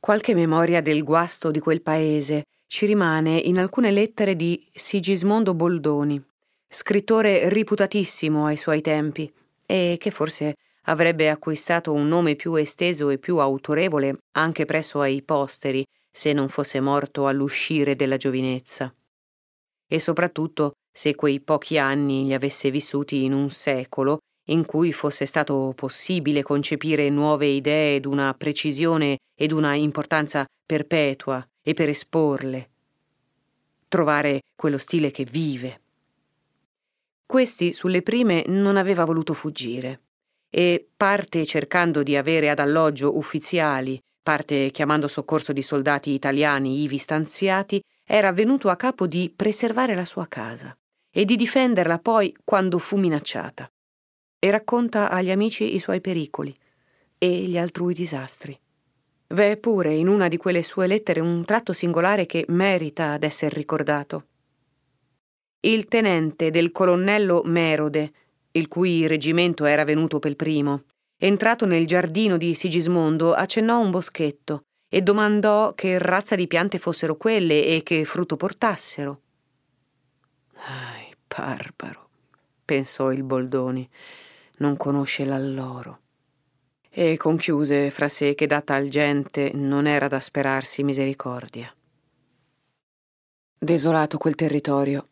Qualche 0.00 0.34
memoria 0.34 0.80
del 0.80 1.04
guasto 1.04 1.50
di 1.50 1.60
quel 1.60 1.82
paese 1.82 2.44
ci 2.66 2.86
rimane 2.86 3.36
in 3.36 3.58
alcune 3.58 3.90
lettere 3.90 4.34
di 4.34 4.66
Sigismondo 4.72 5.52
Boldoni, 5.52 6.20
scrittore 6.66 7.50
riputatissimo 7.50 8.46
ai 8.46 8.56
suoi 8.56 8.80
tempi 8.80 9.30
e 9.66 9.96
che 10.00 10.10
forse 10.10 10.56
avrebbe 10.84 11.28
acquistato 11.28 11.92
un 11.92 12.08
nome 12.08 12.34
più 12.34 12.54
esteso 12.54 13.10
e 13.10 13.18
più 13.18 13.36
autorevole 13.36 14.20
anche 14.32 14.64
presso 14.64 15.00
ai 15.00 15.20
posteri 15.20 15.84
se 16.12 16.32
non 16.32 16.48
fosse 16.48 16.78
morto 16.80 17.26
all'uscire 17.26 17.96
della 17.96 18.18
giovinezza. 18.18 18.94
E 19.86 19.98
soprattutto 19.98 20.72
se 20.92 21.14
quei 21.14 21.40
pochi 21.40 21.78
anni 21.78 22.26
li 22.26 22.34
avesse 22.34 22.70
vissuti 22.70 23.24
in 23.24 23.32
un 23.32 23.50
secolo 23.50 24.18
in 24.46 24.66
cui 24.66 24.92
fosse 24.92 25.24
stato 25.24 25.72
possibile 25.74 26.42
concepire 26.42 27.08
nuove 27.08 27.46
idee 27.46 28.00
d'una 28.00 28.34
precisione 28.34 29.18
e 29.34 29.46
d'una 29.46 29.74
importanza 29.74 30.44
perpetua 30.66 31.46
e 31.62 31.74
per 31.74 31.88
esporle, 31.88 32.70
trovare 33.88 34.40
quello 34.54 34.78
stile 34.78 35.10
che 35.10 35.24
vive. 35.24 35.80
Questi 37.24 37.72
sulle 37.72 38.02
prime 38.02 38.44
non 38.48 38.76
aveva 38.76 39.04
voluto 39.04 39.32
fuggire 39.32 40.00
e 40.50 40.86
parte 40.96 41.46
cercando 41.46 42.02
di 42.02 42.16
avere 42.16 42.50
ad 42.50 42.58
alloggio 42.58 43.16
ufficiali 43.16 43.98
parte 44.22 44.70
chiamando 44.70 45.08
soccorso 45.08 45.52
di 45.52 45.62
soldati 45.62 46.10
italiani 46.10 46.82
ivi 46.82 46.98
stanziati, 46.98 47.82
era 48.04 48.32
venuto 48.32 48.68
a 48.68 48.76
capo 48.76 49.06
di 49.06 49.32
preservare 49.34 49.94
la 49.94 50.04
sua 50.04 50.26
casa 50.28 50.76
e 51.10 51.24
di 51.24 51.36
difenderla 51.36 51.98
poi 51.98 52.34
quando 52.44 52.78
fu 52.78 52.96
minacciata. 52.96 53.70
E 54.38 54.50
racconta 54.50 55.10
agli 55.10 55.30
amici 55.30 55.74
i 55.74 55.78
suoi 55.78 56.00
pericoli 56.00 56.54
e 57.18 57.28
gli 57.42 57.58
altrui 57.58 57.94
disastri. 57.94 58.58
V'è 59.28 59.56
pure 59.56 59.94
in 59.94 60.08
una 60.08 60.28
di 60.28 60.36
quelle 60.36 60.62
sue 60.62 60.86
lettere 60.86 61.20
un 61.20 61.44
tratto 61.44 61.72
singolare 61.72 62.26
che 62.26 62.44
merita 62.48 63.16
d'essere 63.18 63.54
ricordato. 63.56 64.26
Il 65.60 65.86
tenente 65.86 66.50
del 66.50 66.72
colonnello 66.72 67.42
Merode, 67.44 68.12
il 68.52 68.68
cui 68.68 69.06
reggimento 69.06 69.64
era 69.64 69.84
venuto 69.84 70.18
pel 70.18 70.36
primo, 70.36 70.82
entrato 71.24 71.66
nel 71.66 71.86
giardino 71.86 72.36
di 72.36 72.54
Sigismondo, 72.54 73.32
accennò 73.32 73.78
un 73.78 73.90
boschetto 73.90 74.64
e 74.88 75.02
domandò 75.02 75.72
che 75.72 75.98
razza 75.98 76.34
di 76.34 76.48
piante 76.48 76.78
fossero 76.78 77.16
quelle 77.16 77.64
e 77.64 77.82
che 77.84 78.04
frutto 78.04 78.36
portassero. 78.36 79.20
Ai, 80.54 81.14
barbaro, 81.26 82.08
pensò 82.64 83.12
il 83.12 83.22
Boldoni, 83.22 83.88
non 84.58 84.76
conosce 84.76 85.24
l'alloro. 85.24 86.00
E 86.90 87.16
conchiuse 87.16 87.90
fra 87.90 88.08
sé 88.08 88.34
che 88.34 88.48
da 88.48 88.60
tal 88.60 88.88
gente 88.88 89.52
non 89.54 89.86
era 89.86 90.08
da 90.08 90.18
sperarsi 90.18 90.82
misericordia. 90.82 91.72
Desolato 93.58 94.18
quel 94.18 94.34
territorio, 94.34 95.08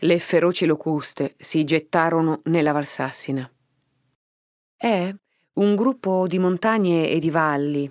le 0.00 0.18
feroci 0.18 0.66
locuste 0.66 1.34
si 1.38 1.64
gettarono 1.64 2.40
nella 2.44 2.72
Valsassina. 2.72 3.50
È, 4.76 5.14
un 5.58 5.74
gruppo 5.74 6.26
di 6.26 6.38
montagne 6.38 7.08
e 7.08 7.18
di 7.18 7.30
valli, 7.30 7.90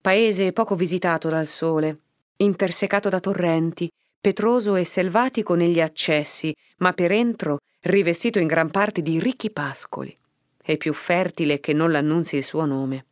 paese 0.00 0.52
poco 0.52 0.76
visitato 0.76 1.28
dal 1.28 1.48
sole, 1.48 1.98
intersecato 2.36 3.08
da 3.08 3.18
torrenti, 3.18 3.90
petroso 4.20 4.76
e 4.76 4.84
selvatico 4.84 5.54
negli 5.54 5.80
accessi, 5.80 6.54
ma 6.78 6.92
per 6.92 7.10
entro 7.10 7.58
rivestito 7.80 8.38
in 8.38 8.46
gran 8.46 8.70
parte 8.70 9.02
di 9.02 9.18
ricchi 9.18 9.50
pascoli, 9.50 10.16
e 10.62 10.76
più 10.76 10.92
fertile 10.92 11.58
che 11.58 11.72
non 11.72 11.90
l'annunzi 11.90 12.36
il 12.36 12.44
suo 12.44 12.64
nome. 12.64 13.06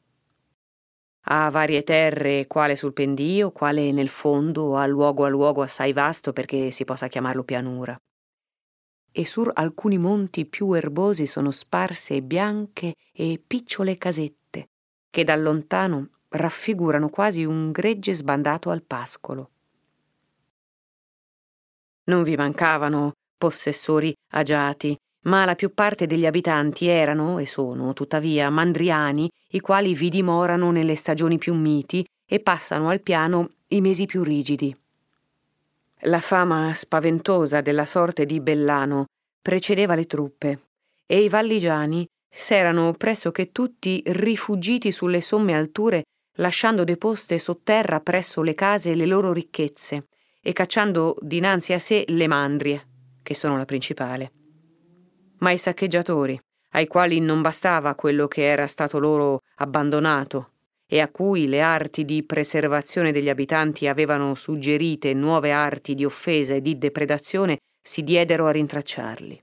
Ha 1.31 1.51
varie 1.51 1.83
terre, 1.83 2.47
quale 2.47 2.77
sul 2.77 2.93
pendio, 2.93 3.51
quale 3.51 3.91
nel 3.91 4.09
fondo, 4.09 4.77
a 4.77 4.87
luogo 4.87 5.25
a 5.25 5.29
luogo 5.29 5.63
assai 5.63 5.93
vasto 5.93 6.33
perché 6.33 6.71
si 6.71 6.85
possa 6.85 7.09
chiamarlo 7.09 7.43
pianura 7.43 8.01
e 9.11 9.25
sur 9.25 9.51
alcuni 9.55 9.99
monti 9.99 10.47
più 10.47 10.73
erbosi 10.73 11.27
sono 11.27 11.51
sparse 11.51 12.23
bianche 12.23 12.95
e 13.13 13.43
picciole 13.45 13.97
casette, 13.97 14.69
che 15.11 15.25
da 15.25 15.37
lontano 15.37 16.11
raffigurano 16.29 17.09
quasi 17.09 17.45
un 17.45 17.71
gregge 17.71 18.15
sbandato 18.15 18.71
al 18.71 18.83
pascolo. 18.83 19.51
Non 22.05 22.23
vi 22.23 22.37
mancavano 22.37 23.13
possessori 23.37 24.15
agiati, 24.33 24.97
ma 25.25 25.45
la 25.45 25.55
più 25.55 25.75
parte 25.75 26.07
degli 26.07 26.27
abitanti 26.27 26.87
erano 26.87 27.39
e 27.39 27.47
sono, 27.47 27.93
tuttavia, 27.93 28.51
mandriani, 28.51 29.31
i 29.51 29.61
quali 29.61 29.95
vi 29.95 30.09
dimorano 30.09 30.71
nelle 30.71 30.97
stagioni 30.97 31.39
più 31.39 31.55
miti 31.55 32.05
e 32.27 32.41
passano 32.41 32.89
al 32.89 33.01
piano 33.01 33.51
i 33.69 33.81
mesi 33.81 34.07
più 34.07 34.23
rigidi. 34.23 34.75
La 36.03 36.21
fama 36.21 36.73
spaventosa 36.75 37.61
della 37.61 37.85
sorte 37.85 38.25
di 38.25 38.39
Bellano 38.39 39.07
precedeva 39.43 39.97
le 39.97 40.05
truppe 40.07 40.61
e 41.05 41.23
i 41.25 41.29
valligiani 41.29 42.07
s'erano 42.31 42.93
pressoché 42.93 43.51
tutti 43.51 44.01
rifugiti 44.07 44.93
sulle 44.93 45.21
somme 45.21 45.55
alture 45.55 46.05
lasciando 46.37 46.85
deposte 46.85 47.41
sotterra 47.41 47.99
presso 47.99 48.43
le 48.43 48.55
case 48.55 48.95
le 48.95 49.07
loro 49.07 49.33
ricchezze 49.33 50.07
e 50.41 50.53
cacciando 50.53 51.17
dinanzi 51.21 51.73
a 51.73 51.81
sé 51.81 52.05
le 52.07 52.29
mandrie, 52.29 52.87
che 53.25 53.35
sono 53.35 53.57
la 53.57 53.65
principale. 53.65 54.33
Ma 55.39 55.51
i 55.51 55.59
saccheggiatori, 55.59 56.39
ai 56.73 56.87
quali 56.87 57.19
non 57.19 57.43
bastava 57.43 57.97
quello 57.97 58.29
che 58.29 58.45
era 58.45 58.69
stato 58.69 59.01
loro 59.01 59.41
abbandonato 59.57 60.53
e 60.91 61.01
a 61.01 61.09
cui 61.09 61.49
le 61.49 61.61
arti 61.61 62.07
di 62.07 62.23
preservazione 62.23 63.13
degli 63.13 63.29
abitanti 63.29 63.87
avevano 63.87 64.35
suggerite 64.35 65.13
nuove 65.13 65.53
arti 65.53 65.95
di 65.95 66.07
offesa 66.07 66.55
e 66.55 66.63
di 66.63 66.79
depredazione, 66.79 67.59
si 67.83 68.03
diedero 68.03 68.47
a 68.47 68.53
rintracciarli. 68.53 69.43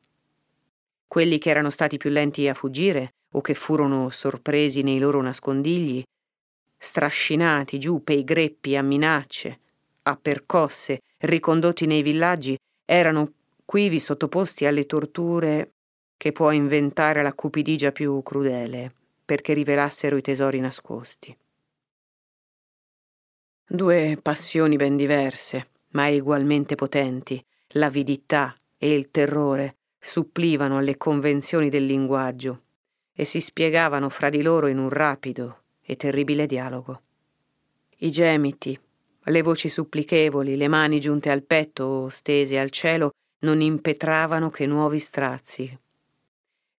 Quelli 1.07 1.37
che 1.37 1.49
erano 1.51 1.69
stati 1.69 1.97
più 1.97 2.09
lenti 2.09 2.47
a 2.47 2.55
fuggire 2.55 3.13
o 3.33 3.41
che 3.41 3.53
furono 3.53 4.09
sorpresi 4.09 4.81
nei 4.81 4.97
loro 4.97 5.21
nascondigli, 5.21 6.03
strascinati 6.77 7.77
giù 7.77 8.03
pei 8.03 8.23
greppi 8.23 8.75
a 8.75 8.81
minacce, 8.81 9.59
a 10.03 10.17
percosse, 10.19 11.01
ricondotti 11.19 11.85
nei 11.85 12.01
villaggi, 12.01 12.57
erano 12.85 13.33
quivi 13.63 13.99
sottoposti 13.99 14.65
alle 14.65 14.87
torture 14.87 15.73
che 16.17 16.31
può 16.31 16.49
inventare 16.49 17.21
la 17.21 17.33
cupidigia 17.33 17.91
più 17.91 18.21
crudele 18.23 18.91
perché 19.25 19.53
rivelassero 19.53 20.15
i 20.15 20.21
tesori 20.21 20.59
nascosti. 20.59 21.35
Due 23.67 24.19
passioni 24.21 24.75
ben 24.75 24.95
diverse, 24.95 25.69
ma 25.89 26.07
egualmente 26.07 26.75
potenti, 26.75 27.43
l'avidità 27.69 28.55
e 28.77 28.93
il 28.93 29.09
terrore, 29.09 29.77
supplivano 29.99 30.77
alle 30.77 30.97
convenzioni 30.97 31.69
del 31.69 31.87
linguaggio 31.87 32.61
e 33.11 33.25
si 33.25 33.41
spiegavano 33.41 34.09
fra 34.09 34.29
di 34.29 34.43
loro 34.43 34.67
in 34.67 34.77
un 34.77 34.89
rapido 34.89 35.63
e 35.81 35.95
terribile 35.95 36.45
dialogo. 36.45 37.01
I 37.97 38.11
gemiti, 38.11 38.79
le 39.23 39.41
voci 39.41 39.69
supplichevoli, 39.69 40.55
le 40.57 40.67
mani 40.67 40.99
giunte 40.99 41.31
al 41.31 41.41
petto 41.41 41.83
o 41.85 42.09
stese 42.09 42.59
al 42.59 42.69
cielo 42.69 43.13
non 43.39 43.61
impetravano 43.61 44.51
che 44.51 44.67
nuovi 44.67 44.99
strazi. 44.99 45.79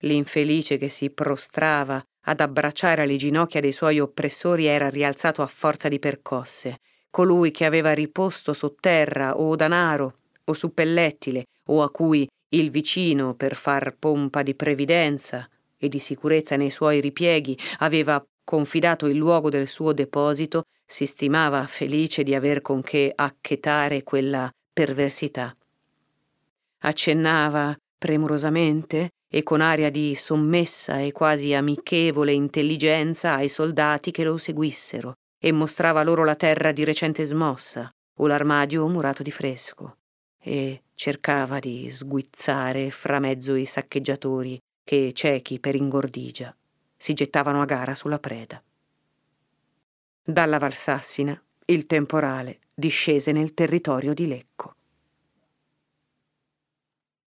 L'infelice 0.01 0.79
che 0.79 0.89
si 0.89 1.11
prostrava 1.11 2.05
ad 2.29 2.41
abbracciare 2.41 3.07
le 3.07 3.17
ginocchia 3.17 3.61
dei 3.61 3.73
suoi 3.73 4.01
oppressori 4.01 4.67
era 4.67 4.89
rialzato 4.89 5.43
a 5.43 5.47
forza 5.47 5.89
di 5.89 5.99
percosse. 5.99 6.81
Colui 7.11 7.51
che 7.51 7.65
aveva 7.65 7.93
riposto 7.93 8.53
sotterra 8.53 9.39
o 9.39 9.55
danaro 9.57 10.19
o 10.45 10.53
su 10.53 10.73
pellettile 10.75 11.47
o 11.67 11.83
a 11.83 11.91
cui 11.91 12.29
il 12.51 12.71
vicino, 12.71 13.35
per 13.35 13.55
far 13.55 13.97
pompa 13.99 14.43
di 14.43 14.55
previdenza 14.55 15.49
e 15.77 15.89
di 15.89 15.99
sicurezza 15.99 16.57
nei 16.57 16.71
suoi 16.71 17.01
ripieghi, 17.01 17.59
aveva 17.79 18.25
confidato 18.45 19.07
il 19.07 19.17
luogo 19.17 19.49
del 19.49 19.67
suo 19.67 19.93
deposito, 19.93 20.65
si 20.85 21.07
stimava 21.07 21.67
felice 21.67 22.23
di 22.23 22.35
aver 22.35 22.61
con 22.61 22.83
che 22.83 23.13
acchetare 23.15 24.03
quella 24.03 24.51
perversità. 24.73 25.57
Accennava 26.79 27.77
premurosamente 27.99 29.11
e 29.37 29.43
con 29.43 29.61
aria 29.61 29.91
di 29.91 30.15
sommessa 30.15 30.99
e 31.01 31.13
quasi 31.13 31.53
amichevole 31.53 32.33
intelligenza 32.33 33.35
ai 33.35 33.51
soldati 33.51 34.11
che 34.11 34.25
lo 34.25 34.39
seguissero 34.39 35.13
e 35.39 35.53
mostrava 35.53 36.03
loro 36.03 36.25
la 36.25 36.37
terra 36.37 36.73
di 36.73 36.85
recente 36.85 37.27
smossa 37.27 37.91
o 38.15 38.27
l'armadio 38.27 38.89
murato 38.89 39.23
di 39.23 39.31
fresco 39.31 39.99
e 40.41 40.85
cercava 40.95 41.59
di 41.59 41.91
sguizzare 41.91 42.91
fra 42.91 43.19
mezzo 43.19 43.55
i 43.57 43.67
saccheggiatori 43.67 44.59
che, 44.83 45.13
ciechi 45.13 45.61
per 45.61 45.75
ingordigia, 45.75 46.57
si 46.97 47.13
gettavano 47.13 47.61
a 47.61 47.67
gara 47.67 47.95
sulla 47.95 48.19
preda. 48.19 48.63
Dalla 50.25 50.57
Valsassina 50.57 51.39
il 51.67 51.85
temporale 51.85 52.61
discese 52.73 53.33
nel 53.33 53.53
territorio 53.53 54.15
di 54.15 54.29
Lecco. 54.29 54.77